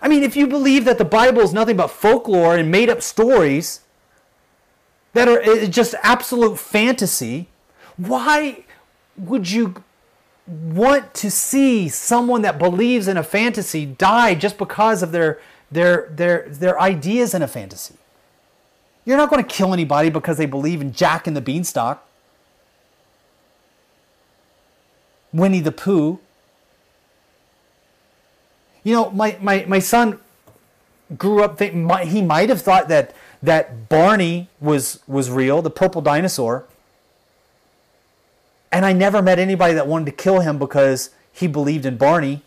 I 0.02 0.08
mean, 0.08 0.24
if 0.24 0.36
you 0.36 0.48
believe 0.48 0.86
that 0.86 0.98
the 0.98 1.06
Bible 1.06 1.42
is 1.42 1.54
nothing 1.54 1.78
but 1.78 1.88
folklore 1.88 2.56
and 2.56 2.72
made 2.72 2.90
up 2.90 3.02
stories 3.02 3.82
that 5.14 5.28
are 5.28 5.42
eh, 5.42 5.68
just 5.68 5.96
absolute 6.04 6.58
fantasy, 6.58 7.48
why 7.98 8.64
would 9.18 9.50
you 9.50 9.84
want 10.48 11.14
to 11.14 11.30
see 11.30 11.90
someone 11.90 12.42
that 12.42 12.58
believes 12.58 13.08
in 13.08 13.18
a 13.18 13.24
fantasy 13.24 13.86
die 13.86 14.36
just 14.36 14.58
because 14.58 15.04
of 15.04 15.12
their 15.12 15.40
their 15.72 16.10
their 16.12 16.48
their 16.50 16.80
ideas 16.80 17.34
in 17.34 17.42
a 17.42 17.48
fantasy? 17.48 17.96
You're 19.06 19.18
not 19.18 19.30
going 19.30 19.44
to 19.44 19.50
kill 19.50 19.74
anybody 19.74 20.10
because 20.10 20.38
they 20.38 20.46
believe 20.46 20.82
in 20.82 20.94
Jack 20.94 21.28
and 21.28 21.36
the 21.36 21.42
Beanstalk. 21.42 22.06
Winnie 25.34 25.62
the 25.62 25.72
Pooh. 25.72 26.20
You 28.84 28.94
know, 28.94 29.10
my, 29.12 29.38
my, 29.42 29.66
my 29.68 29.80
son 29.80 30.20
grew 31.18 31.44
up, 31.44 31.60
he 31.60 32.22
might 32.22 32.50
have 32.50 32.62
thought 32.62 32.88
that, 32.90 33.16
that 33.42 33.90
Barney 33.90 34.50
was, 34.60 35.00
was 35.08 35.30
real, 35.30 35.62
the 35.62 35.70
purple 35.70 36.02
dinosaur. 36.02 36.66
And 38.72 38.86
I 38.86 38.94
never 38.94 39.22
met 39.22 39.40
anybody 39.40 39.74
that 39.74 39.88
wanted 39.88 40.06
to 40.06 40.12
kill 40.12 40.42
him 40.42 40.60
because 40.60 41.10
he 41.32 41.48
believed 41.48 41.86
in 41.86 41.98
Barney. 41.98 42.44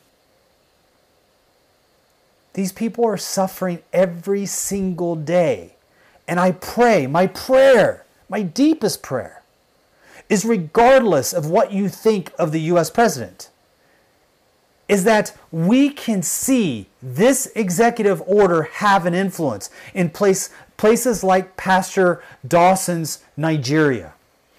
These 2.55 2.73
people 2.73 3.05
are 3.05 3.17
suffering 3.17 3.83
every 3.93 4.47
single 4.47 5.17
day. 5.17 5.75
And 6.29 6.39
I 6.39 6.53
pray, 6.53 7.07
my 7.07 7.27
prayer, 7.27 8.05
my 8.29 8.43
deepest 8.43 9.03
prayer, 9.03 9.43
is 10.29 10.45
regardless 10.45 11.33
of 11.33 11.47
what 11.47 11.73
you 11.73 11.89
think 11.89 12.33
of 12.39 12.53
the 12.53 12.61
US 12.61 12.91
president 12.91 13.51
is 14.93 15.05
that 15.05 15.35
we 15.51 15.89
can 15.89 16.23
see 16.23 16.87
this 17.03 17.51
executive 17.57 18.23
order 18.27 18.65
have 18.65 19.07
an 19.07 19.15
influence 19.15 19.71
in 19.95 20.11
place, 20.11 20.51
places 20.77 21.25
like 21.25 21.57
Pastor 21.57 22.23
Dawson's 22.47 23.25
Nigeria, 23.35 24.13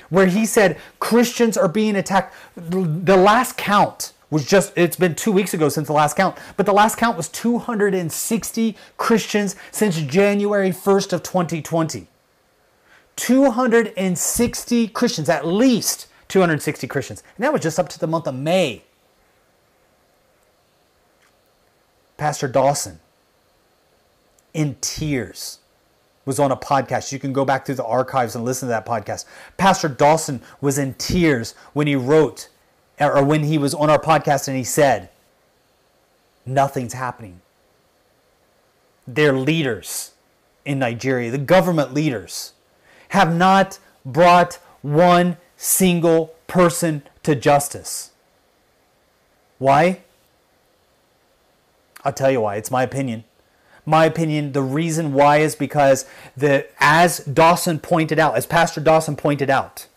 where 0.10 0.26
he 0.26 0.48
said 0.48 0.80
Christians 1.00 1.56
are 1.56 1.68
being 1.68 1.96
attacked. 1.96 2.34
The 2.56 3.16
last 3.16 3.58
count 3.58 4.14
was 4.32 4.44
just, 4.44 4.74
it's 4.76 4.96
been 4.96 5.14
two 5.14 5.32
weeks 5.32 5.54
ago 5.54 5.70
since 5.70 5.86
the 5.86 5.94
last 5.94 6.18
count, 6.18 6.36
but 6.58 6.66
the 6.66 6.74
last 6.74 6.98
count 6.98 7.16
was 7.16 7.30
260 7.30 8.76
Christians 8.98 9.56
since 9.70 10.02
January 10.02 10.72
1st 10.72 11.14
of 11.14 11.22
2020. 11.22 12.08
260 13.18 14.88
Christians, 14.88 15.30
at 15.30 15.46
least 15.46 16.08
260 16.30 16.88
Christians. 16.88 17.22
And 17.38 17.44
that 17.44 17.54
was 17.54 17.62
just 17.62 17.78
up 17.78 17.88
to 17.90 18.00
the 18.00 18.08
month 18.08 18.26
of 18.26 18.34
May. 18.34 18.82
Pastor 22.18 22.47
Dawson, 22.47 22.99
in 24.53 24.76
tears, 24.82 25.59
was 26.26 26.39
on 26.39 26.51
a 26.51 26.55
podcast. 26.55 27.11
You 27.11 27.20
can 27.20 27.34
go 27.34 27.45
back 27.45 27.66
through 27.66 27.76
the 27.76 27.86
archives 27.86 28.36
and 28.36 28.45
listen 28.45 28.68
to 28.68 28.72
that 28.72 28.86
podcast. 28.86 29.26
Pastor 29.57 29.89
Dawson 29.89 30.41
was 30.61 30.78
in 30.78 30.93
tears 30.95 31.53
when 31.74 31.88
he 31.88 31.95
wrote, 31.95 32.49
or 32.99 33.24
when 33.24 33.43
he 33.43 33.57
was 33.57 33.74
on 33.74 33.89
our 33.89 33.99
podcast 33.99 34.47
and 34.47 34.55
he 34.57 34.64
said, 34.64 35.09
Nothing's 36.45 36.93
happening. 36.93 37.41
Their 39.07 39.34
leaders 39.34 40.11
in 40.66 40.80
Nigeria, 40.80 41.32
the 41.32 41.38
government 41.38 41.93
leaders, 41.93 42.53
have 43.09 43.34
not 43.36 43.80
brought 44.05 44.59
one 44.82 45.38
single 45.55 46.36
person 46.47 47.03
to 47.24 47.36
justice. 47.36 48.11
Why? 49.57 50.01
I'll 52.04 52.14
tell 52.14 52.32
you 52.32 52.41
why. 52.41 52.56
It's 52.56 52.72
my 52.72 52.84
opinion. 52.84 53.24
My 53.86 54.06
opinion, 54.06 54.54
the 54.54 54.62
reason 54.62 55.14
why 55.14 55.38
is 55.38 55.56
because 55.56 56.06
the 56.38 56.68
as 56.80 57.20
Dawson 57.20 57.80
pointed 57.80 58.18
out, 58.18 58.36
as 58.36 58.45
Pastor 58.45 58.80
Dawson 58.80 59.16
pointed 59.16 59.49
out, 59.49 59.88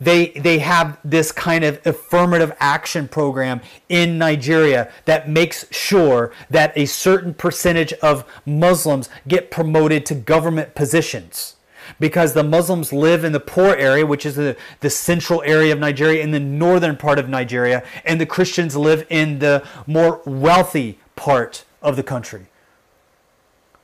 they 0.00 0.28
they 0.30 0.58
have 0.58 0.98
this 1.04 1.30
kind 1.30 1.62
of 1.62 1.80
affirmative 1.86 2.52
action 2.58 3.06
program 3.06 3.60
in 3.88 4.18
Nigeria 4.18 4.90
that 5.04 5.28
makes 5.28 5.66
sure 5.70 6.32
that 6.48 6.76
a 6.76 6.86
certain 6.86 7.34
percentage 7.34 7.92
of 7.94 8.24
Muslims 8.46 9.08
get 9.28 9.50
promoted 9.50 10.06
to 10.06 10.14
government 10.14 10.74
positions 10.74 11.56
because 11.98 12.32
the 12.32 12.42
Muslims 12.42 12.92
live 12.92 13.24
in 13.24 13.32
the 13.32 13.40
poor 13.40 13.74
area, 13.74 14.06
which 14.06 14.26
is 14.26 14.36
the, 14.36 14.56
the 14.80 14.90
central 14.90 15.42
area 15.42 15.72
of 15.72 15.78
Nigeria, 15.78 16.22
in 16.22 16.30
the 16.30 16.40
northern 16.40 16.96
part 16.96 17.18
of 17.18 17.28
Nigeria, 17.28 17.82
and 18.04 18.20
the 18.20 18.26
Christians 18.26 18.76
live 18.76 19.06
in 19.10 19.38
the 19.38 19.66
more 19.86 20.20
wealthy 20.24 20.98
part 21.16 21.64
of 21.80 21.96
the 21.96 22.02
country. 22.02 22.46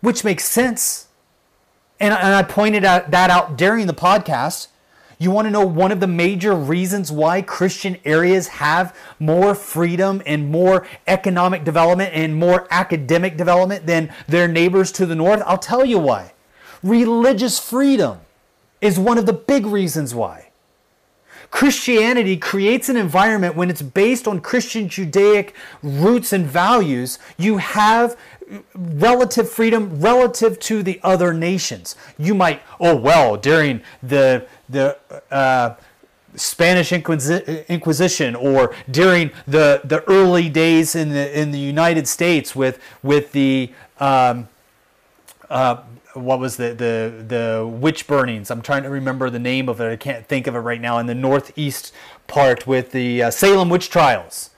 Which 0.00 0.24
makes 0.24 0.44
sense. 0.44 1.08
And, 2.00 2.14
and 2.14 2.34
I 2.34 2.42
pointed 2.42 2.84
out, 2.84 3.10
that 3.10 3.30
out 3.30 3.56
during 3.56 3.86
the 3.86 3.94
podcast. 3.94 4.68
You 5.20 5.32
want 5.32 5.46
to 5.46 5.50
know 5.50 5.66
one 5.66 5.90
of 5.90 5.98
the 5.98 6.06
major 6.06 6.54
reasons 6.54 7.10
why 7.10 7.42
Christian 7.42 7.96
areas 8.04 8.46
have 8.46 8.96
more 9.18 9.52
freedom 9.56 10.22
and 10.24 10.48
more 10.48 10.86
economic 11.08 11.64
development 11.64 12.12
and 12.14 12.36
more 12.36 12.68
academic 12.70 13.36
development 13.36 13.86
than 13.86 14.14
their 14.28 14.46
neighbors 14.46 14.92
to 14.92 15.06
the 15.06 15.16
north? 15.16 15.42
I'll 15.44 15.58
tell 15.58 15.84
you 15.84 15.98
why. 15.98 16.34
Religious 16.82 17.58
freedom 17.58 18.20
is 18.80 18.98
one 18.98 19.18
of 19.18 19.26
the 19.26 19.32
big 19.32 19.66
reasons 19.66 20.14
why. 20.14 20.48
Christianity 21.50 22.36
creates 22.36 22.88
an 22.88 22.96
environment 22.96 23.56
when 23.56 23.70
it's 23.70 23.82
based 23.82 24.28
on 24.28 24.40
Christian 24.40 24.88
Judaic 24.88 25.54
roots 25.82 26.32
and 26.32 26.46
values, 26.46 27.18
you 27.38 27.56
have 27.56 28.16
relative 28.74 29.48
freedom 29.50 30.00
relative 30.00 30.58
to 30.60 30.82
the 30.82 31.00
other 31.02 31.32
nations. 31.32 31.96
You 32.18 32.34
might, 32.34 32.62
oh, 32.80 32.96
well, 32.96 33.36
during 33.36 33.82
the, 34.02 34.46
the, 34.68 34.98
uh, 35.30 35.74
Spanish 36.34 36.92
Inquisition 36.92 38.34
or 38.36 38.74
during 38.90 39.32
the, 39.46 39.80
the 39.84 40.04
early 40.08 40.48
days 40.48 40.94
in 40.94 41.08
the 41.08 41.40
in 41.40 41.50
the 41.50 41.58
United 41.58 42.06
States 42.06 42.54
with 42.54 42.78
with 43.02 43.32
the 43.32 43.72
um, 43.98 44.46
uh, 45.50 45.82
what 46.14 46.38
was 46.38 46.56
the, 46.56 46.74
the 46.74 47.24
the 47.26 47.66
witch 47.66 48.06
burnings? 48.06 48.50
I'm 48.50 48.62
trying 48.62 48.82
to 48.82 48.90
remember 48.90 49.30
the 49.30 49.38
name 49.38 49.68
of 49.68 49.80
it. 49.80 49.90
I 49.90 49.96
can't 49.96 50.26
think 50.26 50.46
of 50.46 50.54
it 50.54 50.60
right 50.60 50.80
now. 50.80 50.98
In 50.98 51.06
the 51.06 51.14
northeast 51.14 51.92
part 52.26 52.66
with 52.66 52.92
the 52.92 53.24
uh, 53.24 53.30
Salem 53.30 53.68
witch 53.68 53.90
trials. 53.90 54.50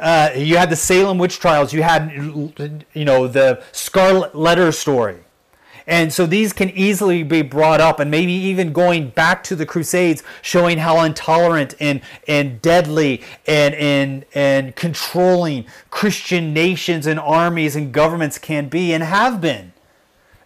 Uh, 0.00 0.30
you 0.34 0.56
had 0.56 0.68
the 0.68 0.76
Salem 0.76 1.16
witch 1.16 1.38
trials. 1.38 1.72
You 1.72 1.84
had, 1.84 2.10
you 2.12 3.04
know, 3.04 3.28
the 3.28 3.62
Scarlet 3.70 4.34
Letter 4.34 4.72
story, 4.72 5.18
And 5.86 6.12
so 6.12 6.26
these 6.26 6.52
can 6.52 6.70
easily 6.70 7.22
be 7.22 7.42
brought 7.42 7.80
up, 7.80 8.00
and 8.00 8.10
maybe 8.10 8.32
even 8.32 8.72
going 8.72 9.10
back 9.10 9.44
to 9.44 9.54
the 9.54 9.64
Crusades, 9.64 10.24
showing 10.40 10.78
how 10.78 11.00
intolerant 11.02 11.74
and, 11.78 12.00
and 12.26 12.60
deadly 12.60 13.22
and, 13.46 13.74
and, 13.76 14.24
and 14.34 14.74
controlling 14.74 15.66
Christian 15.90 16.52
nations 16.52 17.06
and 17.06 17.20
armies 17.20 17.76
and 17.76 17.92
governments 17.92 18.38
can 18.38 18.68
be 18.68 18.92
and 18.92 19.04
have 19.04 19.40
been. 19.40 19.71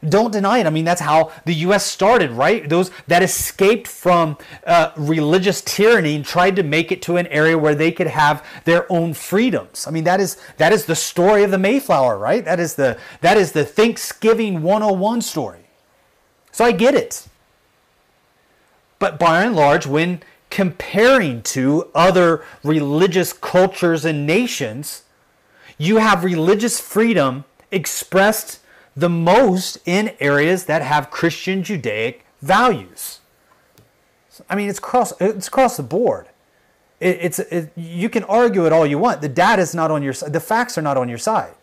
Don't 0.08 0.32
deny 0.32 0.58
it. 0.58 0.66
I 0.66 0.70
mean, 0.70 0.84
that's 0.84 1.00
how 1.00 1.32
the 1.44 1.54
U.S. 1.54 1.84
started, 1.84 2.30
right? 2.30 2.68
Those 2.68 2.90
that 3.06 3.22
escaped 3.22 3.88
from 3.88 4.36
uh, 4.66 4.92
religious 4.96 5.60
tyranny 5.62 6.16
and 6.16 6.24
tried 6.24 6.56
to 6.56 6.62
make 6.62 6.92
it 6.92 7.02
to 7.02 7.16
an 7.16 7.26
area 7.28 7.56
where 7.56 7.74
they 7.74 7.92
could 7.92 8.06
have 8.06 8.44
their 8.64 8.90
own 8.92 9.14
freedoms. 9.14 9.86
I 9.86 9.90
mean, 9.90 10.04
that 10.04 10.20
is 10.20 10.36
that 10.58 10.72
is 10.72 10.86
the 10.86 10.96
story 10.96 11.42
of 11.42 11.50
the 11.50 11.58
Mayflower, 11.58 12.18
right? 12.18 12.44
That 12.44 12.60
is 12.60 12.74
the 12.74 12.98
that 13.20 13.36
is 13.36 13.52
the 13.52 13.64
Thanksgiving 13.64 14.62
101 14.62 15.22
story. 15.22 15.66
So 16.52 16.64
I 16.64 16.72
get 16.72 16.94
it. 16.94 17.26
But 18.98 19.18
by 19.18 19.44
and 19.44 19.54
large, 19.54 19.86
when 19.86 20.22
comparing 20.50 21.42
to 21.42 21.90
other 21.94 22.42
religious 22.62 23.32
cultures 23.32 24.04
and 24.04 24.26
nations, 24.26 25.02
you 25.76 25.98
have 25.98 26.24
religious 26.24 26.80
freedom 26.80 27.44
expressed 27.70 28.60
the 28.96 29.08
most 29.08 29.78
in 29.84 30.14
areas 30.20 30.64
that 30.64 30.82
have 30.82 31.10
Christian 31.10 31.62
Judaic 31.62 32.24
values. 32.40 33.20
I 34.48 34.54
mean, 34.54 34.68
it's 34.68 34.78
across 34.78 35.12
it's 35.20 35.48
across 35.48 35.76
the 35.76 35.82
board. 35.82 36.28
It, 37.00 37.18
it's 37.20 37.38
it, 37.38 37.72
you 37.76 38.08
can 38.08 38.24
argue 38.24 38.66
it 38.66 38.72
all 38.72 38.86
you 38.86 38.98
want. 38.98 39.20
The 39.20 39.28
data 39.28 39.62
is 39.62 39.74
not 39.74 39.90
on 39.90 40.02
your 40.02 40.12
side. 40.12 40.32
The 40.32 40.40
facts 40.40 40.78
are 40.78 40.82
not 40.82 40.96
on 40.96 41.08
your 41.08 41.18
side. 41.18 41.54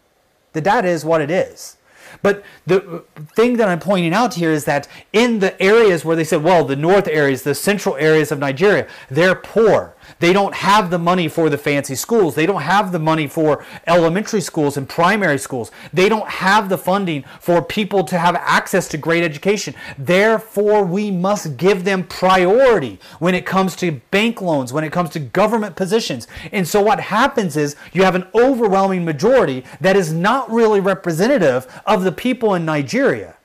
The 0.54 0.62
data 0.62 0.88
is 0.88 1.04
what 1.04 1.22
it 1.22 1.32
is. 1.32 1.78
But 2.22 2.44
the 2.68 3.04
thing 3.36 3.58
that 3.58 3.68
I'm 3.68 3.80
pointing 3.80 4.14
out 4.14 4.36
here 4.36 4.52
is 4.52 4.66
that 4.66 4.88
in 5.12 5.40
the 5.40 5.60
areas 5.62 6.06
where 6.06 6.16
they 6.16 6.24
said, 6.24 6.44
well, 6.44 6.64
the 6.64 6.76
north 6.76 7.08
areas, 7.08 7.42
the 7.42 7.56
central 7.56 7.96
areas 7.96 8.32
of 8.32 8.38
Nigeria, 8.38 8.88
they're 9.10 9.36
poor. 9.36 9.96
They 10.20 10.34
don't 10.34 10.56
have 10.56 10.90
the 10.90 11.00
money 11.00 11.28
for 11.28 11.50
the 11.50 11.58
fancy 11.58 11.96
schools. 11.96 12.36
They 12.36 12.46
don't 12.46 12.62
have 12.62 12.92
the 12.92 13.00
money 13.00 13.28
for 13.28 13.66
elementary 13.88 14.42
schools 14.42 14.78
and 14.78 14.88
primary 14.88 15.38
schools. 15.38 15.72
They 15.92 16.10
don't 16.10 16.28
have 16.28 16.70
the 16.70 16.78
funding 16.78 17.24
for 17.40 17.62
people 17.62 18.04
to 18.06 18.18
have 18.18 18.36
access 18.36 18.88
to 18.90 18.98
great 18.98 19.24
education. 19.24 19.76
Therefore, 19.98 20.84
we 20.84 21.12
must 21.12 21.58
give 21.58 21.84
them 21.84 22.04
priority 22.06 23.00
when 23.20 23.36
it 23.36 23.46
comes 23.46 23.76
to 23.78 24.02
bank 24.12 24.42
loans, 24.42 24.74
when 24.74 24.84
it 24.84 24.92
comes 24.92 25.10
to 25.12 25.20
government 25.20 25.76
positions. 25.76 26.28
And 26.52 26.68
so, 26.68 26.82
what 26.82 27.00
happens 27.00 27.58
is 27.58 27.76
you 27.92 28.04
have 28.04 28.16
an 28.16 28.28
overwhelming 28.36 29.06
majority 29.06 29.64
that 29.82 29.96
is 29.96 30.14
not 30.14 30.52
really 30.52 30.80
representative 30.80 31.68
of 31.86 32.04
the 32.04 32.12
people 32.12 32.56
in 32.56 32.66
Nigeria. 32.66 33.36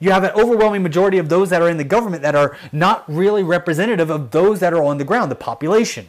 You 0.00 0.10
have 0.12 0.24
an 0.24 0.30
overwhelming 0.30 0.82
majority 0.82 1.18
of 1.18 1.28
those 1.28 1.50
that 1.50 1.62
are 1.62 1.68
in 1.68 1.76
the 1.76 1.84
government 1.84 2.22
that 2.22 2.34
are 2.34 2.56
not 2.72 3.04
really 3.06 3.42
representative 3.42 4.10
of 4.10 4.30
those 4.30 4.60
that 4.60 4.72
are 4.72 4.82
on 4.82 4.98
the 4.98 5.04
ground, 5.04 5.30
the 5.30 5.36
population. 5.36 6.08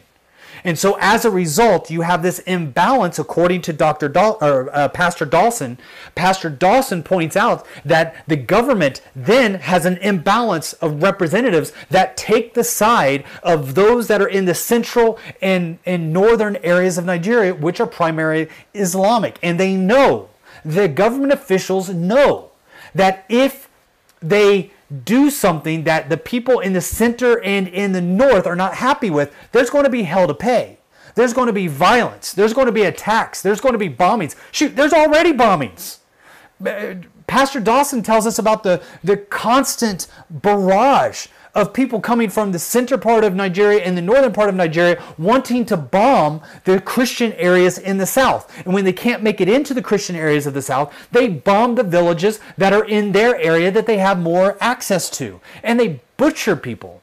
And 0.64 0.78
so, 0.78 0.96
as 1.00 1.24
a 1.24 1.30
result, 1.30 1.90
you 1.90 2.02
have 2.02 2.22
this 2.22 2.38
imbalance, 2.40 3.18
according 3.18 3.62
to 3.62 3.72
Dr. 3.72 4.12
Or 4.40 4.74
uh, 4.74 4.88
Pastor 4.88 5.24
Dawson. 5.24 5.78
Pastor 6.14 6.48
Dawson 6.48 7.02
points 7.02 7.36
out 7.36 7.66
that 7.84 8.14
the 8.28 8.36
government 8.36 9.02
then 9.14 9.54
has 9.54 9.84
an 9.86 9.96
imbalance 9.98 10.72
of 10.74 11.02
representatives 11.02 11.72
that 11.90 12.16
take 12.16 12.54
the 12.54 12.64
side 12.64 13.24
of 13.42 13.74
those 13.74 14.06
that 14.06 14.22
are 14.22 14.28
in 14.28 14.44
the 14.44 14.54
central 14.54 15.18
and, 15.40 15.78
and 15.84 16.12
northern 16.12 16.56
areas 16.56 16.96
of 16.96 17.04
Nigeria, 17.04 17.54
which 17.54 17.80
are 17.80 17.86
primarily 17.86 18.48
Islamic. 18.72 19.38
And 19.42 19.58
they 19.58 19.74
know, 19.74 20.28
the 20.64 20.86
government 20.86 21.32
officials 21.32 21.88
know, 21.88 22.50
that 22.94 23.24
if 23.28 23.68
they 24.22 24.70
do 25.04 25.30
something 25.30 25.84
that 25.84 26.08
the 26.08 26.16
people 26.16 26.60
in 26.60 26.72
the 26.72 26.80
center 26.80 27.40
and 27.42 27.66
in 27.68 27.92
the 27.92 28.00
north 28.00 28.46
are 28.46 28.56
not 28.56 28.74
happy 28.74 29.10
with, 29.10 29.34
there's 29.52 29.70
going 29.70 29.84
to 29.84 29.90
be 29.90 30.02
hell 30.02 30.26
to 30.26 30.34
pay. 30.34 30.78
There's 31.14 31.32
going 31.32 31.46
to 31.46 31.52
be 31.52 31.66
violence. 31.66 32.32
There's 32.32 32.54
going 32.54 32.66
to 32.66 32.72
be 32.72 32.82
attacks. 32.82 33.42
There's 33.42 33.60
going 33.60 33.72
to 33.72 33.78
be 33.78 33.90
bombings. 33.90 34.34
Shoot, 34.50 34.76
there's 34.76 34.92
already 34.92 35.32
bombings. 35.32 35.98
Pastor 37.26 37.60
Dawson 37.60 38.02
tells 38.02 38.26
us 38.26 38.38
about 38.38 38.62
the, 38.62 38.82
the 39.02 39.16
constant 39.16 40.06
barrage 40.30 41.26
of 41.54 41.72
people 41.72 42.00
coming 42.00 42.30
from 42.30 42.52
the 42.52 42.58
center 42.58 42.96
part 42.96 43.24
of 43.24 43.34
Nigeria 43.34 43.82
and 43.82 43.96
the 43.96 44.02
northern 44.02 44.32
part 44.32 44.48
of 44.48 44.54
Nigeria 44.54 45.02
wanting 45.18 45.66
to 45.66 45.76
bomb 45.76 46.40
the 46.64 46.80
Christian 46.80 47.32
areas 47.34 47.76
in 47.76 47.98
the 47.98 48.06
south. 48.06 48.50
And 48.64 48.72
when 48.72 48.84
they 48.84 48.92
can't 48.92 49.22
make 49.22 49.40
it 49.40 49.48
into 49.48 49.74
the 49.74 49.82
Christian 49.82 50.16
areas 50.16 50.46
of 50.46 50.54
the 50.54 50.62
south, 50.62 50.94
they 51.12 51.28
bomb 51.28 51.74
the 51.74 51.82
villages 51.82 52.40
that 52.56 52.72
are 52.72 52.84
in 52.84 53.12
their 53.12 53.36
area 53.36 53.70
that 53.70 53.86
they 53.86 53.98
have 53.98 54.18
more 54.18 54.56
access 54.60 55.10
to. 55.10 55.40
And 55.62 55.78
they 55.78 56.00
butcher 56.16 56.56
people. 56.56 57.02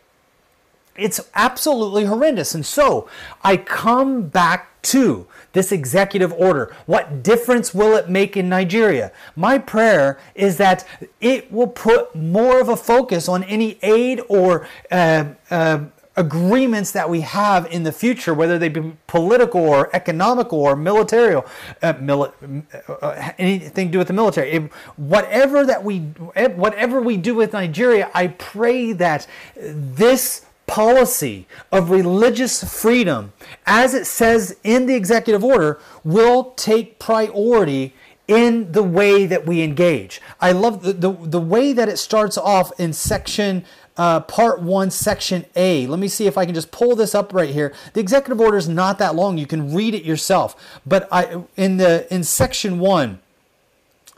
It's 0.95 1.21
absolutely 1.35 2.05
horrendous. 2.05 2.55
And 2.55 2.65
so 2.65 3.07
I 3.43 3.55
come 3.57 4.27
back 4.27 4.68
to 4.81 5.27
this 5.53 5.71
executive 5.71 6.31
order. 6.33 6.73
What 6.85 7.23
difference 7.23 7.73
will 7.73 7.95
it 7.95 8.09
make 8.09 8.37
in 8.37 8.49
Nigeria? 8.49 9.11
My 9.35 9.57
prayer 9.57 10.19
is 10.35 10.57
that 10.57 10.85
it 11.19 11.51
will 11.51 11.67
put 11.67 12.15
more 12.15 12.61
of 12.61 12.69
a 12.69 12.75
focus 12.77 13.27
on 13.27 13.43
any 13.43 13.77
aid 13.81 14.21
or 14.29 14.67
uh, 14.91 15.25
uh, 15.49 15.85
agreements 16.15 16.91
that 16.91 17.09
we 17.09 17.21
have 17.21 17.65
in 17.71 17.83
the 17.83 17.91
future, 17.91 18.33
whether 18.33 18.59
they 18.59 18.67
be 18.67 18.91
political 19.07 19.61
or 19.61 19.89
economical 19.95 20.59
or 20.59 20.75
military, 20.75 21.35
uh, 21.35 21.93
mili- 21.93 22.63
uh, 23.01 23.31
anything 23.37 23.87
to 23.87 23.91
do 23.93 23.97
with 23.97 24.07
the 24.07 24.13
military. 24.13 24.51
If, 24.51 24.71
whatever 24.97 25.65
that 25.65 25.83
we, 25.83 25.99
whatever 25.99 27.01
we 27.01 27.15
do 27.15 27.35
with 27.35 27.53
Nigeria, 27.53 28.11
I 28.13 28.27
pray 28.27 28.91
that 28.93 29.27
this 29.55 30.45
policy 30.69 31.47
of 31.71 31.89
religious 31.89 32.63
freedom, 32.63 33.33
as 33.65 33.93
it 33.93 34.05
says 34.05 34.55
in 34.63 34.85
the 34.85 34.95
executive 34.95 35.43
order, 35.43 35.79
will 36.03 36.51
take 36.51 36.99
priority 36.99 37.93
in 38.27 38.71
the 38.71 38.83
way 38.83 39.25
that 39.25 39.47
we 39.47 39.63
engage. 39.63 40.21
I 40.39 40.51
love 40.51 40.83
the, 40.83 40.93
the, 40.93 41.11
the 41.11 41.41
way 41.41 41.73
that 41.73 41.89
it 41.89 41.97
starts 41.97 42.37
off 42.37 42.71
in 42.79 42.93
section 42.93 43.65
uh, 43.97 44.21
part 44.21 44.61
one, 44.61 44.91
section 44.91 45.45
A. 45.57 45.85
Let 45.87 45.99
me 45.99 46.07
see 46.07 46.25
if 46.25 46.37
I 46.37 46.45
can 46.45 46.53
just 46.53 46.71
pull 46.71 46.95
this 46.95 47.13
up 47.13 47.33
right 47.33 47.49
here. 47.49 47.73
The 47.93 47.99
executive 47.99 48.39
order 48.39 48.55
is 48.55 48.69
not 48.69 48.97
that 48.99 49.13
long. 49.13 49.37
You 49.37 49.47
can 49.47 49.73
read 49.73 49.93
it 49.93 50.03
yourself. 50.03 50.79
But 50.85 51.09
I 51.11 51.41
in 51.57 51.77
the 51.77 52.07
in 52.13 52.23
section 52.23 52.79
one, 52.79 53.19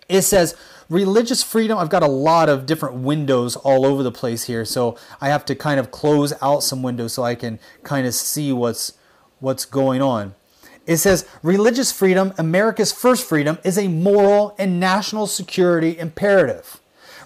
it 0.07 0.21
says 0.21 0.55
religious 0.91 1.41
freedom. 1.41 1.77
I've 1.77 1.89
got 1.89 2.03
a 2.03 2.07
lot 2.07 2.49
of 2.49 2.65
different 2.65 2.95
windows 2.95 3.55
all 3.55 3.85
over 3.85 4.03
the 4.03 4.11
place 4.11 4.43
here, 4.43 4.65
so 4.65 4.97
I 5.21 5.29
have 5.29 5.45
to 5.45 5.55
kind 5.55 5.79
of 5.79 5.89
close 5.89 6.33
out 6.41 6.63
some 6.63 6.83
windows 6.83 7.13
so 7.13 7.23
I 7.23 7.33
can 7.33 7.59
kind 7.83 8.05
of 8.05 8.13
see 8.13 8.51
what's 8.51 8.93
what's 9.39 9.65
going 9.65 10.01
on. 10.01 10.35
It 10.85 10.97
says 10.97 11.27
religious 11.41 11.91
freedom, 11.91 12.33
America's 12.37 12.91
first 12.91 13.27
freedom, 13.27 13.57
is 13.63 13.77
a 13.77 13.87
moral 13.87 14.53
and 14.59 14.79
national 14.79 15.27
security 15.27 15.97
imperative. 15.97 16.79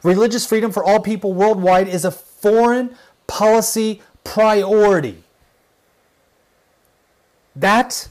Religious 0.03 0.45
freedom 0.45 0.71
for 0.71 0.83
all 0.83 0.99
people 0.99 1.33
worldwide 1.33 1.87
is 1.87 2.05
a 2.05 2.11
foreign 2.11 2.95
policy 3.25 4.01
priority. 4.23 5.23
That, 7.55 8.09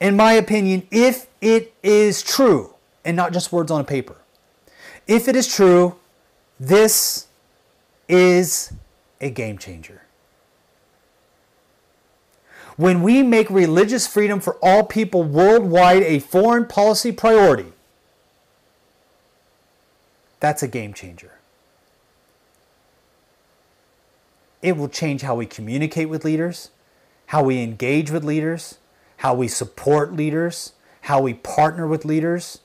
in 0.00 0.16
my 0.16 0.34
opinion, 0.34 0.86
if 0.90 1.26
it 1.40 1.72
is 1.82 2.20
true, 2.22 2.74
and 3.04 3.16
not 3.16 3.32
just 3.32 3.52
words 3.52 3.70
on 3.70 3.80
a 3.80 3.84
paper, 3.84 4.16
if 5.06 5.28
it 5.28 5.36
is 5.36 5.52
true, 5.52 5.96
this 6.60 7.26
is 8.08 8.72
a 9.20 9.30
game 9.30 9.58
changer. 9.58 10.02
When 12.76 13.02
we 13.02 13.22
make 13.24 13.50
religious 13.50 14.06
freedom 14.06 14.38
for 14.38 14.56
all 14.62 14.84
people 14.84 15.24
worldwide 15.24 16.02
a 16.04 16.20
foreign 16.20 16.66
policy 16.66 17.10
priority, 17.10 17.72
that's 20.38 20.62
a 20.62 20.68
game 20.68 20.94
changer. 20.94 21.32
It 24.62 24.76
will 24.76 24.88
change 24.88 25.22
how 25.22 25.34
we 25.34 25.46
communicate 25.46 26.08
with 26.08 26.24
leaders, 26.24 26.70
how 27.26 27.42
we 27.42 27.62
engage 27.62 28.10
with 28.10 28.24
leaders, 28.24 28.78
how 29.18 29.34
we 29.34 29.48
support 29.48 30.12
leaders, 30.12 30.72
how 31.02 31.20
we 31.20 31.34
partner 31.34 31.86
with 31.86 32.04
leaders, 32.04 32.60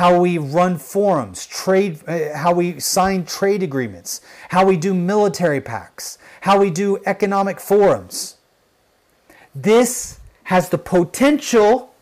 how 0.00 0.18
we 0.18 0.38
run 0.38 0.78
forums, 0.78 1.44
trade, 1.44 2.00
uh, 2.08 2.34
how 2.34 2.54
we 2.54 2.80
sign 2.80 3.22
trade 3.22 3.62
agreements, 3.62 4.22
how 4.48 4.64
we 4.64 4.74
do 4.74 4.94
military 4.94 5.60
pacts, 5.60 6.16
how 6.40 6.58
we 6.58 6.70
do 6.70 6.98
economic 7.04 7.60
forums. 7.60 8.36
This 9.54 10.18
has 10.44 10.70
the 10.70 10.78
potential, 10.78 11.92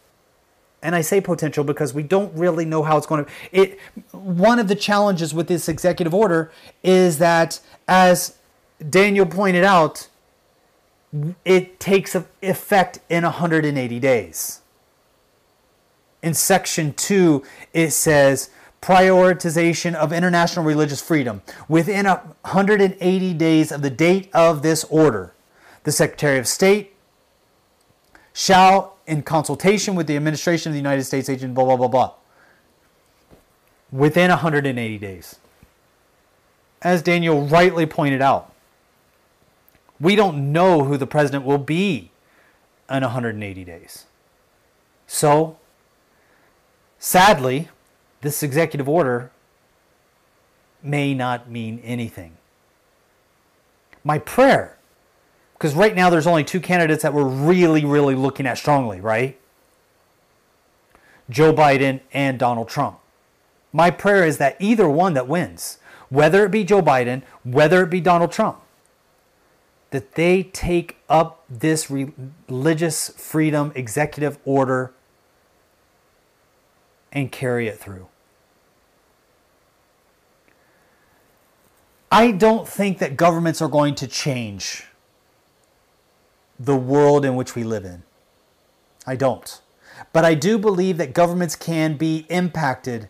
and 0.81 0.95
I 0.95 1.01
say 1.01 1.21
potential 1.21 1.65
because 1.65 1.93
we 1.93 2.05
don't 2.05 2.33
really 2.39 2.65
know 2.65 2.85
how 2.85 2.97
it's 2.97 3.07
going 3.09 3.25
to. 3.25 3.31
It 3.51 3.81
one 4.13 4.61
of 4.61 4.69
the 4.69 4.77
challenges 4.77 5.35
with 5.35 5.49
this 5.49 5.69
executive 5.69 6.15
order 6.15 6.53
is 6.85 7.19
that, 7.19 7.59
as 7.89 8.39
Daniel 8.89 9.27
pointed 9.27 9.65
out, 9.65 10.07
it 11.45 11.81
takes 11.81 12.15
effect 12.43 13.01
in 13.09 13.25
180 13.25 13.99
days 13.99 14.61
in 16.23 16.35
section 16.35 16.93
2 16.93 17.43
it 17.73 17.91
says 17.91 18.51
prioritization 18.81 19.95
of 19.95 20.13
international 20.13 20.65
religious 20.65 21.01
freedom 21.01 21.43
within 21.69 22.07
180 22.07 23.35
days 23.35 23.73
of 23.73 23.83
the 23.83 23.91
date 23.91 24.31
of 24.33 24.63
this 24.63 24.85
order. 24.85 25.35
The 25.85 25.93
Secretary 25.93 26.39
of 26.39 26.47
State 26.47 26.95
shall, 28.33 28.97
in 29.07 29.23
consultation 29.23 29.95
with 29.95 30.07
the 30.07 30.17
administration 30.17 30.71
of 30.71 30.75
the 30.75 30.79
United 30.79 31.05
States 31.05 31.29
agent, 31.29 31.55
blah, 31.55 31.65
blah, 31.65 31.77
blah, 31.77 31.89
blah, 31.89 32.13
within 33.91 34.31
180 34.31 34.99
days. 34.99 35.37
As 36.81 37.03
Daniel 37.03 37.47
rightly 37.47 37.87
pointed 37.87 38.23
out, 38.23 38.53
we 39.99 40.15
don't 40.15 40.53
know 40.53 40.85
who 40.85 40.97
the 40.97 41.07
president 41.07 41.45
will 41.45 41.59
be 41.59 42.13
in 42.89 43.03
180 43.03 43.65
days. 43.65 44.05
So, 45.09 45.57
sadly, 46.99 47.69
this 48.21 48.43
executive 48.43 48.89
order 48.89 49.31
may 50.83 51.15
not 51.15 51.51
mean 51.51 51.81
anything. 51.85 52.37
My 54.05 54.19
prayer, 54.19 54.77
because 55.55 55.75
right 55.75 55.95
now 55.95 56.09
there's 56.09 56.27
only 56.27 56.45
two 56.45 56.61
candidates 56.61 57.03
that 57.03 57.13
we're 57.13 57.25
really, 57.25 57.85
really 57.85 58.15
looking 58.15 58.47
at 58.47 58.59
strongly, 58.59 59.01
right? 59.01 59.39
Joe 61.29 61.53
Biden 61.53 62.01
and 62.13 62.39
Donald 62.39 62.69
Trump. 62.69 62.99
My 63.73 63.91
prayer 63.91 64.25
is 64.25 64.39
that 64.39 64.57
either 64.59 64.89
one 64.89 65.15
that 65.15 65.29
wins, 65.29 65.79
whether 66.09 66.45
it 66.45 66.51
be 66.51 66.65
Joe 66.65 66.81
Biden, 66.81 67.23
whether 67.45 67.83
it 67.83 67.91
be 67.91 68.01
Donald 68.01 68.33
Trump, 68.33 68.61
that 69.91 70.15
they 70.15 70.43
take 70.43 70.97
up 71.09 71.45
this 71.49 71.91
religious 71.91 73.09
freedom 73.11 73.73
executive 73.75 74.39
order 74.45 74.93
and 77.13 77.33
carry 77.33 77.69
it 77.69 77.79
through. 77.79 78.09
I 82.11 82.31
don't 82.31 82.67
think 82.67 82.99
that 82.99 83.17
governments 83.17 83.61
are 83.61 83.69
going 83.69 83.95
to 83.97 84.07
change 84.07 84.87
the 86.59 86.77
world 86.77 87.25
in 87.25 87.37
which 87.37 87.55
we 87.55 87.65
live 87.65 87.85
in. 87.85 88.03
I 89.07 89.17
don't. 89.17 89.61
But 90.13 90.25
I 90.25 90.35
do 90.35 90.59
believe 90.59 90.97
that 90.99 91.13
governments 91.13 91.57
can 91.57 91.97
be 91.97 92.27
impacted 92.29 93.09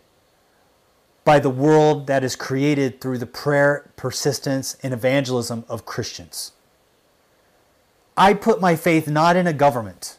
by 1.23 1.39
the 1.39 1.49
world 1.49 2.07
that 2.07 2.23
is 2.23 2.35
created 2.35 2.99
through 2.99 3.19
the 3.19 3.25
prayer, 3.25 3.91
persistence, 3.95 4.75
and 4.81 4.93
evangelism 4.93 5.63
of 5.69 5.85
Christians. 5.85 6.53
I 8.17 8.33
put 8.33 8.59
my 8.59 8.75
faith 8.75 9.07
not 9.07 9.35
in 9.35 9.47
a 9.47 9.53
government, 9.53 10.17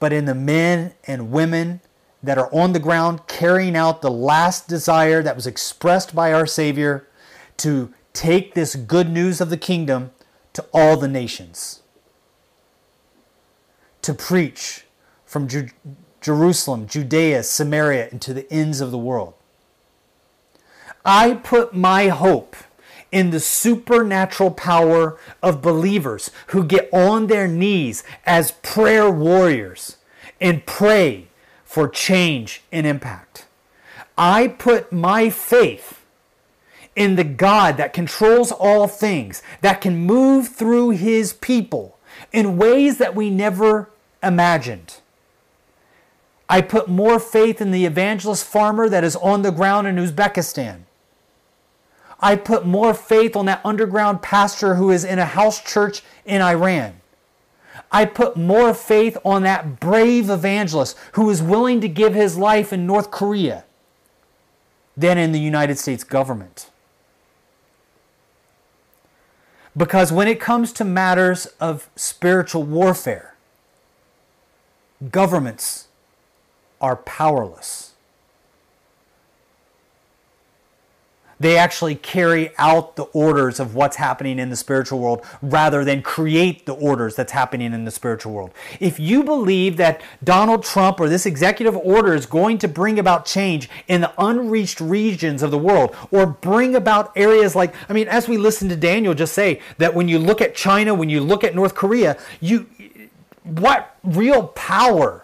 but 0.00 0.12
in 0.12 0.24
the 0.24 0.34
men 0.34 0.94
and 1.06 1.30
women 1.30 1.80
that 2.24 2.38
are 2.38 2.52
on 2.52 2.72
the 2.72 2.78
ground 2.78 3.26
carrying 3.26 3.76
out 3.76 4.02
the 4.02 4.10
last 4.10 4.66
desire 4.66 5.22
that 5.22 5.36
was 5.36 5.46
expressed 5.46 6.14
by 6.14 6.32
our 6.32 6.46
Savior 6.46 7.06
to 7.58 7.92
take 8.12 8.54
this 8.54 8.74
good 8.74 9.10
news 9.10 9.40
of 9.40 9.50
the 9.50 9.56
kingdom 9.56 10.10
to 10.54 10.64
all 10.72 10.96
the 10.96 11.08
nations. 11.08 11.82
To 14.02 14.14
preach 14.14 14.84
from 15.26 15.48
Ju- 15.48 15.68
Jerusalem, 16.20 16.86
Judea, 16.86 17.42
Samaria, 17.42 18.08
and 18.10 18.22
to 18.22 18.32
the 18.32 18.50
ends 18.52 18.80
of 18.80 18.90
the 18.90 18.98
world. 18.98 19.34
I 21.04 21.34
put 21.34 21.74
my 21.74 22.08
hope 22.08 22.56
in 23.12 23.30
the 23.30 23.40
supernatural 23.40 24.50
power 24.50 25.18
of 25.42 25.60
believers 25.60 26.30
who 26.48 26.64
get 26.64 26.88
on 26.92 27.26
their 27.26 27.46
knees 27.46 28.02
as 28.24 28.52
prayer 28.62 29.10
warriors 29.10 29.98
and 30.40 30.64
pray 30.66 31.28
for 31.74 31.88
change 31.88 32.62
and 32.70 32.86
impact. 32.86 33.46
I 34.16 34.46
put 34.46 34.92
my 34.92 35.28
faith 35.28 36.04
in 36.94 37.16
the 37.16 37.24
God 37.24 37.78
that 37.78 37.92
controls 37.92 38.52
all 38.52 38.86
things, 38.86 39.42
that 39.60 39.80
can 39.80 39.96
move 39.96 40.46
through 40.46 40.90
his 40.90 41.32
people 41.32 41.98
in 42.32 42.56
ways 42.56 42.98
that 42.98 43.16
we 43.16 43.28
never 43.28 43.90
imagined. 44.22 45.00
I 46.48 46.60
put 46.60 46.86
more 46.86 47.18
faith 47.18 47.60
in 47.60 47.72
the 47.72 47.86
evangelist 47.86 48.44
farmer 48.44 48.88
that 48.88 49.02
is 49.02 49.16
on 49.16 49.42
the 49.42 49.50
ground 49.50 49.88
in 49.88 49.96
Uzbekistan. 49.96 50.82
I 52.20 52.36
put 52.36 52.64
more 52.64 52.94
faith 52.94 53.34
on 53.34 53.46
that 53.46 53.66
underground 53.66 54.22
pastor 54.22 54.76
who 54.76 54.92
is 54.92 55.04
in 55.04 55.18
a 55.18 55.24
house 55.24 55.60
church 55.60 56.04
in 56.24 56.40
Iran. 56.40 57.00
I 57.94 58.06
put 58.06 58.36
more 58.36 58.74
faith 58.74 59.16
on 59.24 59.44
that 59.44 59.78
brave 59.78 60.28
evangelist 60.28 60.98
who 61.12 61.30
is 61.30 61.40
willing 61.40 61.80
to 61.80 61.88
give 61.88 62.12
his 62.12 62.36
life 62.36 62.72
in 62.72 62.88
North 62.88 63.12
Korea 63.12 63.62
than 64.96 65.16
in 65.16 65.30
the 65.30 65.38
United 65.38 65.78
States 65.78 66.02
government. 66.02 66.70
Because 69.76 70.10
when 70.10 70.26
it 70.26 70.40
comes 70.40 70.72
to 70.72 70.84
matters 70.84 71.46
of 71.60 71.88
spiritual 71.94 72.64
warfare, 72.64 73.36
governments 75.12 75.86
are 76.80 76.96
powerless. 76.96 77.93
They 81.44 81.58
actually 81.58 81.96
carry 81.96 82.56
out 82.56 82.96
the 82.96 83.02
orders 83.02 83.60
of 83.60 83.74
what's 83.74 83.96
happening 83.96 84.38
in 84.38 84.48
the 84.48 84.56
spiritual 84.56 84.98
world 84.98 85.26
rather 85.42 85.84
than 85.84 86.00
create 86.00 86.64
the 86.64 86.72
orders 86.72 87.16
that's 87.16 87.32
happening 87.32 87.74
in 87.74 87.84
the 87.84 87.90
spiritual 87.90 88.32
world. 88.32 88.52
If 88.80 88.98
you 88.98 89.22
believe 89.22 89.76
that 89.76 90.00
Donald 90.24 90.64
Trump 90.64 91.00
or 91.00 91.10
this 91.10 91.26
executive 91.26 91.76
order 91.76 92.14
is 92.14 92.24
going 92.24 92.56
to 92.60 92.66
bring 92.66 92.98
about 92.98 93.26
change 93.26 93.68
in 93.88 94.00
the 94.00 94.10
unreached 94.16 94.80
regions 94.80 95.42
of 95.42 95.50
the 95.50 95.58
world 95.58 95.94
or 96.10 96.24
bring 96.24 96.74
about 96.74 97.12
areas 97.14 97.54
like, 97.54 97.74
I 97.90 97.92
mean, 97.92 98.08
as 98.08 98.26
we 98.26 98.38
listen 98.38 98.70
to 98.70 98.76
Daniel 98.76 99.12
just 99.12 99.34
say, 99.34 99.60
that 99.76 99.94
when 99.94 100.08
you 100.08 100.18
look 100.18 100.40
at 100.40 100.54
China, 100.54 100.94
when 100.94 101.10
you 101.10 101.20
look 101.20 101.44
at 101.44 101.54
North 101.54 101.74
Korea, 101.74 102.16
you, 102.40 102.64
what 103.42 103.98
real 104.02 104.44
power 104.48 105.23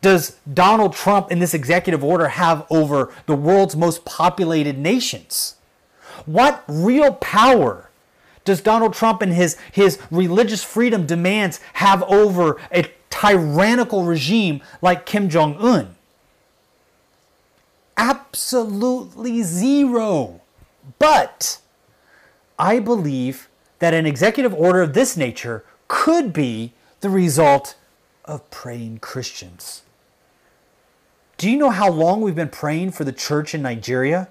does 0.00 0.36
Donald 0.52 0.94
Trump 0.94 1.30
in 1.30 1.38
this 1.38 1.54
executive 1.54 2.02
order 2.02 2.28
have 2.28 2.66
over 2.70 3.12
the 3.26 3.34
world's 3.34 3.76
most 3.76 4.04
populated 4.04 4.78
nations? 4.78 5.56
What 6.26 6.64
real 6.68 7.14
power 7.14 7.90
does 8.44 8.60
Donald 8.60 8.94
Trump 8.94 9.22
and 9.22 9.32
his, 9.32 9.56
his 9.72 9.98
religious 10.10 10.64
freedom 10.64 11.06
demands 11.06 11.60
have 11.74 12.02
over 12.04 12.58
a 12.72 12.90
tyrannical 13.10 14.04
regime 14.04 14.62
like 14.80 15.06
Kim 15.06 15.28
Jong 15.28 15.56
un? 15.58 15.96
Absolutely 17.96 19.42
zero. 19.42 20.40
But 20.98 21.58
I 22.58 22.78
believe 22.78 23.48
that 23.78 23.92
an 23.92 24.06
executive 24.06 24.54
order 24.54 24.80
of 24.80 24.94
this 24.94 25.16
nature 25.16 25.64
could 25.88 26.32
be 26.32 26.72
the 27.00 27.10
result 27.10 27.76
of 28.24 28.48
praying 28.50 28.98
Christians. 28.98 29.82
Do 31.40 31.50
you 31.50 31.56
know 31.56 31.70
how 31.70 31.88
long 31.88 32.20
we've 32.20 32.34
been 32.34 32.50
praying 32.50 32.90
for 32.90 33.04
the 33.04 33.14
church 33.14 33.54
in 33.54 33.62
Nigeria? 33.62 34.28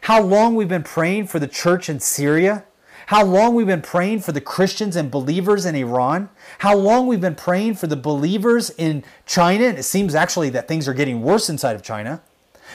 How 0.00 0.22
long 0.22 0.54
we've 0.54 0.66
been 0.66 0.82
praying 0.82 1.26
for 1.26 1.38
the 1.38 1.46
church 1.46 1.90
in 1.90 2.00
Syria? 2.00 2.64
How 3.08 3.22
long 3.22 3.54
we've 3.54 3.66
been 3.66 3.82
praying 3.82 4.20
for 4.20 4.32
the 4.32 4.40
Christians 4.40 4.96
and 4.96 5.10
believers 5.10 5.66
in 5.66 5.74
Iran? 5.74 6.30
How 6.60 6.74
long 6.74 7.06
we've 7.06 7.20
been 7.20 7.34
praying 7.34 7.74
for 7.74 7.88
the 7.88 7.96
believers 7.96 8.70
in 8.70 9.04
China? 9.26 9.66
And 9.66 9.78
it 9.78 9.82
seems 9.82 10.14
actually 10.14 10.48
that 10.48 10.66
things 10.66 10.88
are 10.88 10.94
getting 10.94 11.20
worse 11.20 11.50
inside 11.50 11.76
of 11.76 11.82
China. 11.82 12.22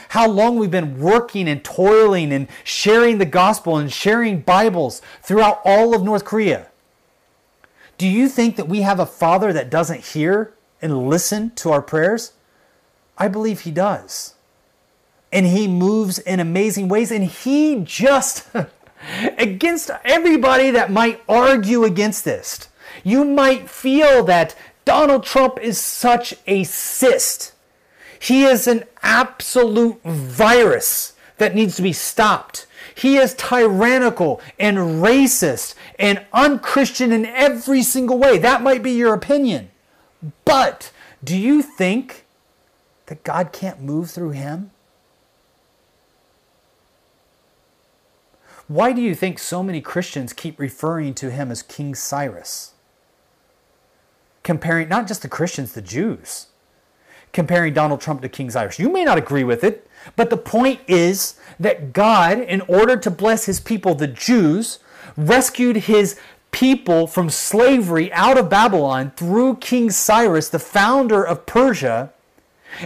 How 0.10 0.28
long 0.28 0.60
we've 0.60 0.70
been 0.70 1.00
working 1.00 1.50
and 1.50 1.64
toiling 1.64 2.32
and 2.32 2.48
sharing 2.64 3.18
the 3.18 3.26
gospel 3.26 3.78
and 3.78 3.92
sharing 3.92 4.42
Bibles 4.42 5.02
throughout 5.24 5.60
all 5.66 5.96
of 5.96 6.04
North 6.04 6.24
Korea. 6.24 6.68
Do 7.98 8.08
you 8.08 8.30
think 8.30 8.58
that 8.58 8.68
we 8.68 8.82
have 8.82 9.00
a 9.00 9.08
father 9.08 9.52
that 9.54 9.72
doesn't 9.72 10.02
hear 10.02 10.54
and 10.84 11.10
listen 11.10 11.50
to 11.56 11.72
our 11.72 11.82
prayers? 11.82 12.34
I 13.20 13.28
believe 13.28 13.62
he 13.62 13.72
does. 13.72 14.34
And 15.32 15.46
he 15.46 15.68
moves 15.68 16.18
in 16.18 16.40
amazing 16.40 16.88
ways. 16.88 17.12
And 17.12 17.26
he 17.26 17.82
just, 17.84 18.50
against 19.38 19.92
everybody 20.04 20.72
that 20.72 20.92
might 20.92 21.22
argue 21.28 21.84
against 21.84 22.26
this, 22.26 22.70
you 23.04 23.24
might 23.26 23.70
feel 23.70 24.24
that 24.24 24.56
Donald 24.86 25.24
Trump 25.24 25.60
is 25.60 25.78
such 25.78 26.34
a 26.48 26.64
cyst. 26.64 27.54
He 28.20 28.44
is 28.44 28.68
an 28.68 28.86
absolute 29.04 30.02
virus 30.04 31.14
that 31.38 31.54
needs 31.56 31.76
to 31.76 31.82
be 31.82 31.94
stopped. 31.94 32.66
He 32.96 33.18
is 33.18 33.34
tyrannical 33.36 34.42
and 34.60 34.78
racist 34.78 35.76
and 35.98 36.26
unchristian 36.34 37.12
in 37.12 37.26
every 37.26 37.84
single 37.84 38.18
way. 38.18 38.38
That 38.38 38.62
might 38.62 38.84
be 38.84 38.92
your 38.92 39.14
opinion. 39.14 39.70
But 40.44 40.92
do 41.24 41.38
you 41.38 41.62
think 41.62 42.26
that 43.10 43.24
God 43.24 43.52
can't 43.52 43.82
move 43.82 44.10
through 44.10 44.32
him? 44.32 44.72
Why 48.68 48.92
do 48.92 49.02
you 49.02 49.16
think 49.16 49.40
so 49.40 49.64
many 49.64 49.82
Christians 49.82 50.32
keep 50.32 50.60
referring 50.60 51.16
to 51.16 51.32
him 51.32 51.50
as 51.52 51.64
King 51.64 51.96
Cyrus? 51.96 52.74
Comparing 54.44 54.88
not 54.90 55.08
just 55.08 55.24
the 55.24 55.28
Christians, 55.28 55.74
the 55.74 55.82
Jews. 55.82 56.48
comparing 57.32 57.74
Donald 57.74 58.02
Trump 58.02 58.22
to 58.22 58.30
King 58.30 58.50
Cyrus. 58.50 58.80
You 58.80 58.92
may 58.92 59.04
not 59.04 59.18
agree 59.18 59.44
with 59.44 59.64
it, 59.64 59.88
but 60.16 60.30
the 60.30 60.38
point 60.38 60.80
is 60.88 61.36
that 61.60 61.94
God, 61.94 62.40
in 62.40 62.62
order 62.62 62.98
to 62.98 63.12
bless 63.12 63.46
his 63.46 63.60
people, 63.60 63.96
the 63.96 64.08
Jews, 64.08 64.80
rescued 65.16 65.78
his 65.78 66.20
people 66.52 67.06
from 67.06 67.30
slavery 67.30 68.12
out 68.14 68.38
of 68.38 68.50
Babylon 68.50 69.12
through 69.16 69.58
King 69.58 69.92
Cyrus, 69.92 70.50
the 70.50 70.60
founder 70.60 71.24
of 71.24 71.46
Persia, 71.46 72.12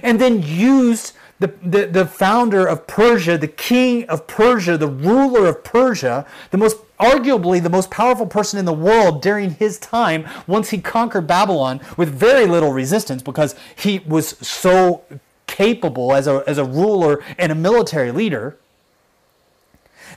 and 0.01 0.19
then 0.19 0.41
used 0.41 1.13
the, 1.39 1.47
the, 1.61 1.88
the 1.88 2.05
founder 2.05 2.65
of 2.65 2.88
Persia, 2.88 3.38
the 3.38 3.47
king 3.47 4.05
of 4.05 4.27
Persia, 4.27 4.77
the 4.77 4.88
ruler 4.88 5.47
of 5.47 5.63
Persia, 5.63 6.25
the 6.51 6.57
most 6.57 6.77
arguably 6.99 7.61
the 7.61 7.69
most 7.69 7.91
powerful 7.91 8.25
person 8.25 8.57
in 8.57 8.65
the 8.65 8.73
world 8.73 9.21
during 9.21 9.51
his 9.55 9.77
time 9.77 10.25
once 10.47 10.69
he 10.69 10.77
conquered 10.77 11.27
Babylon 11.27 11.81
with 11.97 12.07
very 12.07 12.45
little 12.45 12.71
resistance 12.71 13.21
because 13.21 13.55
he 13.75 13.99
was 13.99 14.38
so 14.39 15.03
capable 15.47 16.13
as 16.13 16.27
a, 16.27 16.43
as 16.47 16.57
a 16.57 16.63
ruler 16.63 17.21
and 17.38 17.51
a 17.51 17.55
military 17.55 18.11
leader 18.11 18.57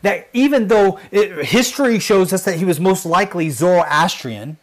that 0.03 0.29
even 0.33 0.69
though 0.69 1.01
it, 1.11 1.47
history 1.47 1.99
shows 1.99 2.33
us 2.33 2.45
that 2.45 2.59
he 2.59 2.65
was 2.65 2.79
most 2.79 3.05
likely 3.05 3.51
Zoroastrian, 3.51 4.59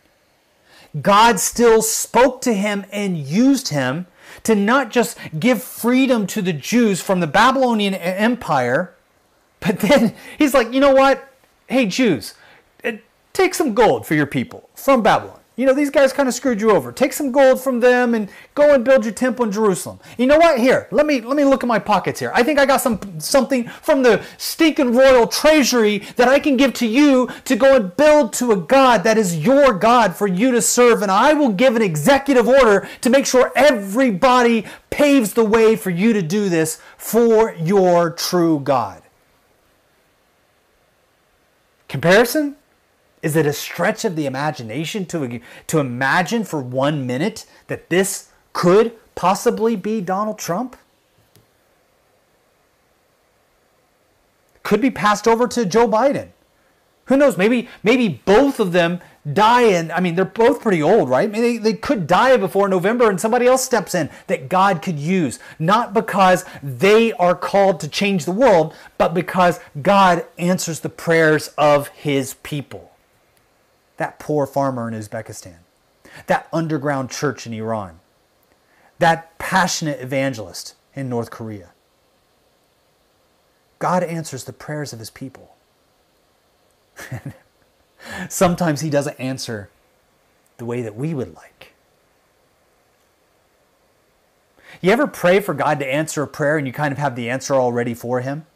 God 1.01 1.39
still 1.39 1.81
spoke 1.81 2.41
to 2.41 2.53
him 2.53 2.85
and 2.91 3.17
used 3.17 3.69
him 3.69 4.05
to 4.43 4.55
not 4.55 4.91
just 4.91 5.17
give 5.39 5.63
freedom 5.63 6.27
to 6.27 6.41
the 6.41 6.53
Jews 6.53 7.01
from 7.01 7.19
the 7.19 7.27
Babylonian 7.27 7.93
Empire, 7.93 8.93
but 9.59 9.79
then 9.79 10.15
he's 10.37 10.53
like, 10.53 10.73
you 10.73 10.79
know 10.79 10.93
what? 10.93 11.33
Hey, 11.67 11.85
Jews, 11.85 12.33
eh, 12.83 12.97
take 13.31 13.53
some 13.53 13.73
gold 13.73 14.05
for 14.05 14.15
your 14.15 14.25
people 14.25 14.69
from 14.75 15.01
Babylon. 15.01 15.39
You 15.55 15.67
know, 15.67 15.73
these 15.73 15.91
guys 15.91 16.11
kind 16.11 16.27
of 16.27 16.33
screwed 16.33 16.59
you 16.59 16.71
over. 16.71 16.91
Take 16.91 17.13
some 17.13 17.31
gold 17.31 17.61
from 17.61 17.79
them 17.79 18.15
and 18.15 18.27
go 18.55 18.73
and 18.73 18.83
build 18.83 19.05
your 19.05 19.13
temple 19.13 19.45
in 19.45 19.51
Jerusalem. 19.51 19.99
You 20.17 20.25
know 20.25 20.37
what? 20.39 20.59
Here, 20.59 20.87
let 20.89 21.05
me 21.05 21.21
let 21.21 21.37
me 21.37 21.45
look 21.45 21.63
at 21.63 21.67
my 21.67 21.77
pockets 21.77 22.19
here. 22.19 22.31
I 22.33 22.41
think 22.41 22.57
I 22.57 22.65
got 22.65 22.81
some 22.81 23.19
something 23.19 23.67
from 23.67 24.01
the 24.01 24.23
stinking 24.39 24.95
royal 24.95 25.27
treasury 25.27 25.99
that 26.15 26.27
I 26.27 26.39
can 26.39 26.57
give 26.57 26.73
to 26.75 26.87
you 26.87 27.29
to 27.45 27.55
go 27.55 27.75
and 27.75 27.95
build 27.95 28.33
to 28.33 28.51
a 28.51 28.57
God 28.57 29.03
that 29.03 29.19
is 29.19 29.37
your 29.37 29.73
God 29.73 30.15
for 30.15 30.25
you 30.25 30.51
to 30.51 30.61
serve. 30.61 31.03
And 31.03 31.11
I 31.11 31.33
will 31.33 31.51
give 31.51 31.75
an 31.75 31.83
executive 31.83 32.47
order 32.47 32.87
to 33.01 33.09
make 33.11 33.27
sure 33.27 33.51
everybody 33.55 34.65
paves 34.89 35.33
the 35.33 35.45
way 35.45 35.75
for 35.75 35.91
you 35.91 36.13
to 36.13 36.23
do 36.23 36.49
this 36.49 36.81
for 36.97 37.53
your 37.53 38.09
true 38.09 38.59
God. 38.59 39.03
Comparison? 41.87 42.55
Is 43.23 43.37
it 43.37 43.45
a 43.45 43.53
stretch 43.53 44.03
of 44.03 44.17
the 44.17 44.25
imagination 44.25 45.05
to, 45.07 45.39
to 45.67 45.79
imagine 45.79 46.43
for 46.43 46.61
one 46.61 47.07
minute 47.07 47.45
that 47.67 47.89
this 47.89 48.29
could 48.51 48.91
possibly 49.15 49.77
be 49.77 50.01
Donald 50.01 50.37
Trump? 50.37 50.75
Could 54.61 54.81
be 54.81 54.91
passed 54.91 55.25
over 55.25 55.47
to 55.47 55.65
Joe 55.65 55.87
Biden. 55.87 56.29
Who 57.05 57.17
knows? 57.17 57.37
Maybe 57.37 57.67
maybe 57.81 58.21
both 58.25 58.61
of 58.61 58.71
them 58.71 59.01
die 59.31 59.63
and 59.63 59.91
I 59.91 59.99
mean 59.99 60.15
they're 60.15 60.23
both 60.23 60.61
pretty 60.61 60.81
old, 60.81 61.09
right? 61.09 61.29
Maybe 61.29 61.57
they, 61.57 61.71
they 61.71 61.73
could 61.73 62.07
die 62.07 62.37
before 62.37 62.69
November 62.69 63.09
and 63.09 63.19
somebody 63.19 63.45
else 63.45 63.63
steps 63.63 63.93
in 63.93 64.09
that 64.27 64.47
God 64.47 64.81
could 64.81 64.97
use. 64.97 65.37
Not 65.59 65.93
because 65.93 66.45
they 66.61 67.11
are 67.13 67.35
called 67.35 67.81
to 67.81 67.89
change 67.89 68.23
the 68.23 68.31
world, 68.31 68.73
but 68.97 69.13
because 69.13 69.59
God 69.81 70.25
answers 70.37 70.79
the 70.79 70.89
prayers 70.89 71.49
of 71.57 71.89
his 71.89 72.35
people 72.35 72.92
that 74.03 74.19
poor 74.19 74.45
farmer 74.45 74.85
in 74.89 74.93
Uzbekistan, 74.93 75.59
that 76.27 76.49
underground 76.51 77.09
church 77.09 77.47
in 77.47 77.53
Iran, 77.53 78.01
that 78.99 79.37
passionate 79.37 80.01
evangelist 80.01 80.75
in 80.93 81.07
North 81.07 81.31
Korea. 81.31 81.69
God 83.79 84.03
answers 84.03 84.43
the 84.43 84.51
prayers 84.51 84.91
of 84.91 84.99
his 84.99 85.09
people. 85.09 85.55
Sometimes 88.27 88.81
he 88.81 88.89
doesn't 88.89 89.17
answer 89.21 89.69
the 90.57 90.65
way 90.65 90.81
that 90.81 90.97
we 90.97 91.13
would 91.13 91.33
like. 91.33 91.71
You 94.81 94.91
ever 94.91 95.07
pray 95.07 95.39
for 95.39 95.53
God 95.53 95.79
to 95.79 95.87
answer 95.87 96.23
a 96.23 96.27
prayer 96.27 96.57
and 96.57 96.67
you 96.67 96.73
kind 96.73 96.91
of 96.91 96.97
have 96.97 97.15
the 97.15 97.29
answer 97.29 97.53
already 97.53 97.93
for 97.93 98.19
him? 98.19 98.47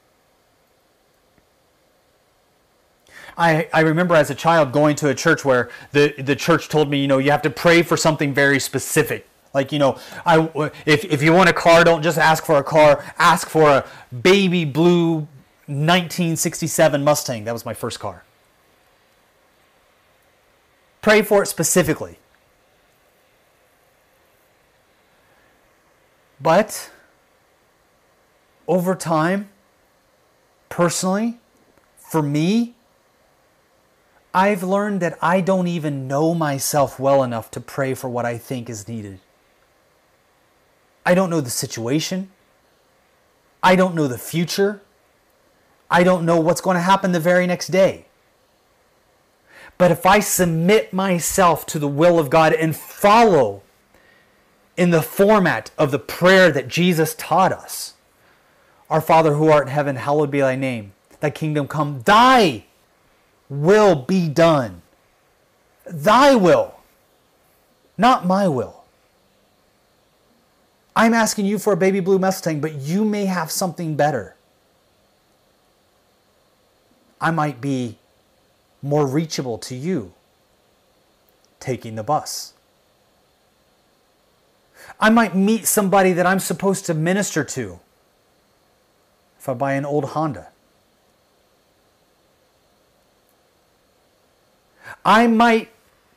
I, 3.37 3.69
I 3.71 3.81
remember 3.81 4.15
as 4.15 4.29
a 4.29 4.35
child 4.35 4.71
going 4.71 4.95
to 4.97 5.09
a 5.09 5.15
church 5.15 5.45
where 5.45 5.69
the, 5.91 6.13
the 6.17 6.35
church 6.35 6.69
told 6.69 6.89
me, 6.89 6.99
you 6.99 7.07
know, 7.07 7.19
you 7.19 7.29
have 7.31 7.43
to 7.43 7.49
pray 7.51 7.83
for 7.83 7.95
something 7.95 8.33
very 8.33 8.59
specific. 8.59 9.27
Like, 9.53 9.71
you 9.71 9.79
know, 9.79 9.99
I, 10.25 10.71
if, 10.85 11.05
if 11.05 11.21
you 11.21 11.33
want 11.33 11.49
a 11.49 11.53
car, 11.53 11.83
don't 11.83 12.01
just 12.01 12.17
ask 12.17 12.45
for 12.45 12.57
a 12.57 12.63
car, 12.63 13.03
ask 13.17 13.47
for 13.47 13.69
a 13.69 13.85
baby 14.21 14.65
blue 14.65 15.27
1967 15.67 17.03
Mustang. 17.03 17.43
That 17.43 17.53
was 17.53 17.65
my 17.65 17.73
first 17.73 17.99
car. 17.99 18.23
Pray 21.01 21.21
for 21.21 21.43
it 21.43 21.45
specifically. 21.47 22.17
But 26.39 26.91
over 28.67 28.95
time, 28.95 29.49
personally, 30.69 31.39
for 31.97 32.21
me, 32.21 32.75
I've 34.37 34.61
learned 34.61 34.99
that 34.99 35.17
I 35.19 35.41
don't 35.41 35.65
even 35.65 36.07
know 36.07 36.35
myself 36.35 36.99
well 36.99 37.23
enough 37.23 37.49
to 37.49 37.59
pray 37.59 37.95
for 37.95 38.07
what 38.07 38.23
I 38.23 38.37
think 38.37 38.69
is 38.69 38.87
needed. 38.87 39.19
I 41.03 41.15
don't 41.15 41.31
know 41.31 41.41
the 41.41 41.49
situation. 41.49 42.29
I 43.63 43.75
don't 43.75 43.95
know 43.95 44.07
the 44.07 44.19
future. 44.19 44.79
I 45.89 46.03
don't 46.03 46.23
know 46.23 46.39
what's 46.39 46.61
going 46.61 46.75
to 46.75 46.81
happen 46.81 47.13
the 47.13 47.19
very 47.19 47.47
next 47.47 47.69
day. 47.69 48.05
But 49.79 49.89
if 49.89 50.05
I 50.05 50.19
submit 50.19 50.93
myself 50.93 51.65
to 51.65 51.79
the 51.79 51.87
will 51.87 52.19
of 52.19 52.29
God 52.29 52.53
and 52.53 52.75
follow 52.75 53.63
in 54.77 54.91
the 54.91 55.01
format 55.01 55.71
of 55.79 55.89
the 55.89 55.97
prayer 55.97 56.51
that 56.51 56.67
Jesus 56.67 57.15
taught 57.15 57.51
us 57.51 57.95
Our 58.87 59.01
Father 59.01 59.33
who 59.33 59.49
art 59.49 59.65
in 59.65 59.73
heaven, 59.73 59.95
hallowed 59.95 60.29
be 60.29 60.41
thy 60.41 60.55
name. 60.55 60.93
Thy 61.21 61.31
kingdom 61.31 61.67
come, 61.67 62.03
thy 62.03 62.66
will 63.49 63.95
be 63.95 64.27
done. 64.27 64.81
Thy 65.85 66.35
will, 66.35 66.75
not 67.97 68.25
my 68.25 68.47
will. 68.47 68.83
I'm 70.95 71.13
asking 71.13 71.45
you 71.45 71.59
for 71.59 71.73
a 71.73 71.77
baby 71.77 71.99
blue 71.99 72.17
Mustang, 72.17 72.59
but 72.59 72.73
you 72.73 73.05
may 73.05 73.25
have 73.25 73.51
something 73.51 73.95
better. 73.95 74.35
I 77.21 77.31
might 77.31 77.61
be 77.61 77.97
more 78.81 79.05
reachable 79.05 79.57
to 79.59 79.75
you 79.75 80.13
taking 81.59 81.95
the 81.95 82.03
bus. 82.03 82.53
I 84.99 85.09
might 85.09 85.35
meet 85.35 85.67
somebody 85.67 86.13
that 86.13 86.25
I'm 86.25 86.39
supposed 86.39 86.85
to 86.87 86.93
minister 86.93 87.43
to 87.43 87.79
if 89.39 89.49
I 89.49 89.53
buy 89.53 89.73
an 89.73 89.85
old 89.85 90.05
Honda. 90.05 90.47
I 95.07 95.25
might 95.25 95.69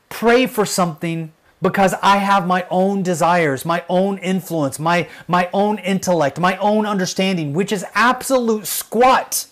pray 0.08 0.46
for 0.46 0.66
something 0.66 1.32
because 1.62 1.94
I 2.02 2.16
have 2.16 2.46
my 2.46 2.66
own 2.70 3.04
desires, 3.04 3.64
my 3.64 3.84
own 3.88 4.18
influence, 4.18 4.80
my, 4.80 5.08
my 5.28 5.48
own 5.52 5.78
intellect, 5.78 6.40
my 6.40 6.56
own 6.56 6.84
understanding, 6.86 7.52
which 7.52 7.70
is 7.70 7.84
absolute 7.94 8.66
squat 8.66 9.46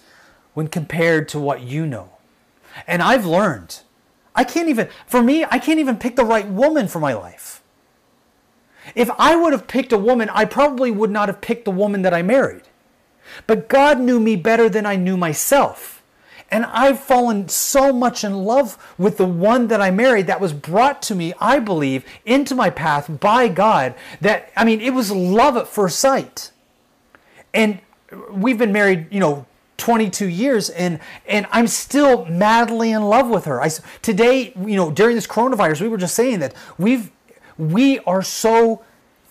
when 0.55 0.66
compared 0.66 1.28
to 1.28 1.39
what 1.39 1.61
you 1.61 1.86
know. 1.86 2.11
And 2.86 3.01
I've 3.01 3.24
learned, 3.24 3.80
I 4.34 4.43
can't 4.43 4.68
even, 4.68 4.89
for 5.07 5.22
me, 5.22 5.45
I 5.45 5.59
can't 5.59 5.78
even 5.78 5.99
pick 5.99 6.16
the 6.16 6.24
right 6.24 6.49
woman 6.49 6.89
for 6.89 6.99
my 6.99 7.12
life. 7.12 7.62
If 8.97 9.11
I 9.18 9.36
would 9.36 9.53
have 9.53 9.68
picked 9.68 9.93
a 9.93 9.99
woman, 9.99 10.30
I 10.30 10.47
probably 10.47 10.91
would 10.91 11.11
not 11.11 11.28
have 11.28 11.41
picked 11.41 11.64
the 11.64 11.70
woman 11.70 12.03
that 12.03 12.14
I 12.14 12.22
married. 12.22 12.62
But 13.47 13.68
God 13.68 14.01
knew 14.01 14.18
me 14.18 14.34
better 14.34 14.68
than 14.68 14.86
I 14.86 14.97
knew 14.97 15.16
myself. 15.16 15.98
And 16.51 16.65
I've 16.65 16.99
fallen 16.99 17.49
so 17.49 17.93
much 17.93 18.25
in 18.25 18.45
love 18.45 18.95
with 18.97 19.19
the 19.19 19.27
one 19.27 19.69
that 19.69 19.81
I 19.81 19.91
married 19.91 20.27
that 20.29 20.41
was 20.41 20.53
brought 20.53 21.03
to 21.03 21.15
me, 21.15 21.35
I 21.41 21.59
believe, 21.59 22.05
into 22.25 22.55
my 22.55 22.71
path 22.71 23.21
by 23.21 23.49
God 23.49 23.95
that, 24.21 24.51
I 24.57 24.65
mean, 24.65 24.81
it 24.81 24.95
was 24.95 25.11
love 25.11 25.57
at 25.57 25.69
first 25.69 25.99
sight. 25.99 26.51
And 27.53 27.81
we've 28.31 28.59
been 28.59 28.73
married, 28.73 29.09
you 29.11 29.21
know, 29.21 29.47
22 29.77 30.27
years 30.27 30.71
and 30.71 30.99
and 31.27 31.47
I'm 31.53 31.69
still 31.69 32.25
madly 32.25 32.91
in 32.91 33.05
love 33.05 33.29
with 33.29 33.45
her. 33.45 33.63
I 33.63 33.71
today, 34.03 34.53
you 34.57 34.77
know, 34.77 34.91
during 34.91 35.15
this 35.15 35.27
coronavirus, 35.27 35.81
we 35.81 35.89
were 35.89 35.97
just 35.97 36.15
saying 36.15 36.41
that 36.41 36.55
we've 36.79 37.13
we 37.57 38.01
are 38.01 38.23
so 38.23 38.83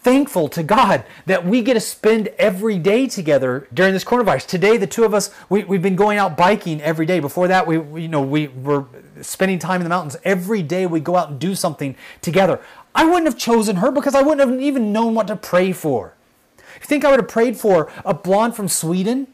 thankful 0.07 0.47
to 0.47 0.63
God 0.63 1.03
that 1.25 1.45
we 1.45 1.61
get 1.61 1.73
to 1.73 1.81
spend 1.81 2.29
every 2.39 2.79
day 2.79 3.07
together 3.07 3.67
during 3.73 3.91
this 3.91 4.05
coronavirus. 4.05 4.47
Today, 4.47 4.77
the 4.77 4.87
two 4.87 5.03
of 5.03 5.13
us, 5.13 5.29
we, 5.49 5.65
we've 5.65 5.81
been 5.81 5.97
going 5.97 6.17
out 6.17 6.37
biking 6.37 6.81
every 6.81 7.05
day. 7.05 7.19
Before 7.19 7.49
that, 7.49 7.67
we, 7.67 7.77
we, 7.77 8.03
you 8.03 8.07
know, 8.07 8.21
we 8.21 8.47
were 8.47 8.85
spending 9.21 9.59
time 9.59 9.81
in 9.81 9.83
the 9.83 9.89
mountains. 9.89 10.15
Every 10.23 10.63
day 10.63 10.85
we 10.85 11.01
go 11.01 11.17
out 11.17 11.31
and 11.31 11.37
do 11.37 11.55
something 11.55 11.93
together. 12.21 12.61
I 12.95 13.03
wouldn't 13.03 13.25
have 13.25 13.37
chosen 13.37 13.75
her 13.75 13.91
because 13.91 14.15
I 14.15 14.21
wouldn't 14.21 14.49
have 14.49 14.61
even 14.61 14.93
known 14.93 15.13
what 15.13 15.27
to 15.27 15.35
pray 15.35 15.73
for. 15.73 16.13
You 16.57 16.85
think 16.85 17.03
I 17.03 17.11
would 17.11 17.19
have 17.19 17.27
prayed 17.27 17.57
for 17.57 17.91
a 18.05 18.13
blonde 18.13 18.55
from 18.55 18.69
Sweden 18.69 19.27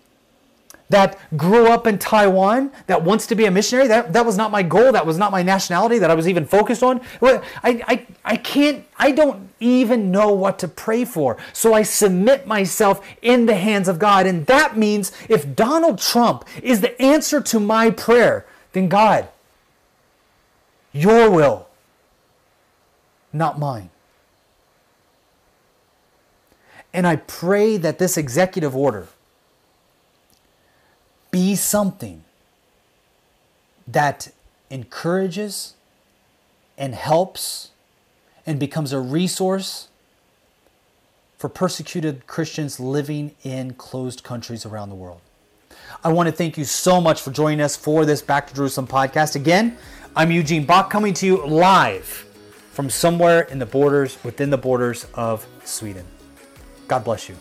that 0.89 1.17
grew 1.35 1.67
up 1.67 1.87
in 1.87 1.97
Taiwan 1.97 2.71
that 2.87 3.03
wants 3.03 3.25
to 3.27 3.35
be 3.35 3.45
a 3.45 3.51
missionary? 3.51 3.87
That, 3.87 4.13
that 4.13 4.25
was 4.25 4.37
not 4.37 4.51
my 4.51 4.63
goal. 4.63 4.91
That 4.91 5.05
was 5.05 5.17
not 5.17 5.31
my 5.31 5.41
nationality 5.41 5.97
that 5.99 6.11
I 6.11 6.13
was 6.13 6.27
even 6.27 6.45
focused 6.45 6.83
on. 6.83 7.01
I, 7.21 7.41
I, 7.63 8.07
I 8.23 8.37
can't, 8.37 8.85
I 8.97 9.11
don't 9.11 9.49
even 9.59 10.11
know 10.11 10.33
what 10.33 10.59
to 10.59 10.67
pray 10.67 11.05
for. 11.05 11.37
So 11.51 11.73
I 11.73 11.83
submit 11.83 12.45
myself 12.45 13.05
in 13.21 13.45
the 13.45 13.55
hands 13.55 13.87
of 13.87 13.97
God. 13.97 14.27
And 14.27 14.45
that 14.45 14.77
means 14.77 15.11
if 15.29 15.55
Donald 15.55 15.99
Trump 15.99 16.45
is 16.61 16.81
the 16.81 17.01
answer 17.01 17.41
to 17.41 17.59
my 17.59 17.89
prayer, 17.89 18.45
then 18.73 18.89
God, 18.89 19.29
your 20.91 21.29
will, 21.29 21.67
not 23.31 23.57
mine. 23.57 23.89
And 26.93 27.07
I 27.07 27.15
pray 27.15 27.77
that 27.77 27.97
this 27.97 28.17
executive 28.17 28.75
order 28.75 29.07
be 31.33 31.55
something 31.55 32.23
that 33.87 34.31
encourages 34.69 35.73
and 36.77 36.93
helps 36.93 37.71
and 38.45 38.59
becomes 38.59 38.93
a 38.93 38.99
resource 38.99 39.87
for 41.39 41.49
persecuted 41.49 42.27
Christians 42.27 42.79
living 42.79 43.31
in 43.43 43.73
closed 43.73 44.23
countries 44.23 44.63
around 44.63 44.89
the 44.89 44.95
world. 44.95 45.21
I 46.03 46.13
want 46.13 46.29
to 46.29 46.31
thank 46.31 46.55
you 46.55 46.65
so 46.65 47.01
much 47.01 47.21
for 47.21 47.31
joining 47.31 47.61
us 47.61 47.75
for 47.75 48.05
this 48.05 48.21
Back 48.21 48.47
to 48.49 48.53
Jerusalem 48.53 48.87
podcast. 48.87 49.35
Again, 49.35 49.75
I'm 50.15 50.29
Eugene 50.29 50.65
Bach 50.67 50.91
coming 50.91 51.15
to 51.15 51.25
you 51.25 51.43
live 51.47 52.05
from 52.71 52.91
somewhere 52.91 53.41
in 53.41 53.57
the 53.57 53.65
borders, 53.65 54.23
within 54.23 54.51
the 54.51 54.57
borders 54.57 55.07
of 55.15 55.47
Sweden. 55.63 56.05
God 56.87 57.03
bless 57.03 57.27
you. 57.27 57.35